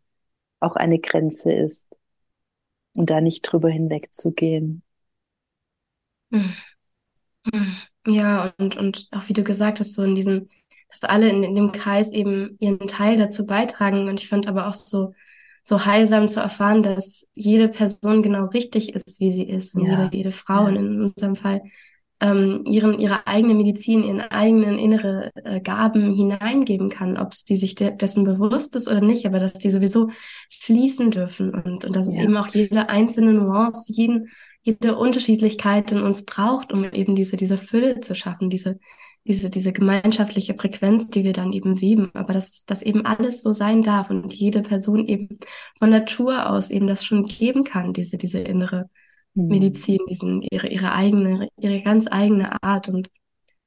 auch 0.60 0.76
eine 0.76 0.98
Grenze 0.98 1.52
ist 1.52 1.98
und 2.94 3.10
da 3.10 3.20
nicht 3.20 3.42
drüber 3.42 3.68
hinwegzugehen. 3.68 4.82
Hm. 6.32 6.52
Ja, 8.06 8.54
und, 8.58 8.76
und 8.76 9.08
auch 9.12 9.28
wie 9.28 9.32
du 9.32 9.44
gesagt 9.44 9.80
hast, 9.80 9.94
so 9.94 10.02
in 10.02 10.14
diesem, 10.14 10.48
dass 10.90 11.04
alle 11.04 11.28
in, 11.28 11.42
in 11.42 11.54
dem 11.54 11.72
Kreis 11.72 12.10
eben 12.10 12.56
ihren 12.58 12.88
Teil 12.88 13.18
dazu 13.18 13.46
beitragen. 13.46 14.08
Und 14.08 14.20
ich 14.20 14.28
fand 14.28 14.48
aber 14.48 14.68
auch 14.68 14.74
so, 14.74 15.12
so 15.62 15.84
heilsam 15.84 16.26
zu 16.28 16.40
erfahren, 16.40 16.82
dass 16.82 17.28
jede 17.34 17.68
Person 17.68 18.22
genau 18.22 18.46
richtig 18.46 18.94
ist, 18.94 19.20
wie 19.20 19.30
sie 19.30 19.48
ist. 19.48 19.74
Und 19.74 19.86
ja. 19.86 20.04
jede, 20.04 20.16
jede 20.16 20.32
Frau 20.32 20.68
ja. 20.68 20.76
in 20.76 21.02
unserem 21.02 21.36
Fall 21.36 21.62
ähm, 22.20 22.62
ihren, 22.64 22.98
ihre 22.98 23.26
eigene 23.26 23.54
Medizin, 23.54 24.02
ihren 24.02 24.20
eigenen 24.20 24.78
innere 24.78 25.30
äh, 25.34 25.60
Gaben 25.60 26.12
hineingeben 26.12 26.88
kann, 26.88 27.16
ob 27.18 27.34
sie 27.34 27.56
sich 27.56 27.74
de 27.74 27.94
dessen 27.94 28.24
bewusst 28.24 28.74
ist 28.74 28.88
oder 28.88 29.00
nicht, 29.00 29.26
aber 29.26 29.38
dass 29.38 29.54
die 29.54 29.70
sowieso 29.70 30.10
fließen 30.60 31.10
dürfen 31.10 31.54
und, 31.54 31.84
und 31.84 31.94
dass 31.94 32.06
ja. 32.06 32.20
es 32.20 32.24
eben 32.24 32.36
auch 32.36 32.48
jede 32.48 32.88
einzelne 32.88 33.32
Nuance, 33.34 33.92
jeden, 33.92 34.30
jede 34.62 34.96
Unterschiedlichkeit 34.96 35.92
in 35.92 36.00
uns 36.00 36.24
braucht, 36.24 36.72
um 36.72 36.84
eben 36.84 37.16
diese, 37.16 37.36
diese 37.36 37.58
Fülle 37.58 38.00
zu 38.00 38.14
schaffen, 38.14 38.48
diese, 38.48 38.78
diese, 39.26 39.50
diese 39.50 39.72
gemeinschaftliche 39.72 40.54
Frequenz, 40.54 41.08
die 41.08 41.24
wir 41.24 41.34
dann 41.34 41.52
eben 41.52 41.80
weben, 41.80 42.10
aber 42.14 42.32
dass, 42.32 42.64
dass 42.64 42.80
eben 42.80 43.04
alles 43.04 43.42
so 43.42 43.52
sein 43.52 43.82
darf 43.82 44.08
und 44.08 44.32
jede 44.32 44.62
Person 44.62 45.06
eben 45.06 45.38
von 45.78 45.90
Natur 45.90 46.48
aus 46.48 46.70
eben 46.70 46.86
das 46.86 47.04
schon 47.04 47.26
geben 47.26 47.64
kann, 47.64 47.92
diese, 47.92 48.16
diese 48.16 48.38
innere. 48.38 48.88
Medizin, 49.36 50.00
diesen, 50.08 50.42
ihre, 50.42 50.68
ihre 50.68 50.92
eigene, 50.92 51.48
ihre 51.58 51.82
ganz 51.82 52.06
eigene 52.10 52.62
Art 52.62 52.88
und 52.88 53.10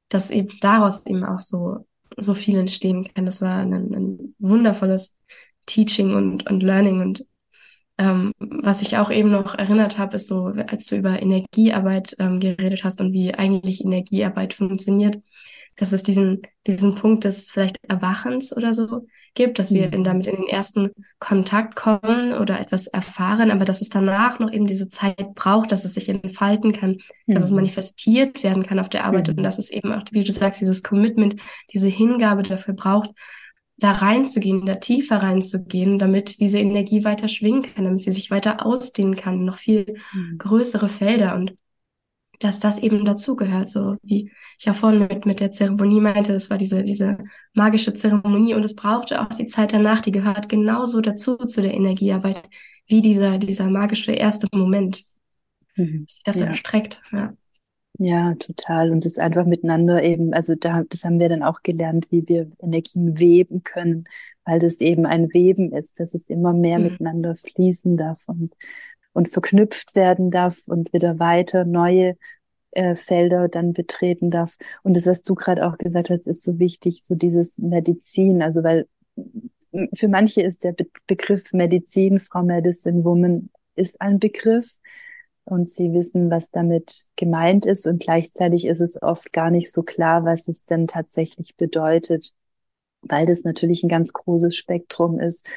dass 0.09 0.31
eben 0.31 0.49
daraus 0.61 1.05
eben 1.05 1.23
auch 1.23 1.39
so, 1.39 1.85
so 2.17 2.33
viel 2.33 2.57
entstehen 2.57 3.07
kann. 3.13 3.25
Das 3.25 3.41
war 3.41 3.59
ein, 3.59 3.73
ein 3.73 4.35
wundervolles 4.39 5.15
Teaching 5.67 6.15
und, 6.15 6.49
und 6.49 6.63
Learning 6.63 7.01
und 7.01 7.25
ähm, 7.99 8.31
was 8.39 8.81
ich 8.81 8.97
auch 8.97 9.11
eben 9.11 9.29
noch 9.29 9.55
erinnert 9.55 9.97
habe, 9.97 10.15
ist 10.15 10.27
so, 10.27 10.45
als 10.45 10.87
du 10.87 10.95
über 10.95 11.21
Energiearbeit 11.21 12.15
ähm, 12.17 12.39
geredet 12.39 12.85
hast 12.85 13.01
und 13.01 13.11
wie 13.11 13.33
eigentlich 13.33 13.83
Energiearbeit 13.83 14.53
funktioniert, 14.53 15.19
dass 15.75 15.91
es 15.91 16.01
diesen, 16.03 16.41
diesen 16.65 16.95
Punkt 16.95 17.25
des 17.25 17.51
vielleicht 17.51 17.77
Erwachens 17.83 18.55
oder 18.55 18.73
so 18.73 19.05
gibt, 19.33 19.59
dass 19.59 19.73
wir 19.73 19.87
mhm. 19.87 20.03
damit 20.03 20.27
in 20.27 20.35
den 20.35 20.47
ersten 20.47 20.89
Kontakt 21.19 21.75
kommen 21.75 22.33
oder 22.33 22.59
etwas 22.59 22.87
erfahren, 22.87 23.51
aber 23.51 23.65
dass 23.65 23.81
es 23.81 23.89
danach 23.89 24.39
noch 24.39 24.51
eben 24.51 24.67
diese 24.67 24.89
Zeit 24.89 25.35
braucht, 25.35 25.71
dass 25.71 25.85
es 25.85 25.93
sich 25.93 26.09
entfalten 26.09 26.71
kann, 26.71 26.97
mhm. 27.25 27.33
dass 27.33 27.43
es 27.43 27.51
mhm. 27.51 27.57
manifestiert 27.57 28.43
werden 28.43 28.63
kann 28.63 28.79
auf 28.79 28.89
der 28.89 29.05
Arbeit 29.05 29.27
mhm. 29.27 29.37
und 29.37 29.43
dass 29.43 29.59
es 29.59 29.69
eben 29.69 29.91
auch, 29.91 30.03
wie 30.11 30.23
du 30.23 30.31
sagst, 30.31 30.61
dieses 30.61 30.83
Commitment, 30.83 31.35
diese 31.73 31.87
Hingabe 31.87 32.43
dafür 32.43 32.73
braucht, 32.73 33.11
da 33.77 33.93
reinzugehen, 33.93 34.65
da 34.65 34.75
tiefer 34.75 35.17
reinzugehen, 35.17 35.99
damit 35.99 36.39
diese 36.39 36.59
Energie 36.59 37.05
weiter 37.05 37.27
schwingen 37.27 37.63
kann, 37.63 37.85
damit 37.85 38.03
sie 38.03 38.11
sich 38.11 38.29
weiter 38.29 38.65
ausdehnen 38.65 39.15
kann, 39.15 39.45
noch 39.45 39.57
viel 39.57 39.97
mhm. 40.13 40.37
größere 40.37 40.89
Felder 40.89 41.35
und 41.35 41.55
dass 42.39 42.59
das 42.59 42.79
eben 42.79 43.03
dazugehört, 43.05 43.69
so 43.69 43.97
wie 44.01 44.31
ich 44.57 44.65
ja 44.65 44.73
vorhin 44.73 45.07
mit, 45.07 45.25
mit 45.25 45.39
der 45.39 45.51
Zeremonie 45.51 45.99
meinte, 45.99 46.33
es 46.33 46.49
war 46.49 46.57
diese, 46.57 46.83
diese 46.83 47.17
magische 47.53 47.93
Zeremonie 47.93 48.53
und 48.53 48.63
es 48.63 48.75
brauchte 48.75 49.21
auch 49.21 49.29
die 49.29 49.45
Zeit 49.45 49.73
danach, 49.73 50.01
die 50.01 50.11
gehört 50.11 50.47
genauso 50.47 51.01
dazu 51.01 51.35
zu 51.35 51.61
der 51.61 51.73
Energiearbeit, 51.73 52.49
wie 52.87 53.01
dieser, 53.01 53.37
dieser 53.37 53.69
magische 53.69 54.13
erste 54.13 54.47
Moment, 54.53 55.03
mhm. 55.75 56.05
sich 56.07 56.23
das 56.23 56.37
ja. 56.37 56.45
erstreckt, 56.45 57.01
ja. 57.11 57.33
Ja, 58.01 58.33
total. 58.35 58.91
Und 58.91 59.03
das 59.03 59.17
einfach 59.17 59.45
miteinander 59.45 60.01
eben, 60.01 60.33
also 60.33 60.55
da, 60.55 60.83
das 60.87 61.03
haben 61.03 61.19
wir 61.19 61.27
dann 61.27 61.43
auch 61.43 61.63
gelernt, 61.63 62.07
wie 62.11 62.25
wir 62.29 62.49
Energien 62.61 63.19
weben 63.19 63.63
können, 63.63 64.05
weil 64.45 64.59
das 64.59 64.79
eben 64.79 65.05
ein 65.05 65.33
Weben 65.33 65.73
ist, 65.73 65.99
dass 65.99 66.13
es 66.13 66.29
immer 66.29 66.53
mehr 66.53 66.79
mhm. 66.79 66.85
miteinander 66.85 67.35
fließen 67.35 67.97
darf 67.97 68.21
und 68.27 68.53
und 69.13 69.29
verknüpft 69.29 69.95
werden 69.95 70.31
darf 70.31 70.67
und 70.67 70.93
wieder 70.93 71.19
weiter 71.19 71.65
neue 71.65 72.15
äh, 72.71 72.95
Felder 72.95 73.47
dann 73.47 73.73
betreten 73.73 74.31
darf. 74.31 74.55
Und 74.83 74.95
das, 74.95 75.07
was 75.07 75.23
du 75.23 75.35
gerade 75.35 75.65
auch 75.67 75.77
gesagt 75.77 76.09
hast, 76.09 76.27
ist 76.27 76.43
so 76.43 76.59
wichtig, 76.59 77.01
so 77.03 77.15
dieses 77.15 77.57
Medizin, 77.57 78.41
also 78.41 78.63
weil 78.63 78.87
für 79.93 80.07
manche 80.07 80.41
ist 80.41 80.63
der 80.63 80.73
Be 80.73 80.85
Begriff 81.07 81.53
Medizin, 81.53 82.19
Frau 82.19 82.43
Medicine 82.43 83.03
Woman, 83.03 83.49
ist 83.75 84.01
ein 84.01 84.19
Begriff 84.19 84.77
und 85.45 85.69
sie 85.69 85.93
wissen, 85.93 86.29
was 86.29 86.51
damit 86.51 87.07
gemeint 87.15 87.65
ist 87.65 87.87
und 87.87 88.01
gleichzeitig 88.01 88.65
ist 88.65 88.81
es 88.81 89.01
oft 89.01 89.31
gar 89.33 89.51
nicht 89.51 89.71
so 89.71 89.83
klar, 89.83 90.25
was 90.25 90.47
es 90.47 90.65
denn 90.65 90.87
tatsächlich 90.87 91.55
bedeutet, 91.55 92.33
weil 93.01 93.25
das 93.25 93.43
natürlich 93.43 93.83
ein 93.83 93.89
ganz 93.89 94.13
großes 94.13 94.55
Spektrum 94.55 95.19
ist. 95.19 95.47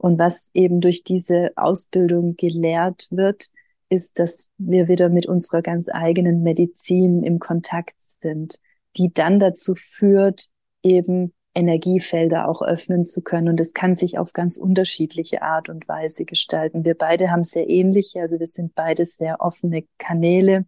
Und 0.00 0.18
was 0.18 0.50
eben 0.54 0.80
durch 0.80 1.04
diese 1.04 1.50
Ausbildung 1.56 2.34
gelehrt 2.36 3.06
wird, 3.10 3.50
ist, 3.90 4.18
dass 4.18 4.48
wir 4.56 4.88
wieder 4.88 5.10
mit 5.10 5.26
unserer 5.26 5.60
ganz 5.60 5.90
eigenen 5.92 6.42
Medizin 6.42 7.22
im 7.22 7.38
Kontakt 7.38 7.96
sind, 7.98 8.58
die 8.96 9.12
dann 9.12 9.38
dazu 9.38 9.74
führt, 9.74 10.46
eben 10.82 11.34
Energiefelder 11.54 12.48
auch 12.48 12.62
öffnen 12.62 13.04
zu 13.04 13.20
können. 13.20 13.48
Und 13.50 13.60
das 13.60 13.74
kann 13.74 13.94
sich 13.94 14.16
auf 14.16 14.32
ganz 14.32 14.56
unterschiedliche 14.56 15.42
Art 15.42 15.68
und 15.68 15.86
Weise 15.86 16.24
gestalten. 16.24 16.84
Wir 16.86 16.96
beide 16.96 17.30
haben 17.30 17.44
sehr 17.44 17.68
ähnliche, 17.68 18.22
also 18.22 18.38
wir 18.38 18.46
sind 18.46 18.74
beide 18.74 19.04
sehr 19.04 19.42
offene 19.42 19.84
Kanäle, 19.98 20.64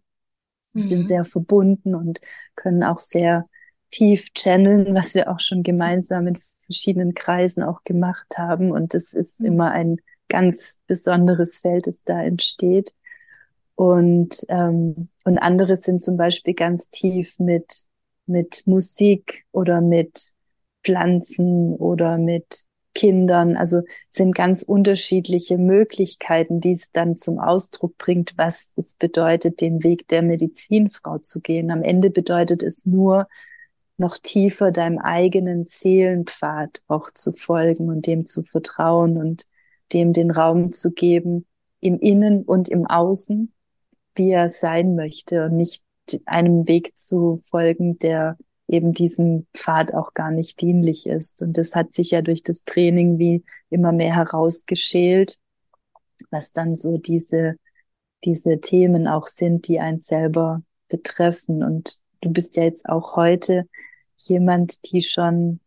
mhm. 0.73 0.83
sind 0.83 1.07
sehr 1.07 1.25
verbunden 1.25 1.95
und 1.95 2.21
können 2.55 2.83
auch 2.83 2.99
sehr 2.99 3.47
tief 3.89 4.29
channeln, 4.35 4.93
was 4.93 5.15
wir 5.15 5.31
auch 5.31 5.39
schon 5.39 5.63
gemeinsam 5.63 6.27
in 6.27 6.37
verschiedenen 6.65 7.13
Kreisen 7.13 7.63
auch 7.63 7.83
gemacht 7.83 8.37
haben. 8.37 8.71
Und 8.71 8.93
das 8.93 9.13
ist 9.13 9.39
mhm. 9.39 9.47
immer 9.47 9.71
ein 9.71 9.97
ganz 10.29 10.79
besonderes 10.87 11.57
Feld, 11.57 11.87
das 11.87 12.03
da 12.03 12.21
entsteht. 12.21 12.93
Und, 13.75 14.45
ähm, 14.49 15.09
und 15.23 15.37
andere 15.39 15.77
sind 15.77 16.01
zum 16.01 16.17
Beispiel 16.17 16.53
ganz 16.53 16.89
tief 16.89 17.39
mit, 17.39 17.85
mit 18.25 18.63
Musik 18.65 19.45
oder 19.51 19.81
mit 19.81 20.33
Pflanzen 20.83 21.75
oder 21.75 22.17
mit 22.17 22.65
Kindern. 22.93 23.57
Also 23.57 23.81
sind 24.07 24.35
ganz 24.35 24.63
unterschiedliche 24.63 25.57
Möglichkeiten, 25.57 26.61
die 26.61 26.73
es 26.73 26.91
dann 26.91 27.17
zum 27.17 27.39
Ausdruck 27.39 27.97
bringt, 27.97 28.33
was 28.37 28.73
es 28.75 28.93
bedeutet, 28.93 29.61
den 29.61 29.83
Weg 29.83 30.07
der 30.07 30.21
Medizinfrau 30.21 31.17
zu 31.17 31.41
gehen. 31.41 31.71
Am 31.71 31.83
Ende 31.83 32.09
bedeutet 32.09 32.61
es 32.63 32.85
nur, 32.85 33.27
noch 33.97 34.17
tiefer 34.17 34.71
deinem 34.71 34.97
eigenen 34.97 35.65
Seelenpfad 35.65 36.81
auch 36.87 37.09
zu 37.11 37.33
folgen 37.33 37.89
und 37.89 38.07
dem 38.07 38.25
zu 38.25 38.43
vertrauen 38.43 39.17
und 39.17 39.45
dem 39.93 40.13
den 40.13 40.31
Raum 40.31 40.71
zu 40.71 40.91
geben, 40.91 41.45
im 41.79 41.99
Innen 41.99 42.43
und 42.43 42.69
im 42.69 42.87
Außen, 42.87 43.53
wie 44.15 44.31
er 44.31 44.49
sein 44.49 44.95
möchte 44.95 45.45
und 45.45 45.57
nicht 45.57 45.83
einem 46.25 46.67
Weg 46.67 46.97
zu 46.97 47.41
folgen, 47.43 47.97
der 47.99 48.37
eben 48.67 48.93
diesem 48.93 49.47
Pfad 49.53 49.93
auch 49.93 50.13
gar 50.13 50.31
nicht 50.31 50.61
dienlich 50.61 51.05
ist. 51.07 51.41
Und 51.41 51.57
das 51.57 51.75
hat 51.75 51.93
sich 51.93 52.11
ja 52.11 52.21
durch 52.21 52.43
das 52.43 52.63
Training 52.63 53.19
wie 53.19 53.43
immer 53.69 53.91
mehr 53.91 54.15
herausgeschält, 54.15 55.37
was 56.31 56.53
dann 56.53 56.75
so 56.75 56.97
diese, 56.97 57.55
diese 58.23 58.59
Themen 58.59 59.07
auch 59.07 59.27
sind, 59.27 59.67
die 59.67 59.79
einen 59.79 59.99
selber 59.99 60.63
betreffen. 60.87 61.63
Und 61.63 61.99
du 62.23 62.31
bist 62.31 62.55
ja 62.57 62.63
jetzt 62.63 62.89
auch 62.89 63.15
heute 63.15 63.67
jemand, 64.17 64.91
die 64.91 65.01
schon 65.01 65.59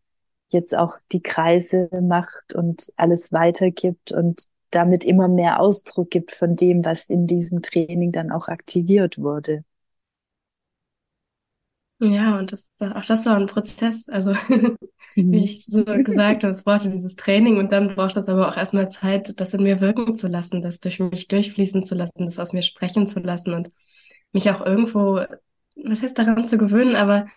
jetzt 0.49 0.77
auch 0.77 0.97
die 1.11 1.21
Kreise 1.21 1.89
macht 2.01 2.53
und 2.55 2.91
alles 2.95 3.33
weitergibt 3.33 4.11
und 4.11 4.43
damit 4.71 5.05
immer 5.05 5.27
mehr 5.27 5.59
Ausdruck 5.59 6.09
gibt 6.09 6.31
von 6.31 6.55
dem, 6.55 6.83
was 6.85 7.09
in 7.09 7.27
diesem 7.27 7.61
Training 7.61 8.11
dann 8.11 8.31
auch 8.31 8.47
aktiviert 8.47 9.17
wurde. 9.17 9.63
Ja, 11.99 12.37
und 12.37 12.51
das, 12.51 12.75
auch 12.79 13.05
das 13.05 13.25
war 13.25 13.35
ein 13.37 13.47
Prozess. 13.47 14.07
Also, 14.07 14.33
wie 15.15 15.43
ich 15.43 15.65
so 15.65 15.83
gesagt 15.83 16.43
habe, 16.43 16.51
es 16.53 16.63
brauchte 16.63 16.91
dieses 16.91 17.15
Training 17.15 17.57
und 17.57 17.71
dann 17.71 17.95
braucht 17.95 18.17
es 18.17 18.29
aber 18.29 18.49
auch 18.49 18.57
erstmal 18.57 18.89
Zeit, 18.91 19.39
das 19.39 19.53
in 19.55 19.63
mir 19.63 19.81
wirken 19.81 20.15
zu 20.15 20.27
lassen, 20.27 20.61
das 20.61 20.79
durch 20.79 20.99
mich 20.99 21.27
durchfließen 21.27 21.85
zu 21.85 21.95
lassen, 21.95 22.25
das 22.25 22.37
aus 22.37 22.53
mir 22.53 22.61
sprechen 22.61 23.07
zu 23.07 23.19
lassen 23.19 23.53
und 23.53 23.71
mich 24.31 24.49
auch 24.51 24.63
irgendwo, 24.65 25.21
was 25.83 26.01
heißt 26.01 26.17
daran 26.17 26.45
zu 26.45 26.57
gewöhnen, 26.57 26.95
aber 26.95 27.27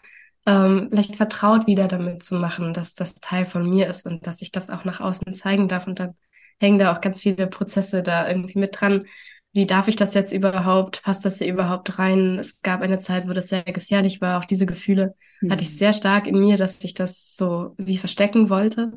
ähm, 0.47 0.89
vielleicht 0.91 1.17
vertraut 1.17 1.67
wieder 1.67 1.89
damit 1.89 2.23
zu 2.23 2.37
machen, 2.37 2.73
dass 2.73 2.95
das 2.95 3.17
Teil 3.17 3.47
von 3.47 3.69
mir 3.69 3.89
ist 3.89 4.07
und 4.07 4.27
dass 4.27 4.43
ich 4.43 4.53
das 4.53 4.71
auch 4.71 4.85
nach 4.85 5.01
außen 5.01 5.35
zeigen 5.35 5.69
darf. 5.69 5.87
Und 5.87 6.01
dann 6.01 6.15
hängen 6.59 6.79
da 6.79 6.95
auch 6.95 7.01
ganz 7.01 7.21
viele 7.21 7.47
Prozesse 7.47 8.03
da 8.03 8.29
irgendwie 8.29 8.59
mit 8.59 8.81
dran, 8.81 9.07
wie 9.53 9.67
darf 9.67 9.89
ich 9.89 9.97
das 9.97 10.15
jetzt 10.15 10.33
überhaupt? 10.33 11.03
Passt 11.03 11.25
das 11.25 11.39
hier 11.39 11.49
überhaupt 11.49 11.99
rein? 11.99 12.39
Es 12.39 12.63
gab 12.63 12.83
eine 12.83 13.01
Zeit, 13.01 13.29
wo 13.29 13.33
das 13.33 13.49
sehr 13.49 13.65
gefährlich 13.65 14.21
war. 14.21 14.39
Auch 14.39 14.45
diese 14.45 14.65
Gefühle 14.65 15.15
mhm. 15.41 15.51
hatte 15.51 15.65
ich 15.65 15.77
sehr 15.77 15.93
stark 15.93 16.29
in 16.29 16.39
mir, 16.39 16.57
dass 16.57 16.83
ich 16.85 16.95
das 16.95 17.35
so 17.35 17.75
wie 17.77 17.99
verstecken 17.99 18.49
wollte. 18.49 18.93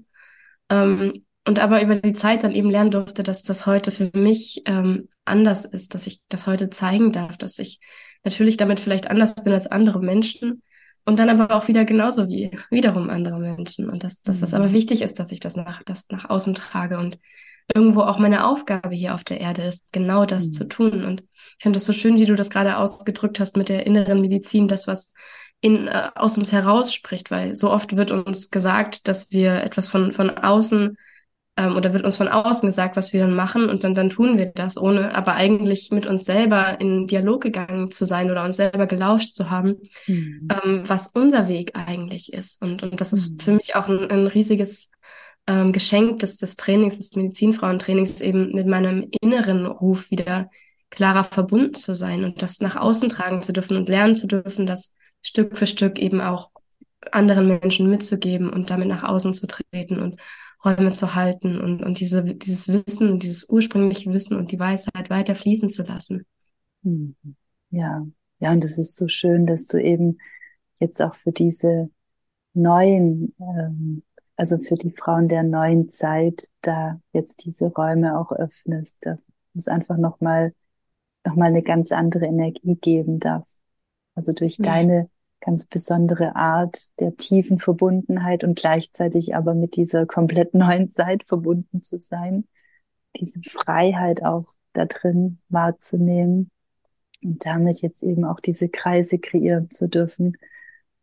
Ähm, 0.69 1.25
und 1.45 1.59
aber 1.59 1.81
über 1.81 1.95
die 1.95 2.13
Zeit 2.13 2.43
dann 2.43 2.53
eben 2.53 2.69
lernen 2.69 2.91
durfte, 2.91 3.23
dass 3.23 3.43
das 3.43 3.65
heute 3.65 3.91
für 3.91 4.11
mich 4.13 4.61
ähm, 4.65 5.09
anders 5.25 5.65
ist, 5.65 5.93
dass 5.93 6.07
ich 6.07 6.21
das 6.29 6.47
heute 6.47 6.69
zeigen 6.69 7.11
darf, 7.11 7.37
dass 7.37 7.59
ich 7.59 7.79
natürlich 8.23 8.57
damit 8.57 8.79
vielleicht 8.79 9.09
anders 9.09 9.35
bin 9.35 9.53
als 9.53 9.67
andere 9.67 9.99
Menschen 9.99 10.61
und 11.05 11.19
dann 11.19 11.29
aber 11.29 11.53
auch 11.55 11.67
wieder 11.67 11.83
genauso 11.85 12.29
wie 12.29 12.51
wiederum 12.69 13.09
andere 13.09 13.39
Menschen. 13.39 13.89
Und 13.89 14.03
dass, 14.03 14.21
dass 14.23 14.39
das 14.39 14.53
aber 14.53 14.69
mhm. 14.69 14.73
wichtig 14.73 15.01
ist, 15.01 15.19
dass 15.19 15.31
ich 15.31 15.39
das 15.39 15.55
nach, 15.55 15.83
das 15.83 16.07
nach 16.09 16.29
außen 16.29 16.55
trage 16.55 16.97
und 16.97 17.19
irgendwo 17.73 18.01
auch 18.01 18.17
meine 18.17 18.45
Aufgabe 18.45 18.93
hier 18.95 19.13
auf 19.13 19.23
der 19.23 19.39
Erde 19.39 19.63
ist, 19.63 19.93
genau 19.93 20.25
das 20.25 20.47
mhm. 20.47 20.53
zu 20.53 20.67
tun. 20.67 21.03
Und 21.03 21.21
ich 21.21 21.63
finde 21.63 21.77
es 21.77 21.85
so 21.85 21.93
schön, 21.93 22.17
wie 22.17 22.25
du 22.25 22.35
das 22.35 22.49
gerade 22.49 22.77
ausgedrückt 22.77 23.39
hast 23.39 23.57
mit 23.57 23.69
der 23.69 23.85
inneren 23.85 24.21
Medizin, 24.21 24.67
das, 24.67 24.87
was 24.87 25.09
in, 25.61 25.87
äh, 25.87 26.09
aus 26.15 26.37
uns 26.37 26.51
heraus 26.51 26.93
spricht, 26.93 27.31
weil 27.31 27.55
so 27.55 27.71
oft 27.71 27.95
wird 27.95 28.11
uns 28.11 28.49
gesagt, 28.49 29.07
dass 29.07 29.31
wir 29.31 29.63
etwas 29.63 29.87
von, 29.87 30.11
von 30.11 30.29
außen 30.29 30.97
ähm, 31.55 31.75
oder 31.75 31.93
wird 31.93 32.03
uns 32.03 32.17
von 32.17 32.27
außen 32.27 32.67
gesagt, 32.67 32.95
was 32.95 33.13
wir 33.13 33.21
dann 33.21 33.35
machen 33.35 33.69
und 33.69 33.83
dann, 33.83 33.93
dann 33.93 34.09
tun 34.09 34.37
wir 34.37 34.47
das, 34.47 34.77
ohne 34.77 35.13
aber 35.13 35.33
eigentlich 35.33 35.91
mit 35.91 36.07
uns 36.07 36.25
selber 36.25 36.79
in 36.81 37.07
Dialog 37.07 37.41
gegangen 37.41 37.91
zu 37.91 38.05
sein 38.05 38.31
oder 38.31 38.43
uns 38.43 38.57
selber 38.57 38.87
gelauscht 38.87 39.35
zu 39.35 39.49
haben, 39.49 39.75
mhm. 40.07 40.47
ähm, 40.51 40.83
was 40.85 41.07
unser 41.07 41.47
Weg 41.47 41.71
eigentlich 41.75 42.33
ist. 42.33 42.61
Und, 42.61 42.81
und 42.83 42.99
das 42.99 43.13
ist 43.13 43.33
mhm. 43.33 43.39
für 43.39 43.51
mich 43.51 43.75
auch 43.75 43.87
ein, 43.87 44.09
ein 44.09 44.27
riesiges 44.27 44.89
ähm, 45.45 45.73
Geschenk 45.73 46.19
des, 46.19 46.37
des 46.37 46.55
Trainings, 46.55 46.97
des 46.97 47.15
Medizinfrauentrainings, 47.15 48.21
eben 48.21 48.53
mit 48.53 48.65
meinem 48.65 49.07
inneren 49.21 49.65
Ruf 49.65 50.09
wieder 50.09 50.49
klarer 50.89 51.23
verbunden 51.23 51.73
zu 51.73 51.95
sein 51.95 52.23
und 52.23 52.41
das 52.41 52.61
nach 52.61 52.75
außen 52.75 53.09
tragen 53.09 53.41
zu 53.41 53.51
dürfen 53.51 53.77
und 53.77 53.89
lernen 53.89 54.15
zu 54.15 54.27
dürfen, 54.27 54.65
das 54.65 54.95
Stück 55.21 55.57
für 55.57 55.67
Stück 55.67 55.99
eben 55.99 56.21
auch 56.21 56.51
anderen 57.11 57.47
Menschen 57.47 57.89
mitzugeben 57.89 58.49
und 58.49 58.69
damit 58.69 58.87
nach 58.87 59.03
außen 59.03 59.33
zu 59.33 59.47
treten 59.47 59.99
und 59.99 60.19
Räume 60.63 60.93
zu 60.93 61.15
halten 61.15 61.59
und, 61.59 61.83
und 61.83 61.99
diese, 61.99 62.23
dieses 62.23 62.67
Wissen, 62.67 63.19
dieses 63.19 63.49
ursprüngliche 63.49 64.13
Wissen 64.13 64.37
und 64.37 64.51
die 64.51 64.59
Weisheit 64.59 65.09
weiter 65.09 65.35
fließen 65.35 65.69
zu 65.69 65.83
lassen. 65.83 66.25
Mhm. 66.83 67.15
Ja, 67.69 68.05
ja, 68.39 68.51
und 68.51 68.63
es 68.63 68.77
ist 68.77 68.97
so 68.97 69.07
schön, 69.07 69.45
dass 69.45 69.67
du 69.67 69.77
eben 69.77 70.19
jetzt 70.79 71.01
auch 71.01 71.15
für 71.15 71.31
diese 71.31 71.89
neuen 72.53 73.33
ähm, 73.39 74.03
also 74.35 74.57
für 74.57 74.75
die 74.75 74.91
Frauen 74.91 75.27
der 75.27 75.43
neuen 75.43 75.89
Zeit, 75.89 76.47
da 76.61 76.99
jetzt 77.11 77.45
diese 77.45 77.65
Räume 77.65 78.19
auch 78.19 78.31
öffnest, 78.31 78.97
da 79.01 79.17
muss 79.53 79.67
einfach 79.67 79.97
nochmal 79.97 80.53
noch 81.25 81.35
mal 81.35 81.45
eine 81.45 81.61
ganz 81.61 81.91
andere 81.91 82.25
Energie 82.25 82.75
geben 82.75 83.19
darf. 83.19 83.47
Also 84.15 84.33
durch 84.33 84.57
ja. 84.57 84.65
deine 84.65 85.09
ganz 85.43 85.65
besondere 85.65 86.35
Art 86.35 86.87
der 86.99 87.17
tiefen 87.17 87.59
Verbundenheit 87.59 88.43
und 88.43 88.57
gleichzeitig 88.57 89.35
aber 89.35 89.53
mit 89.53 89.75
dieser 89.75 90.05
komplett 90.05 90.53
neuen 90.53 90.89
Zeit 90.89 91.23
verbunden 91.23 91.81
zu 91.81 91.99
sein, 91.99 92.45
diese 93.19 93.41
Freiheit 93.43 94.23
auch 94.23 94.45
da 94.71 94.85
drin 94.85 95.39
wahrzunehmen 95.49 96.49
und 97.21 97.45
damit 97.45 97.81
jetzt 97.81 98.03
eben 98.03 98.25
auch 98.25 98.39
diese 98.39 98.69
Kreise 98.69 99.19
kreieren 99.19 99.69
zu 99.69 99.87
dürfen 99.87 100.37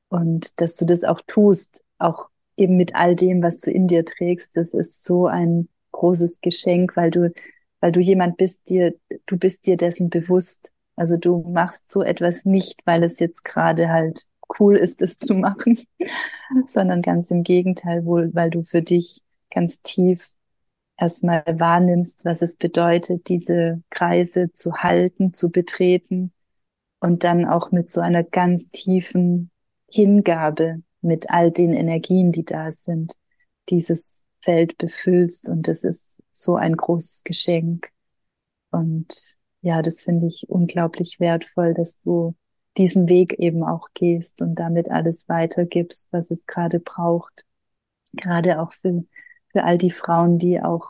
und 0.09 0.61
dass 0.61 0.74
du 0.74 0.86
das 0.86 1.05
auch 1.05 1.20
tust, 1.26 1.84
auch 1.99 2.30
eben 2.57 2.76
mit 2.76 2.95
all 2.95 3.14
dem, 3.14 3.43
was 3.43 3.61
du 3.61 3.70
in 3.70 3.86
dir 3.86 4.05
trägst, 4.05 4.57
das 4.57 4.74
ist 4.74 5.05
so 5.05 5.26
ein 5.26 5.68
großes 5.93 6.41
Geschenk, 6.41 6.97
weil 6.97 7.11
du, 7.11 7.32
weil 7.80 7.93
du 7.93 8.01
jemand 8.01 8.36
bist, 8.36 8.68
dir, 8.68 8.95
du 9.26 9.38
bist 9.38 9.66
dir 9.66 9.76
dessen 9.76 10.11
bewusst. 10.11 10.72
Also 11.01 11.16
du 11.16 11.38
machst 11.48 11.90
so 11.90 12.03
etwas 12.03 12.44
nicht, 12.44 12.82
weil 12.84 13.03
es 13.05 13.20
jetzt 13.20 13.42
gerade 13.42 13.88
halt 13.88 14.26
cool 14.59 14.76
ist, 14.76 15.01
es 15.01 15.16
zu 15.16 15.32
machen, 15.32 15.78
sondern 16.66 17.01
ganz 17.01 17.30
im 17.30 17.42
Gegenteil 17.42 18.05
wohl, 18.05 18.34
weil 18.34 18.51
du 18.51 18.64
für 18.64 18.82
dich 18.82 19.22
ganz 19.51 19.80
tief 19.80 20.36
erstmal 20.98 21.42
wahrnimmst, 21.46 22.26
was 22.26 22.42
es 22.42 22.57
bedeutet, 22.57 23.28
diese 23.28 23.82
Kreise 23.88 24.53
zu 24.53 24.74
halten, 24.74 25.32
zu 25.32 25.51
betreten 25.51 26.34
und 26.98 27.24
dann 27.24 27.46
auch 27.46 27.72
mit 27.72 27.90
so 27.90 28.03
einer 28.03 28.22
ganz 28.22 28.68
tiefen 28.68 29.51
Hingabe 29.90 30.82
mit 31.01 31.30
all 31.30 31.51
den 31.51 31.72
Energien, 31.72 32.30
die 32.30 32.44
da 32.44 32.72
sind, 32.72 33.14
dieses 33.70 34.26
Feld 34.42 34.76
befüllst. 34.76 35.48
Und 35.48 35.66
das 35.66 35.82
ist 35.82 36.22
so 36.30 36.57
ein 36.57 36.76
großes 36.76 37.24
Geschenk. 37.24 37.88
Und 38.70 39.39
ja, 39.63 39.83
das 39.83 40.03
finde 40.03 40.27
ich 40.27 40.49
unglaublich 40.49 41.21
wertvoll, 41.21 41.75
dass 41.75 42.01
du 42.01 42.35
diesen 42.77 43.09
Weg 43.09 43.35
eben 43.39 43.63
auch 43.65 43.89
gehst 43.95 44.43
und 44.43 44.55
damit 44.55 44.91
alles 44.91 45.29
weitergibst, 45.29 46.09
was 46.13 46.31
es 46.31 46.47
gerade 46.47 46.81
braucht. 46.81 47.45
Gerade 48.13 48.61
auch 48.61 48.73
für, 48.73 49.05
für 49.53 49.65
all 49.65 49.79
die 49.79 49.91
Frauen, 49.91 50.39
die 50.39 50.63
auch 50.63 50.89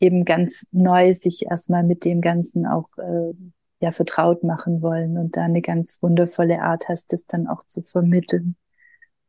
eben 0.00 0.24
ganz 0.24 0.66
neu 0.72 1.14
sich 1.14 1.46
erstmal 1.46 1.82
mit 1.82 2.04
dem 2.04 2.20
Ganzen 2.20 2.66
auch 2.66 2.88
äh, 2.98 3.34
ja 3.80 3.90
vertraut 3.90 4.42
machen 4.42 4.82
wollen 4.82 5.18
und 5.18 5.36
da 5.36 5.42
eine 5.42 5.62
ganz 5.62 6.02
wundervolle 6.02 6.62
Art 6.62 6.88
hast, 6.88 7.12
das 7.12 7.26
dann 7.26 7.46
auch 7.46 7.64
zu 7.64 7.82
vermitteln. 7.82 8.56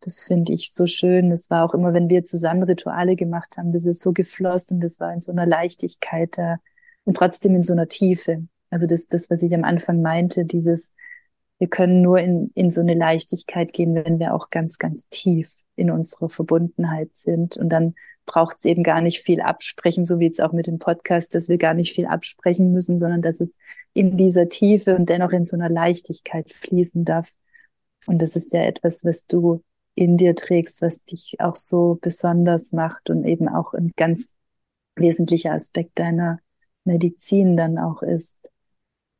Das 0.01 0.23
finde 0.23 0.53
ich 0.53 0.71
so 0.73 0.87
schön. 0.87 1.29
Das 1.29 1.49
war 1.49 1.65
auch 1.65 1.73
immer, 1.73 1.93
wenn 1.93 2.09
wir 2.09 2.23
zusammen 2.23 2.63
Rituale 2.63 3.15
gemacht 3.15 3.57
haben, 3.57 3.71
das 3.71 3.85
ist 3.85 4.01
so 4.01 4.13
geflossen, 4.13 4.79
das 4.79 4.99
war 4.99 5.13
in 5.13 5.19
so 5.19 5.31
einer 5.31 5.45
Leichtigkeit 5.45 6.37
da 6.37 6.57
und 7.03 7.17
trotzdem 7.17 7.55
in 7.55 7.63
so 7.63 7.73
einer 7.73 7.87
Tiefe. 7.87 8.47
Also 8.69 8.87
das, 8.87 9.07
das, 9.07 9.29
was 9.29 9.43
ich 9.43 9.53
am 9.53 9.63
Anfang 9.63 10.01
meinte, 10.01 10.45
dieses, 10.45 10.93
wir 11.57 11.67
können 11.67 12.01
nur 12.01 12.19
in, 12.19 12.51
in 12.55 12.71
so 12.71 12.81
eine 12.81 12.93
Leichtigkeit 12.93 13.73
gehen, 13.73 13.95
wenn 13.95 14.19
wir 14.19 14.33
auch 14.33 14.49
ganz, 14.49 14.77
ganz 14.77 15.07
tief 15.09 15.51
in 15.75 15.91
unserer 15.91 16.29
Verbundenheit 16.29 17.09
sind. 17.13 17.57
Und 17.57 17.69
dann 17.69 17.95
braucht 18.25 18.57
es 18.57 18.65
eben 18.65 18.83
gar 18.83 19.01
nicht 19.01 19.21
viel 19.21 19.41
absprechen, 19.41 20.05
so 20.05 20.19
wie 20.19 20.25
jetzt 20.25 20.41
auch 20.41 20.53
mit 20.53 20.67
dem 20.67 20.79
Podcast, 20.79 21.33
dass 21.33 21.49
wir 21.49 21.57
gar 21.57 21.73
nicht 21.73 21.93
viel 21.93 22.05
absprechen 22.05 22.71
müssen, 22.71 22.97
sondern 22.97 23.21
dass 23.21 23.41
es 23.41 23.57
in 23.93 24.17
dieser 24.17 24.49
Tiefe 24.49 24.95
und 24.95 25.09
dennoch 25.09 25.31
in 25.31 25.45
so 25.45 25.57
einer 25.57 25.69
Leichtigkeit 25.69 26.51
fließen 26.51 27.05
darf. 27.05 27.33
Und 28.05 28.21
das 28.21 28.35
ist 28.35 28.53
ja 28.53 28.61
etwas, 28.61 29.03
was 29.03 29.25
du 29.25 29.63
in 29.95 30.15
dir 30.15 30.35
trägst, 30.35 30.81
was 30.81 31.03
dich 31.03 31.35
auch 31.39 31.55
so 31.55 31.97
besonders 32.01 32.71
macht 32.71 33.09
und 33.09 33.25
eben 33.25 33.49
auch 33.49 33.73
ein 33.73 33.91
ganz 33.97 34.35
wesentlicher 34.95 35.51
Aspekt 35.51 35.99
deiner 35.99 36.39
Medizin 36.85 37.57
dann 37.57 37.77
auch 37.77 38.01
ist. 38.01 38.49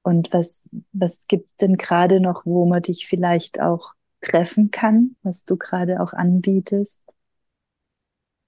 Und 0.09 0.33
was, 0.33 0.67
was 0.91 1.27
gibt's 1.27 1.55
denn 1.55 1.77
gerade 1.77 2.19
noch, 2.19 2.43
wo 2.43 2.65
man 2.65 2.81
dich 2.81 3.05
vielleicht 3.05 3.61
auch 3.61 3.93
treffen 4.21 4.71
kann, 4.71 5.15
was 5.21 5.45
du 5.45 5.55
gerade 5.55 6.01
auch 6.01 6.13
anbietest? 6.13 7.13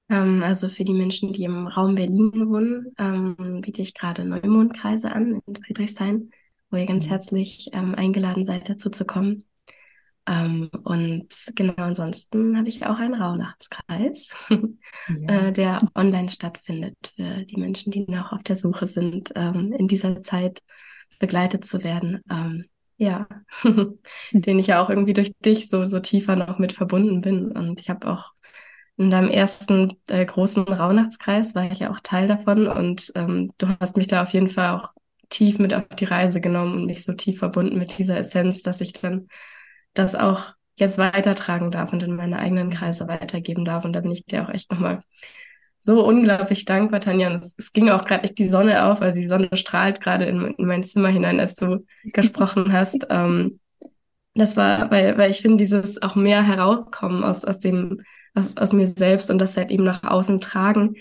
Ähm, 0.09 0.41
also 0.41 0.69
für 0.69 0.83
die 0.83 0.95
Menschen, 0.95 1.33
die 1.33 1.43
im 1.43 1.67
Raum 1.67 1.93
Berlin 1.93 2.31
wohnen, 2.49 2.95
ähm, 2.97 3.61
biete 3.61 3.83
ich 3.83 3.93
gerade 3.93 4.25
Neumondkreise 4.25 5.11
an 5.11 5.39
in 5.45 5.55
Friedrichshain, 5.55 6.31
wo 6.71 6.77
ihr 6.77 6.87
ganz 6.87 7.05
mhm. 7.05 7.09
herzlich 7.09 7.69
ähm, 7.73 7.93
eingeladen 7.93 8.43
seid, 8.43 8.67
dazu 8.67 8.89
zu 8.89 9.05
kommen. 9.05 9.45
Ähm, 10.25 10.71
und 10.83 11.27
genau 11.53 11.75
ansonsten 11.77 12.57
habe 12.57 12.69
ich 12.69 12.83
auch 12.87 12.97
einen 12.97 13.21
Rauhnachtskreis, 13.21 14.31
ja. 14.49 15.47
äh, 15.47 15.51
der 15.51 15.87
online 15.93 16.29
stattfindet 16.29 16.97
für 17.15 17.45
die 17.45 17.57
Menschen, 17.57 17.91
die 17.91 18.07
noch 18.07 18.31
auf 18.31 18.41
der 18.41 18.55
Suche 18.55 18.87
sind, 18.87 19.31
ähm, 19.35 19.75
in 19.77 19.87
dieser 19.87 20.23
Zeit 20.23 20.63
begleitet 21.21 21.65
zu 21.65 21.83
werden. 21.83 22.21
Ähm, 22.29 22.65
ja, 22.97 23.27
den 24.33 24.59
ich 24.59 24.67
ja 24.67 24.83
auch 24.83 24.89
irgendwie 24.89 25.13
durch 25.13 25.31
dich 25.39 25.69
so, 25.69 25.85
so 25.85 25.99
tiefer 25.99 26.35
noch 26.35 26.59
mit 26.59 26.73
verbunden 26.73 27.21
bin. 27.21 27.51
Und 27.51 27.79
ich 27.79 27.89
habe 27.89 28.07
auch 28.07 28.33
in 28.97 29.09
deinem 29.09 29.29
ersten 29.29 29.97
äh, 30.09 30.25
großen 30.25 30.63
Rauhnachtskreis 30.63 31.55
war 31.55 31.71
ich 31.71 31.79
ja 31.79 31.91
auch 31.91 31.99
Teil 32.03 32.27
davon 32.27 32.67
und 32.67 33.11
ähm, 33.15 33.51
du 33.57 33.67
hast 33.79 33.97
mich 33.97 34.07
da 34.07 34.21
auf 34.21 34.33
jeden 34.33 34.49
Fall 34.49 34.77
auch 34.77 34.89
tief 35.29 35.57
mit 35.57 35.73
auf 35.73 35.87
die 35.87 36.05
Reise 36.05 36.41
genommen 36.41 36.73
und 36.73 36.85
mich 36.85 37.03
so 37.03 37.13
tief 37.13 37.39
verbunden 37.39 37.79
mit 37.79 37.97
dieser 37.97 38.17
Essenz, 38.17 38.61
dass 38.61 38.81
ich 38.81 38.93
dann 38.93 39.27
das 39.93 40.13
auch 40.13 40.53
jetzt 40.75 40.97
weitertragen 40.97 41.71
darf 41.71 41.93
und 41.93 42.03
in 42.03 42.15
meine 42.15 42.37
eigenen 42.37 42.69
Kreise 42.69 43.07
weitergeben 43.07 43.65
darf. 43.65 43.85
Und 43.85 43.93
da 43.93 44.01
bin 44.01 44.11
ich 44.11 44.25
dir 44.25 44.43
auch 44.43 44.49
echt 44.49 44.71
nochmal 44.71 45.03
so 45.83 46.05
unglaublich 46.05 46.65
dankbar, 46.65 47.01
Tanja. 47.01 47.27
Und 47.27 47.35
es, 47.35 47.55
es 47.57 47.73
ging 47.73 47.89
auch 47.89 48.05
gerade 48.05 48.23
echt 48.23 48.37
die 48.37 48.47
Sonne 48.47 48.85
auf, 48.85 49.01
also 49.01 49.19
die 49.19 49.27
Sonne 49.27 49.49
strahlt 49.53 49.99
gerade 49.99 50.25
in, 50.25 50.53
in, 50.57 50.65
mein 50.67 50.83
Zimmer 50.83 51.09
hinein, 51.09 51.39
als 51.39 51.55
du 51.55 51.85
gesprochen 52.03 52.71
hast. 52.71 53.07
Ähm, 53.09 53.59
das 54.35 54.55
war, 54.55 54.89
weil, 54.91 55.17
weil 55.17 55.31
ich 55.31 55.41
finde, 55.41 55.57
dieses 55.57 56.01
auch 56.01 56.15
mehr 56.15 56.41
herauskommen 56.43 57.23
aus, 57.23 57.43
aus 57.43 57.59
dem, 57.59 58.01
aus, 58.33 58.55
aus 58.55 58.71
mir 58.71 58.87
selbst 58.87 59.29
und 59.29 59.39
das 59.39 59.57
halt 59.57 59.71
eben 59.71 59.83
nach 59.83 60.03
außen 60.03 60.39
tragen, 60.39 60.95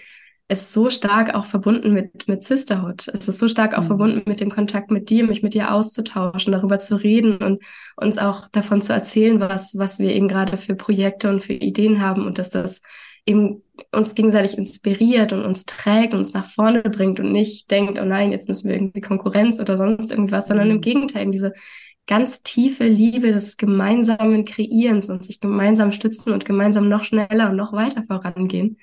ist 0.49 0.73
so 0.73 0.91
stark 0.91 1.35
auch 1.35 1.45
verbunden 1.45 1.93
mit, 1.93 2.27
mit 2.27 2.43
Sisterhood. 2.43 3.07
Es 3.13 3.29
ist 3.29 3.39
so 3.39 3.49
stark 3.49 3.75
auch 3.75 3.83
mhm. 3.83 3.87
verbunden 3.87 4.23
mit 4.27 4.41
dem 4.41 4.51
Kontakt 4.51 4.91
mit 4.91 5.09
dir, 5.09 5.25
mich 5.25 5.45
mit 5.45 5.55
dir 5.55 5.73
auszutauschen, 5.73 6.53
darüber 6.53 6.81
zu 6.81 6.97
reden 6.97 7.37
und 7.37 7.63
uns 7.97 8.19
auch 8.19 8.49
davon 8.49 8.83
zu 8.83 8.93
erzählen, 8.93 9.39
was, 9.39 9.79
was 9.79 10.01
wir 10.01 10.13
eben 10.13 10.27
gerade 10.27 10.57
für 10.57 10.75
Projekte 10.75 11.31
und 11.31 11.45
für 11.45 11.53
Ideen 11.53 12.01
haben 12.01 12.27
und 12.27 12.39
dass 12.39 12.51
das 12.51 12.83
eben 13.27 13.63
uns 13.93 14.15
gegenseitig 14.15 14.57
inspiriert 14.57 15.33
und 15.33 15.45
uns 15.45 15.67
trägt, 15.67 16.15
uns 16.15 16.33
nach 16.33 16.47
vorne 16.47 16.83
bringt 16.83 17.19
und 17.19 17.33
nicht 17.33 17.71
denkt, 17.71 17.99
oh 18.01 18.05
nein, 18.05 18.31
jetzt 18.31 18.49
müssen 18.49 18.69
wir 18.69 18.77
irgendwie 18.77 19.01
Konkurrenz 19.01 19.59
oder 19.59 19.77
sonst 19.77 20.11
irgendwas, 20.11 20.47
sondern 20.47 20.71
im 20.71 20.77
mhm. 20.77 20.83
Gegenteil, 20.83 21.23
eben 21.23 21.33
diese 21.33 21.53
ganz 22.07 22.43
tiefe 22.43 22.85
Liebe 22.85 23.33
des 23.33 23.57
gemeinsamen 23.57 24.45
Kreierens 24.45 25.11
und 25.11 25.25
sich 25.25 25.41
gemeinsam 25.41 25.93
stützen 25.93 26.33
und 26.33 26.45
gemeinsam 26.45 26.89
noch 26.89 27.05
schneller 27.05 27.51
und 27.51 27.57
noch 27.57 27.73
weiter 27.73 28.03
vorangehen. 28.05 28.79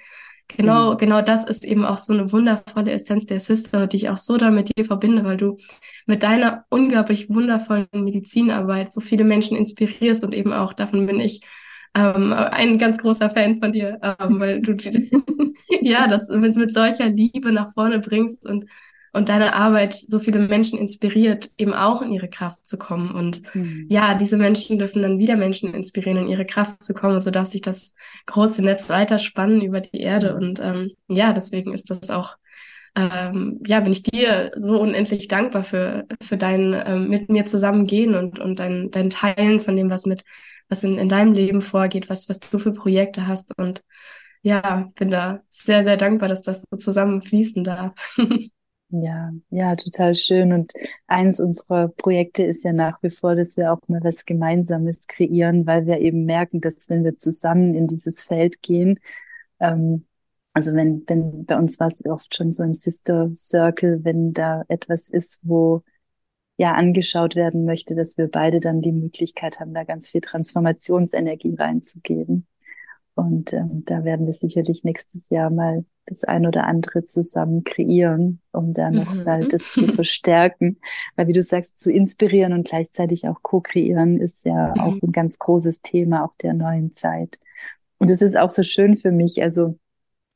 Genau, 0.50 0.94
mhm. 0.94 0.98
genau 0.98 1.22
das 1.22 1.46
ist 1.46 1.66
eben 1.66 1.86
auch 1.86 1.98
so 1.98 2.14
eine 2.14 2.32
wundervolle 2.32 2.92
Essenz 2.92 3.26
der 3.26 3.40
Sister, 3.40 3.88
die 3.88 3.98
ich 3.98 4.10
auch 4.10 4.18
so 4.18 4.38
damit 4.38 4.78
dir 4.78 4.86
verbinde, 4.86 5.24
weil 5.24 5.38
du 5.38 5.58
mit 6.06 6.24
deiner 6.24 6.66
unglaublich 6.70 7.30
wundervollen 7.30 7.88
Medizinarbeit 7.94 8.94
so 8.94 9.02
viele 9.02 9.26
Menschen 9.26 9.58
inspirierst 9.58 10.24
und 10.24 10.34
eben 10.34 10.54
auch 10.54 10.74
davon 10.74 11.06
bin 11.06 11.20
ich 11.20 11.42
ähm, 11.98 12.34
ein 12.34 12.78
ganz 12.78 12.98
großer 12.98 13.30
Fan 13.30 13.56
von 13.56 13.72
dir, 13.72 14.00
ähm, 14.02 14.40
weil 14.40 14.62
du 14.62 14.76
ja 15.82 16.08
das 16.08 16.30
mit, 16.30 16.56
mit 16.56 16.74
solcher 16.74 17.08
Liebe 17.10 17.52
nach 17.52 17.74
vorne 17.74 18.00
bringst 18.00 18.46
und 18.46 18.66
und 19.14 19.30
deine 19.30 19.56
Arbeit 19.56 19.96
so 19.96 20.20
viele 20.20 20.38
Menschen 20.48 20.78
inspiriert, 20.78 21.50
eben 21.58 21.74
auch 21.74 22.04
in 22.04 22.12
ihre 22.12 22.30
Kraft 22.30 22.68
zu 22.68 22.78
kommen. 22.78 23.10
Und 23.10 23.42
mhm. 23.56 23.88
ja, 23.90 24.14
diese 24.14 24.38
Menschen 24.38 24.78
dürfen 24.78 25.02
dann 25.02 25.18
wieder 25.18 25.36
Menschen 25.38 25.74
inspirieren, 25.74 26.20
in 26.20 26.28
ihre 26.28 26.46
Kraft 26.46 26.84
zu 26.84 26.94
kommen. 26.94 27.16
Und 27.16 27.22
so 27.22 27.32
darf 27.32 27.48
sich 27.48 27.62
das 27.62 27.96
große 28.28 28.62
Netz 28.62 28.90
weiter 28.90 29.18
spannen 29.18 29.62
über 29.62 29.82
die 29.82 30.02
Erde. 30.02 30.36
Und 30.36 30.60
ähm, 30.60 30.92
ja, 31.08 31.34
deswegen 31.34 31.74
ist 31.74 31.90
das 31.90 32.12
auch, 32.12 32.36
ähm, 32.98 33.62
ja, 33.66 33.80
bin 33.80 33.92
ich 33.92 34.02
dir 34.04 34.52
so 34.56 34.82
unendlich 34.82 35.28
dankbar 35.28 35.64
für, 35.64 36.08
für 36.22 36.36
dein 36.38 36.74
ähm, 36.74 37.10
mit 37.10 37.30
mir 37.30 37.46
zusammengehen 37.46 38.16
und, 38.16 38.40
und 38.40 38.60
dein, 38.60 38.90
dein 38.90 39.12
Teilen 39.12 39.60
von 39.60 39.76
dem, 39.76 39.92
was 39.92 40.06
mit, 40.06 40.24
was 40.68 40.84
in, 40.84 40.98
in 40.98 41.08
deinem 41.08 41.34
Leben 41.34 41.62
vorgeht, 41.62 42.10
was, 42.10 42.28
was 42.28 42.40
du 42.40 42.58
für 42.58 42.74
Projekte 42.74 43.28
hast. 43.28 43.56
Und 43.58 43.84
ja, 44.42 44.92
bin 44.96 45.12
da 45.12 45.42
sehr, 45.50 45.84
sehr 45.84 45.98
dankbar, 45.98 46.30
dass 46.30 46.42
das 46.42 46.64
so 46.72 46.78
zusammen 46.78 47.22
fließen 47.22 47.64
darf. 47.64 47.94
Ja, 48.90 49.32
ja, 49.50 49.76
total 49.76 50.16
schön. 50.16 50.54
Und 50.54 50.72
eins 51.08 51.42
unserer 51.42 51.90
Projekte 51.90 52.44
ist 52.44 52.64
ja 52.64 52.72
nach 52.72 53.04
wie 53.04 53.10
vor, 53.10 53.36
dass 53.36 53.58
wir 53.58 53.74
auch 53.74 53.82
mal 53.90 54.00
was 54.02 54.26
Gemeinsames 54.26 55.08
kreieren, 55.08 55.68
weil 55.68 55.86
wir 55.86 56.00
eben 56.00 56.24
merken, 56.24 56.62
dass 56.62 56.90
wenn 56.90 57.04
wir 57.04 57.18
zusammen 57.18 57.76
in 57.76 57.88
dieses 57.88 58.22
Feld 58.22 58.62
gehen, 58.62 58.98
ähm, 59.60 60.06
also 60.58 60.74
wenn, 60.74 61.04
wenn 61.06 61.46
bei 61.46 61.56
uns 61.56 61.80
war 61.80 61.86
es 61.86 62.04
oft 62.04 62.36
schon 62.36 62.52
so 62.52 62.64
im 62.64 62.74
Sister 62.74 63.30
Circle, 63.32 64.00
wenn 64.04 64.34
da 64.34 64.64
etwas 64.70 65.08
ist, 65.08 65.40
wo 65.44 65.84
ja 66.58 66.74
angeschaut 66.74 67.36
werden 67.36 67.64
möchte, 67.64 67.94
dass 67.94 68.18
wir 68.18 68.28
beide 68.28 68.60
dann 68.60 68.82
die 68.82 68.92
Möglichkeit 68.92 69.60
haben, 69.60 69.76
da 69.76 69.84
ganz 69.84 70.10
viel 70.10 70.22
Transformationsenergie 70.22 71.54
reinzugeben. 71.54 72.48
Und 73.14 73.54
ähm, 73.54 73.84
da 73.86 74.04
werden 74.04 74.26
wir 74.26 74.34
sicherlich 74.34 74.84
nächstes 74.84 75.30
Jahr 75.30 75.52
mal 75.52 75.86
das 76.08 76.24
ein 76.24 76.48
oder 76.48 76.64
andere 76.66 77.04
zusammen 77.04 77.64
kreieren, 77.64 78.42
um 78.52 78.74
da 78.74 78.90
noch 78.90 79.14
mhm. 79.14 79.26
mal 79.26 79.48
das 79.48 79.72
zu 79.74 79.94
verstärken. 79.94 80.80
Weil 81.16 81.28
wie 81.28 81.34
du 81.34 81.44
sagst, 81.44 81.78
zu 81.78 81.92
inspirieren 81.92 82.54
und 82.54 82.68
gleichzeitig 82.68 83.28
auch 83.28 83.44
co-kreieren 83.44 84.20
ist 84.20 84.44
ja 84.44 84.74
mhm. 84.76 84.82
auch 84.82 85.02
ein 85.04 85.12
ganz 85.12 85.38
großes 85.38 85.84
Thema 85.84 86.26
auch 86.26 86.34
der 86.34 86.56
neuen 86.56 86.94
Zeit. 86.94 87.38
Und 88.00 88.10
es 88.10 88.24
ist 88.24 88.36
auch 88.36 88.50
so 88.50 88.64
schön 88.64 88.98
für 88.98 89.12
mich, 89.12 89.44
also 89.44 89.78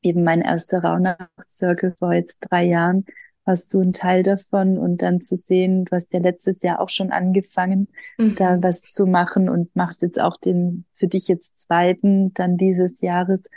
eben 0.02 0.24
mein 0.24 0.42
erster 0.42 0.82
Rauhnacht-Circle 0.82 1.94
vor 1.98 2.12
jetzt 2.12 2.38
drei 2.40 2.64
Jahren, 2.64 3.04
hast 3.44 3.74
du 3.74 3.80
einen 3.80 3.92
Teil 3.92 4.22
davon 4.22 4.78
und 4.78 5.02
dann 5.02 5.20
zu 5.20 5.34
sehen, 5.34 5.84
du 5.84 5.96
hast 5.96 6.12
ja 6.12 6.20
letztes 6.20 6.62
Jahr 6.62 6.80
auch 6.80 6.88
schon 6.88 7.10
angefangen, 7.10 7.88
mhm. 8.18 8.34
da 8.36 8.62
was 8.62 8.82
zu 8.82 9.06
machen 9.06 9.48
und 9.48 9.74
machst 9.74 10.02
jetzt 10.02 10.20
auch 10.20 10.36
den 10.36 10.84
für 10.92 11.08
dich 11.08 11.28
jetzt 11.28 11.58
zweiten 11.58 12.32
dann 12.34 12.56
dieses 12.56 13.00
Jahres 13.00 13.48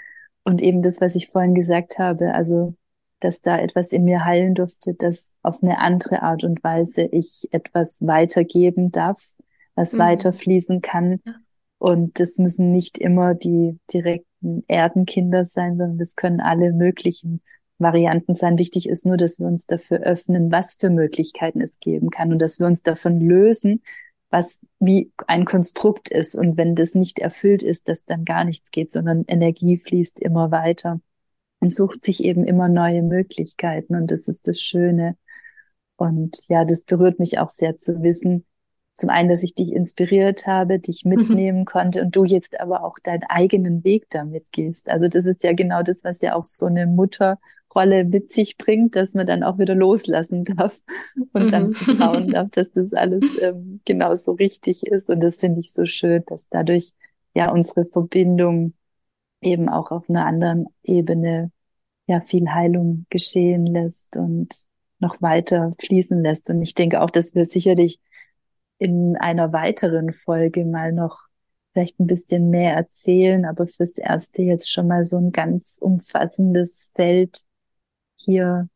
und 0.44 0.62
eben 0.62 0.82
das, 0.82 1.02
was 1.02 1.16
ich 1.16 1.28
vorhin 1.28 1.56
gesagt 1.56 2.00
habe, 2.00 2.34
also 2.34 2.76
dass 3.20 3.42
da 3.42 3.58
etwas 3.58 3.92
in 3.92 4.04
mir 4.04 4.26
heilen 4.26 4.54
durfte, 4.54 4.94
dass 4.94 5.34
auf 5.42 5.64
eine 5.64 5.80
andere 5.80 6.22
Art 6.22 6.44
und 6.44 6.64
Weise 6.64 7.04
ich 7.04 7.48
etwas 7.52 8.00
weitergeben 8.02 8.92
darf, 8.92 9.36
was 9.74 9.94
mhm. 9.94 10.00
weiterfließen 10.00 10.82
kann. 10.82 11.22
Ja. 11.26 11.34
Und 11.78 12.20
das 12.20 12.38
müssen 12.38 12.72
nicht 12.72 12.98
immer 12.98 13.34
die 13.34 13.80
direkten 13.92 14.35
Erdenkinder 14.68 15.46
sein, 15.46 15.78
sondern 15.78 15.98
das 15.98 16.16
können 16.16 16.40
alle 16.40 16.74
möglichen 16.74 17.42
Varianten 17.78 18.36
sein. 18.36 18.58
Wichtig 18.58 18.88
ist 18.88 19.06
nur, 19.06 19.18
dass 19.18 19.40
wir 19.40 19.48
uns 19.48 19.66
dafür 19.66 20.00
öffnen, 20.00 20.52
was 20.52 20.76
für 20.76 20.90
Möglichkeiten 20.90 21.62
es 21.62 21.80
geben 21.80 22.10
kann 22.10 22.32
und 22.32 22.40
dass 22.40 22.60
wir 22.60 22.68
uns 22.68 22.84
davon 22.84 23.20
lösen, 23.20 23.82
was 24.30 24.66
wie 24.80 25.12
ein 25.28 25.46
Konstrukt 25.46 26.10
ist. 26.10 26.36
Und 26.36 26.58
wenn 26.58 26.76
das 26.76 26.96
nicht 26.96 27.20
erfüllt 27.20 27.64
ist, 27.64 27.88
dass 27.90 28.06
dann 28.06 28.26
gar 28.26 28.46
nichts 28.46 28.72
geht, 28.72 28.92
sondern 28.92 29.24
Energie 29.28 29.78
fließt 29.78 30.20
immer 30.20 30.52
weiter 30.52 31.00
und 31.60 31.74
sucht 31.74 32.04
sich 32.04 32.24
eben 32.24 32.46
immer 32.46 32.70
neue 32.70 33.02
Möglichkeiten. 33.02 33.96
Und 33.96 34.12
das 34.12 34.28
ist 34.28 34.48
das 34.48 34.62
Schöne. 34.62 35.18
Und 35.98 36.48
ja, 36.50 36.66
das 36.66 36.84
berührt 36.84 37.20
mich 37.20 37.40
auch 37.40 37.50
sehr 37.50 37.78
zu 37.78 38.04
wissen, 38.04 38.46
zum 38.96 39.10
einen, 39.10 39.30
dass 39.30 39.44
ich 39.44 39.54
dich 39.54 39.74
inspiriert 39.74 40.48
habe, 40.48 40.80
dich 40.80 41.04
mhm. 41.06 41.16
mitnehmen 41.16 41.60
mhm. 41.60 41.66
konnte 41.66 42.02
und 42.02 42.16
du 42.16 42.24
jetzt 42.24 42.60
aber 42.60 42.84
auch 42.84 42.98
deinen 43.04 43.24
eigenen 43.24 43.84
Weg 43.84 44.10
damit 44.10 44.52
gehst. 44.52 44.90
Also 44.90 45.08
das 45.08 45.26
ist 45.26 45.44
ja 45.44 45.54
genau 45.54 45.84
das, 45.84 46.04
was 46.04 46.22
ja 46.22 46.36
auch 46.36 46.46
so 46.46 46.66
eine 46.66 46.88
Mutter 46.88 47.38
Rolle 47.76 48.06
mit 48.06 48.32
sich 48.32 48.58
bringt, 48.58 48.96
dass 48.96 49.14
man 49.16 49.28
dann 49.28 49.44
auch 49.44 49.60
wieder 49.60 49.76
loslassen 49.76 50.44
darf 50.58 50.82
und 51.34 51.48
mhm. 51.48 51.52
dann 51.52 51.74
vertrauen 51.74 52.30
darf, 52.30 52.50
dass 52.52 52.72
das 52.72 52.94
alles 52.94 53.24
ähm, 53.42 53.82
genau 53.86 54.16
so 54.16 54.32
richtig 54.32 54.88
ist. 54.88 55.10
Und 55.10 55.22
das 55.22 55.36
finde 55.36 55.60
ich 55.60 55.74
so 55.74 55.86
schön, 55.86 56.24
dass 56.28 56.48
dadurch 56.50 56.94
ja 57.34 57.52
unsere 57.52 57.86
Verbindung 57.86 58.74
eben 59.42 59.68
auch 59.68 59.92
auf 59.92 60.10
einer 60.10 60.26
anderen 60.26 60.68
Ebene 60.84 61.52
ja 62.08 62.22
viel 62.22 62.50
Heilung 62.50 63.06
geschehen 63.10 63.66
lässt 63.66 64.16
und 64.16 64.64
noch 65.00 65.22
weiter 65.22 65.74
fließen 65.80 66.24
lässt. 66.24 66.50
Und 66.50 66.62
ich 66.62 66.76
denke 66.76 67.02
auch, 67.02 67.10
dass 67.10 67.36
wir 67.36 67.46
sicherlich 67.46 68.00
in 68.78 69.16
einer 69.18 69.54
weiteren 69.54 70.14
Folge 70.14 70.66
mal 70.66 70.92
noch 70.92 71.20
vielleicht 71.74 72.00
ein 72.00 72.08
bisschen 72.08 72.50
mehr 72.50 72.74
erzählen, 72.74 73.46
aber 73.46 73.68
fürs 73.68 73.98
Erste 73.98 74.42
jetzt 74.42 74.72
schon 74.72 74.88
mal 74.88 75.04
so 75.04 75.18
ein 75.18 75.32
ganz 75.32 75.78
umfassendes 75.82 76.92
Feld 76.96 77.42
hier 78.16 78.70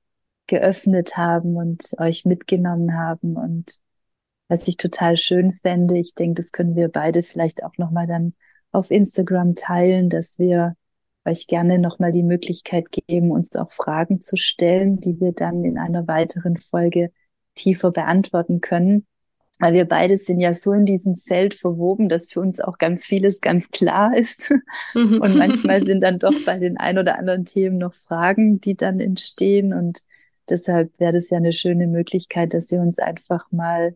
geöffnet 0.47 1.15
haben 1.15 1.55
und 1.55 1.93
euch 1.99 2.25
mitgenommen 2.25 2.97
haben 2.97 3.35
und 3.37 3.79
was 4.49 4.67
ich 4.67 4.77
total 4.77 5.15
schön 5.15 5.53
fände, 5.53 5.97
ich 5.97 6.15
denke, 6.15 6.41
das 6.41 6.51
können 6.51 6.75
wir 6.75 6.89
beide 6.89 7.21
vielleicht 7.21 7.63
auch 7.63 7.77
nochmal 7.77 8.07
dann 8.07 8.33
auf 8.71 8.89
Instagram 8.89 9.55
teilen, 9.55 10.09
dass 10.09 10.39
wir 10.39 10.75
euch 11.23 11.45
gerne 11.47 11.77
nochmal 11.77 12.11
die 12.11 12.23
Möglichkeit 12.23 12.87
geben, 12.91 13.31
uns 13.31 13.55
auch 13.55 13.71
Fragen 13.71 14.19
zu 14.19 14.37
stellen, 14.37 14.99
die 14.99 15.19
wir 15.19 15.33
dann 15.33 15.63
in 15.63 15.77
einer 15.77 16.07
weiteren 16.07 16.57
Folge 16.57 17.11
tiefer 17.53 17.91
beantworten 17.91 18.59
können. 18.59 19.05
Weil 19.59 19.73
wir 19.73 19.85
beide 19.85 20.15
sind 20.15 20.39
ja 20.39 20.53
so 20.53 20.71
in 20.71 20.85
diesem 20.85 21.17
Feld 21.17 21.53
verwoben, 21.53 22.07
dass 22.07 22.29
für 22.29 22.39
uns 22.39 22.61
auch 22.61 22.77
ganz 22.77 23.05
vieles 23.05 23.41
ganz 23.41 23.69
klar 23.71 24.15
ist. 24.15 24.53
Mhm. 24.93 25.19
Und 25.21 25.35
manchmal 25.35 25.85
sind 25.85 26.01
dann 26.01 26.17
doch 26.17 26.33
bei 26.45 26.57
den 26.59 26.77
ein 26.77 26.97
oder 26.97 27.19
anderen 27.19 27.43
Themen 27.43 27.77
noch 27.77 27.93
Fragen, 27.93 28.61
die 28.61 28.75
dann 28.75 29.01
entstehen. 29.01 29.73
Und 29.73 30.03
deshalb 30.49 30.97
wäre 30.97 31.11
das 31.11 31.29
ja 31.29 31.37
eine 31.37 31.51
schöne 31.51 31.87
Möglichkeit, 31.87 32.53
dass 32.53 32.71
ihr 32.71 32.79
uns 32.79 32.99
einfach 32.99 33.51
mal 33.51 33.95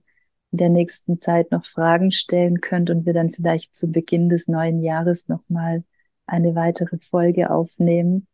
in 0.52 0.58
der 0.58 0.70
nächsten 0.70 1.18
Zeit 1.18 1.52
noch 1.52 1.66
Fragen 1.66 2.12
stellen 2.12 2.60
könnt 2.62 2.90
und 2.90 3.06
wir 3.06 3.14
dann 3.14 3.32
vielleicht 3.32 3.76
zu 3.76 3.92
Beginn 3.92 4.30
des 4.30 4.48
neuen 4.48 4.84
Jahres 4.84 5.28
nochmal 5.28 5.84
eine 6.28 6.56
weitere 6.56 6.98
Folge 7.00 7.50
aufnehmen, 7.50 8.28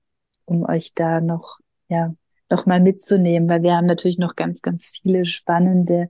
um 0.45 0.63
euch 0.65 0.93
da 0.93 1.21
noch, 1.21 1.59
ja, 1.87 2.13
noch 2.49 2.65
mal 2.65 2.79
mitzunehmen, 2.79 3.47
weil 3.47 3.61
wir 3.61 3.75
haben 3.75 3.85
natürlich 3.85 4.17
noch 4.17 4.35
ganz, 4.35 4.61
ganz 4.61 4.87
viele 4.87 5.25
spannende 5.25 6.09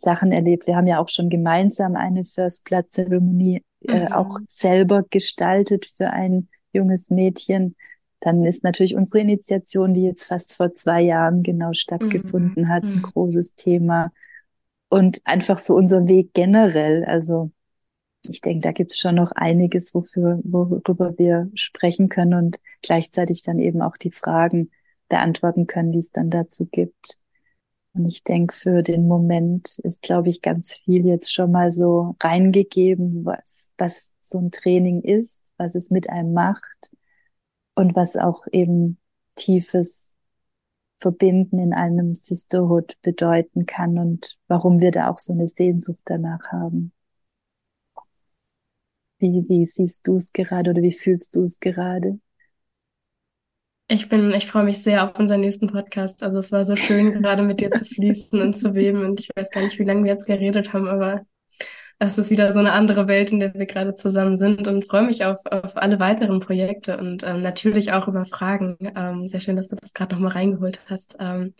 Sachen 0.00 0.32
erlebt. 0.32 0.66
Wir 0.66 0.76
haben 0.76 0.86
ja 0.86 1.00
auch 1.00 1.08
schon 1.08 1.28
gemeinsam 1.28 1.96
eine 1.96 2.24
First 2.24 2.64
Blood 2.64 2.90
Zeremonie 2.90 3.62
äh, 3.82 4.06
mhm. 4.06 4.12
auch 4.12 4.38
selber 4.46 5.04
gestaltet 5.08 5.86
für 5.86 6.10
ein 6.10 6.48
junges 6.72 7.10
Mädchen. 7.10 7.76
Dann 8.20 8.44
ist 8.44 8.64
natürlich 8.64 8.96
unsere 8.96 9.20
Initiation, 9.20 9.94
die 9.94 10.02
jetzt 10.02 10.24
fast 10.24 10.54
vor 10.54 10.72
zwei 10.72 11.00
Jahren 11.00 11.42
genau 11.42 11.72
stattgefunden 11.72 12.64
mhm. 12.64 12.68
hat, 12.68 12.82
ein 12.82 12.96
mhm. 12.96 13.02
großes 13.02 13.54
Thema. 13.54 14.12
Und 14.88 15.20
einfach 15.24 15.58
so 15.58 15.74
unser 15.74 16.06
Weg 16.08 16.32
generell. 16.32 17.04
Also 17.04 17.50
ich 18.28 18.40
denke, 18.40 18.60
da 18.60 18.72
gibt 18.72 18.92
es 18.92 18.98
schon 18.98 19.14
noch 19.14 19.32
einiges, 19.32 19.94
wofür, 19.94 20.40
worüber 20.42 21.16
wir 21.18 21.50
sprechen 21.54 22.08
können 22.08 22.34
und 22.34 22.60
gleichzeitig 22.82 23.42
dann 23.42 23.58
eben 23.58 23.82
auch 23.82 23.96
die 23.96 24.10
Fragen 24.10 24.70
beantworten 25.08 25.66
können, 25.66 25.90
die 25.90 25.98
es 25.98 26.10
dann 26.10 26.30
dazu 26.30 26.66
gibt. 26.66 27.18
Und 27.94 28.06
ich 28.06 28.22
denke, 28.22 28.54
für 28.54 28.82
den 28.82 29.08
Moment 29.08 29.78
ist, 29.82 30.02
glaube 30.02 30.28
ich, 30.28 30.42
ganz 30.42 30.74
viel 30.74 31.04
jetzt 31.06 31.32
schon 31.32 31.50
mal 31.50 31.70
so 31.70 32.16
reingegeben, 32.20 33.24
was, 33.24 33.72
was 33.78 34.14
so 34.20 34.38
ein 34.38 34.50
Training 34.50 35.02
ist, 35.02 35.46
was 35.56 35.74
es 35.74 35.90
mit 35.90 36.08
einem 36.08 36.32
macht 36.32 36.90
und 37.74 37.96
was 37.96 38.16
auch 38.16 38.46
eben 38.52 38.98
tiefes 39.34 40.14
Verbinden 40.98 41.58
in 41.58 41.72
einem 41.72 42.14
Sisterhood 42.14 42.96
bedeuten 43.02 43.66
kann 43.66 43.98
und 43.98 44.36
warum 44.48 44.80
wir 44.80 44.90
da 44.90 45.10
auch 45.10 45.18
so 45.18 45.32
eine 45.32 45.48
Sehnsucht 45.48 46.00
danach 46.04 46.52
haben. 46.52 46.92
Wie, 49.20 49.44
wie 49.48 49.64
siehst 49.64 50.08
du 50.08 50.16
es 50.16 50.32
gerade 50.32 50.70
oder 50.70 50.82
wie 50.82 50.92
fühlst 50.92 51.36
du 51.36 51.44
es 51.44 51.60
gerade? 51.60 52.18
Ich 53.90 54.10
bin, 54.10 54.32
ich 54.34 54.46
freue 54.46 54.64
mich 54.64 54.82
sehr 54.82 55.02
auf 55.02 55.18
unseren 55.18 55.40
nächsten 55.40 55.66
Podcast. 55.66 56.22
Also 56.22 56.38
es 56.38 56.52
war 56.52 56.66
so 56.66 56.76
schön, 56.76 57.10
gerade 57.22 57.42
mit 57.42 57.60
dir 57.60 57.70
zu 57.70 57.86
fließen 57.86 58.40
und 58.40 58.56
zu 58.56 58.74
weben. 58.74 59.02
Und 59.02 59.20
ich 59.20 59.30
weiß 59.34 59.50
gar 59.50 59.62
nicht, 59.62 59.78
wie 59.78 59.84
lange 59.84 60.04
wir 60.04 60.12
jetzt 60.12 60.26
geredet 60.26 60.74
haben, 60.74 60.88
aber 60.88 61.22
es 61.98 62.18
ist 62.18 62.30
wieder 62.30 62.52
so 62.52 62.58
eine 62.58 62.72
andere 62.72 63.08
Welt, 63.08 63.32
in 63.32 63.40
der 63.40 63.54
wir 63.54 63.66
gerade 63.66 63.94
zusammen 63.94 64.36
sind 64.36 64.68
und 64.68 64.86
freue 64.86 65.02
mich 65.02 65.24
auf, 65.24 65.40
auf 65.46 65.76
alle 65.76 65.98
weiteren 65.98 66.38
Projekte 66.38 66.98
und 66.98 67.24
ähm, 67.24 67.42
natürlich 67.42 67.92
auch 67.92 68.06
über 68.06 68.24
Fragen. 68.24 68.76
Ähm, 68.94 69.26
sehr 69.26 69.40
schön, 69.40 69.56
dass 69.56 69.68
du 69.68 69.76
das 69.76 69.94
gerade 69.94 70.14
nochmal 70.14 70.32
reingeholt 70.32 70.80
hast. 70.86 71.16
Ähm, 71.18 71.54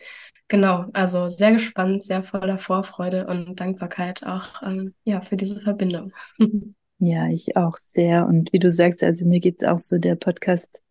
genau, 0.46 0.84
also 0.92 1.28
sehr 1.28 1.52
gespannt, 1.52 2.04
sehr 2.04 2.22
voller 2.22 2.58
Vorfreude 2.58 3.26
und 3.26 3.58
Dankbarkeit 3.58 4.24
auch 4.24 4.62
ähm, 4.62 4.94
ja, 5.04 5.20
für 5.22 5.36
diese 5.36 5.60
Verbindung. 5.60 6.12
Ja, 7.00 7.28
ich 7.28 7.56
auch 7.56 7.76
sehr. 7.76 8.26
Und 8.26 8.52
wie 8.52 8.58
du 8.58 8.72
sagst, 8.72 9.04
also 9.04 9.24
mir 9.24 9.38
geht's 9.38 9.62
auch 9.62 9.78
so, 9.78 9.98
der 9.98 10.16
Podcast 10.16 10.82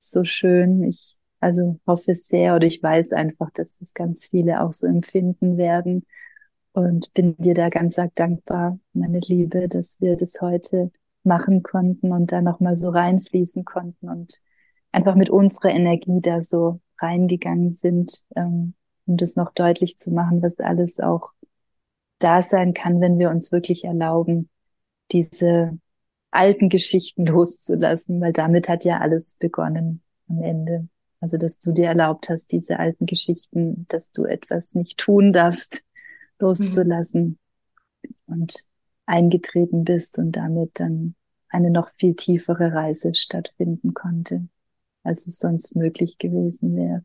so 0.00 0.24
schön. 0.24 0.82
Ich 0.84 1.16
also 1.40 1.78
hoffe 1.86 2.14
sehr 2.14 2.56
oder 2.56 2.66
ich 2.66 2.82
weiß 2.82 3.12
einfach, 3.12 3.50
dass 3.52 3.78
das 3.78 3.94
ganz 3.94 4.26
viele 4.26 4.62
auch 4.62 4.72
so 4.72 4.86
empfinden 4.86 5.56
werden 5.56 6.06
und 6.72 7.12
bin 7.14 7.36
dir 7.36 7.54
da 7.54 7.68
ganz 7.68 7.98
arg 7.98 8.14
dankbar, 8.14 8.78
meine 8.92 9.20
Liebe, 9.20 9.68
dass 9.68 10.00
wir 10.00 10.16
das 10.16 10.40
heute 10.40 10.90
machen 11.22 11.62
konnten 11.62 12.12
und 12.12 12.32
da 12.32 12.40
nochmal 12.42 12.76
so 12.76 12.90
reinfließen 12.90 13.64
konnten 13.64 14.08
und 14.08 14.38
einfach 14.92 15.14
mit 15.14 15.30
unserer 15.30 15.70
Energie 15.70 16.20
da 16.20 16.40
so 16.40 16.80
reingegangen 16.98 17.70
sind, 17.70 18.24
ähm, 18.36 18.74
um 19.06 19.16
das 19.16 19.36
noch 19.36 19.52
deutlich 19.52 19.96
zu 19.96 20.12
machen, 20.12 20.42
was 20.42 20.60
alles 20.60 21.00
auch 21.00 21.32
da 22.18 22.42
sein 22.42 22.74
kann, 22.74 23.00
wenn 23.00 23.18
wir 23.18 23.30
uns 23.30 23.52
wirklich 23.52 23.84
erlauben, 23.84 24.48
diese 25.10 25.78
alten 26.30 26.68
Geschichten 26.68 27.26
loszulassen, 27.26 28.20
weil 28.20 28.32
damit 28.32 28.68
hat 28.68 28.84
ja 28.84 28.98
alles 28.98 29.36
begonnen 29.38 30.02
am 30.28 30.42
Ende. 30.42 30.88
Also, 31.20 31.36
dass 31.36 31.58
du 31.58 31.72
dir 31.72 31.86
erlaubt 31.86 32.30
hast, 32.30 32.52
diese 32.52 32.78
alten 32.78 33.06
Geschichten, 33.06 33.86
dass 33.88 34.12
du 34.12 34.24
etwas 34.24 34.74
nicht 34.74 34.98
tun 34.98 35.32
darfst, 35.32 35.82
loszulassen 36.38 37.38
mhm. 38.02 38.34
und 38.34 38.64
eingetreten 39.06 39.84
bist 39.84 40.18
und 40.18 40.32
damit 40.32 40.80
dann 40.80 41.14
eine 41.48 41.70
noch 41.70 41.88
viel 41.90 42.14
tiefere 42.14 42.72
Reise 42.72 43.14
stattfinden 43.14 43.92
konnte, 43.92 44.48
als 45.02 45.26
es 45.26 45.38
sonst 45.40 45.74
möglich 45.76 46.18
gewesen 46.18 46.76
wäre. 46.76 47.02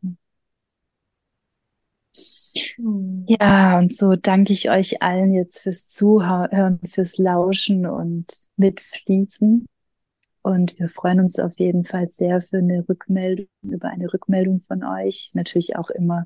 Hm. 2.76 3.24
Ja, 3.28 3.78
und 3.78 3.92
so 3.92 4.16
danke 4.16 4.52
ich 4.52 4.70
euch 4.70 5.02
allen 5.02 5.32
jetzt 5.32 5.62
fürs 5.62 5.88
Zuhören, 5.88 6.80
fürs 6.88 7.18
Lauschen 7.18 7.86
und 7.86 8.26
Mitfließen. 8.56 9.66
Und 10.42 10.78
wir 10.78 10.88
freuen 10.88 11.20
uns 11.20 11.40
auf 11.40 11.58
jeden 11.58 11.84
Fall 11.84 12.08
sehr 12.08 12.40
für 12.40 12.58
eine 12.58 12.88
Rückmeldung, 12.88 13.48
über 13.62 13.88
eine 13.88 14.12
Rückmeldung 14.12 14.60
von 14.60 14.84
euch. 14.84 15.30
Natürlich 15.34 15.76
auch 15.76 15.90
immer 15.90 16.24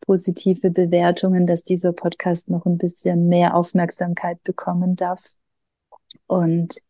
positive 0.00 0.70
Bewertungen, 0.70 1.46
dass 1.46 1.62
dieser 1.62 1.92
Podcast 1.92 2.50
noch 2.50 2.66
ein 2.66 2.78
bisschen 2.78 3.28
mehr 3.28 3.54
Aufmerksamkeit 3.54 4.42
bekommen 4.42 4.96
darf. 4.96 5.34
Und 6.26 6.80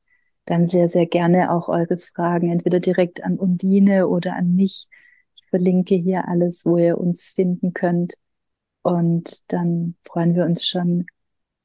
dann 0.47 0.67
sehr, 0.67 0.89
sehr 0.89 1.07
gerne 1.07 1.53
auch 1.53 1.69
eure 1.69 1.99
Fragen, 1.99 2.51
entweder 2.51 2.81
direkt 2.81 3.23
an 3.23 3.37
Undine 3.39 4.09
oder 4.09 4.35
an 4.35 4.55
mich. 4.55 4.89
Ich 5.37 5.47
verlinke 5.49 5.95
hier 5.95 6.29
alles, 6.29 6.65
wo 6.65 6.77
ihr 6.79 6.99
uns 6.99 7.29
finden 7.29 7.73
könnt. 7.73 8.15
Und 8.83 9.53
dann 9.53 9.97
freuen 10.05 10.35
wir 10.35 10.45
uns 10.45 10.67
schon 10.67 11.07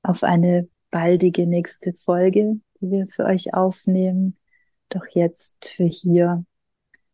auf 0.03 0.23
eine 0.23 0.67
baldige 0.91 1.47
nächste 1.47 1.93
Folge, 1.93 2.59
die 2.79 2.91
wir 2.91 3.07
für 3.07 3.25
euch 3.25 3.53
aufnehmen. 3.53 4.37
Doch 4.89 5.05
jetzt 5.07 5.67
für 5.67 5.85
hier 5.85 6.45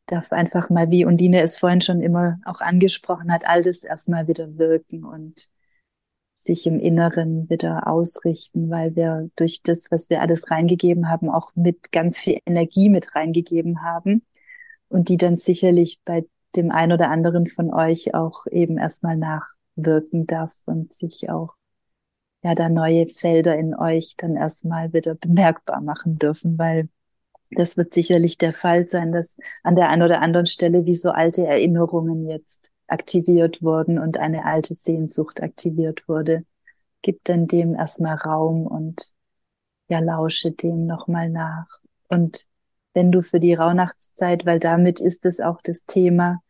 darf 0.08 0.32
einfach 0.32 0.70
mal, 0.70 0.89
wie 0.89 1.06
Undine 1.06 1.41
es 1.41 1.58
vorhin 1.58 1.82
schon 1.82 2.02
immer 2.02 2.39
auch 2.45 2.62
angesprochen 2.62 3.32
hat, 3.32 3.45
all 3.45 3.62
das 3.62 3.84
erstmal 3.84 4.28
wieder 4.28 4.58
wirken 4.58 5.06
und 5.06 5.49
sich 6.34 6.66
im 6.66 6.80
Inneren 6.80 7.49
wieder 7.49 7.88
ausrichten, 7.88 8.70
weil 8.70 8.95
wir 8.95 9.30
durch 9.36 9.62
das, 9.64 9.91
was 9.91 10.10
wir 10.10 10.22
alles 10.22 10.49
reingegeben 10.49 11.08
haben, 11.08 11.30
auch 11.30 11.52
mit 11.56 11.91
ganz 11.91 12.18
viel 12.18 12.39
Energie 12.45 12.89
mit 12.89 13.16
reingegeben 13.16 13.84
haben 13.84 14.26
und 14.89 15.10
die 15.10 15.18
dann 15.18 15.38
sicherlich 15.38 15.99
bei 16.04 16.26
dem 16.56 16.72
ein 16.72 16.91
oder 16.91 17.10
anderen 17.10 17.47
von 17.47 17.74
euch 17.74 18.14
auch 18.14 18.47
eben 18.47 18.78
erstmal 18.78 19.16
nach 19.16 19.54
wirken 19.76 20.28
darf 20.28 20.54
und 20.66 20.94
sich 20.94 21.30
auch 21.30 21.54
ja 22.44 22.56
da 22.56 22.70
neue 22.70 23.08
Felder 23.08 23.56
in 23.58 23.76
euch 23.76 24.16
dann 24.18 24.36
erstmal 24.36 24.94
wieder 24.94 25.16
bemerkbar 25.16 25.82
machen 25.82 26.18
dürfen, 26.18 26.58
weil 26.58 26.90
das 27.52 27.78
wird 27.78 27.94
sicherlich 27.94 28.38
der 28.38 28.54
Fall 28.54 28.88
sein, 28.88 29.12
dass 29.12 29.38
an 29.64 29.76
der 29.76 29.90
einen 29.90 30.04
oder 30.04 30.22
anderen 30.22 30.46
Stelle 30.46 30.86
wie 30.86 30.94
so 30.94 31.12
alte 31.12 31.46
Erinnerungen 31.46 32.28
jetzt 32.28 32.72
aktiviert 32.88 33.62
wurden 33.62 34.00
und 34.00 34.18
eine 34.18 34.46
alte 34.46 34.76
Sehnsucht 34.76 35.42
aktiviert 35.42 36.08
wurde. 36.08 36.46
Gib 37.02 37.24
dann 37.24 37.48
dem 37.48 37.76
erstmal 37.76 38.16
Raum 38.16 38.68
und 38.68 39.12
ja, 39.90 40.00
lausche 40.00 40.52
dem 40.52 40.86
nochmal 40.86 41.30
nach. 41.30 41.68
Und 42.08 42.46
wenn 42.94 43.12
du 43.12 43.22
für 43.22 43.40
die 43.40 43.54
Rauhnachtszeit, 43.54 44.46
weil 44.46 44.60
damit 44.60 45.00
ist 45.00 45.26
es 45.26 45.40
auch 45.40 45.62
das 45.62 45.86
Thema, 45.86 46.42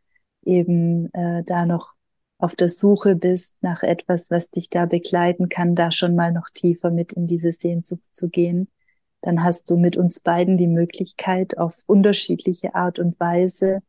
eben 0.43 1.11
äh, 1.13 1.43
da 1.43 1.65
noch 1.65 1.93
auf 2.41 2.55
der 2.55 2.69
Suche 2.69 3.15
bist 3.15 3.61
nach 3.61 3.83
etwas, 3.83 4.31
was 4.31 4.49
dich 4.49 4.69
da 4.69 4.85
begleiten 4.85 5.47
kann, 5.47 5.75
da 5.75 5.91
schon 5.91 6.15
mal 6.15 6.31
noch 6.31 6.49
tiefer 6.49 6.89
mit 6.89 7.13
in 7.13 7.27
diese 7.27 7.51
Sehnsucht 7.51 8.15
zu 8.15 8.29
gehen, 8.29 8.67
dann 9.21 9.43
hast 9.43 9.69
du 9.69 9.77
mit 9.77 9.95
uns 9.95 10.19
beiden 10.19 10.57
die 10.57 10.67
Möglichkeit, 10.67 11.57
auf 11.57 11.83
unterschiedliche 11.85 12.73
Art 12.73 12.97
und 12.97 13.19
Weise 13.19 13.83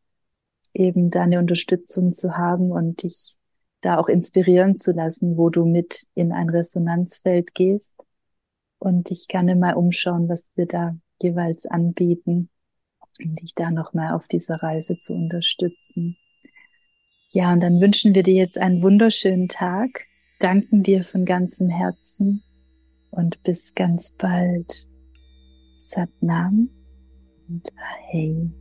eben 0.73 1.09
deine 1.09 1.39
Unterstützung 1.39 2.11
zu 2.11 2.37
haben 2.37 2.71
und 2.71 3.01
dich 3.01 3.35
da 3.81 3.97
auch 3.97 4.07
inspirieren 4.07 4.75
zu 4.75 4.91
lassen, 4.91 5.35
wo 5.35 5.49
du 5.49 5.65
mit 5.65 6.05
in 6.13 6.31
ein 6.31 6.49
Resonanzfeld 6.49 7.55
gehst 7.55 7.95
und 8.77 9.09
dich 9.09 9.27
gerne 9.27 9.55
mal 9.55 9.73
umschauen, 9.73 10.29
was 10.29 10.51
wir 10.55 10.67
da 10.67 10.95
jeweils 11.19 11.65
anbieten, 11.65 12.49
um 13.23 13.35
dich 13.35 13.55
da 13.55 13.71
nochmal 13.71 14.13
auf 14.13 14.27
dieser 14.27 14.61
Reise 14.61 14.99
zu 14.99 15.13
unterstützen. 15.13 16.17
Ja, 17.33 17.51
und 17.51 17.61
dann 17.61 17.81
wünschen 17.81 18.13
wir 18.13 18.21
dir 18.21 18.35
jetzt 18.35 18.59
einen 18.59 18.83
wunderschönen 18.83 19.47
Tag, 19.47 20.05
danken 20.39 20.83
dir 20.83 21.03
von 21.03 21.25
ganzem 21.25 21.67
Herzen 21.67 22.43
und 23.09 23.41
bis 23.41 23.73
ganz 23.73 24.11
bald. 24.11 24.87
Satnam 25.73 26.69
und 27.49 27.67
Ahei. 27.75 28.51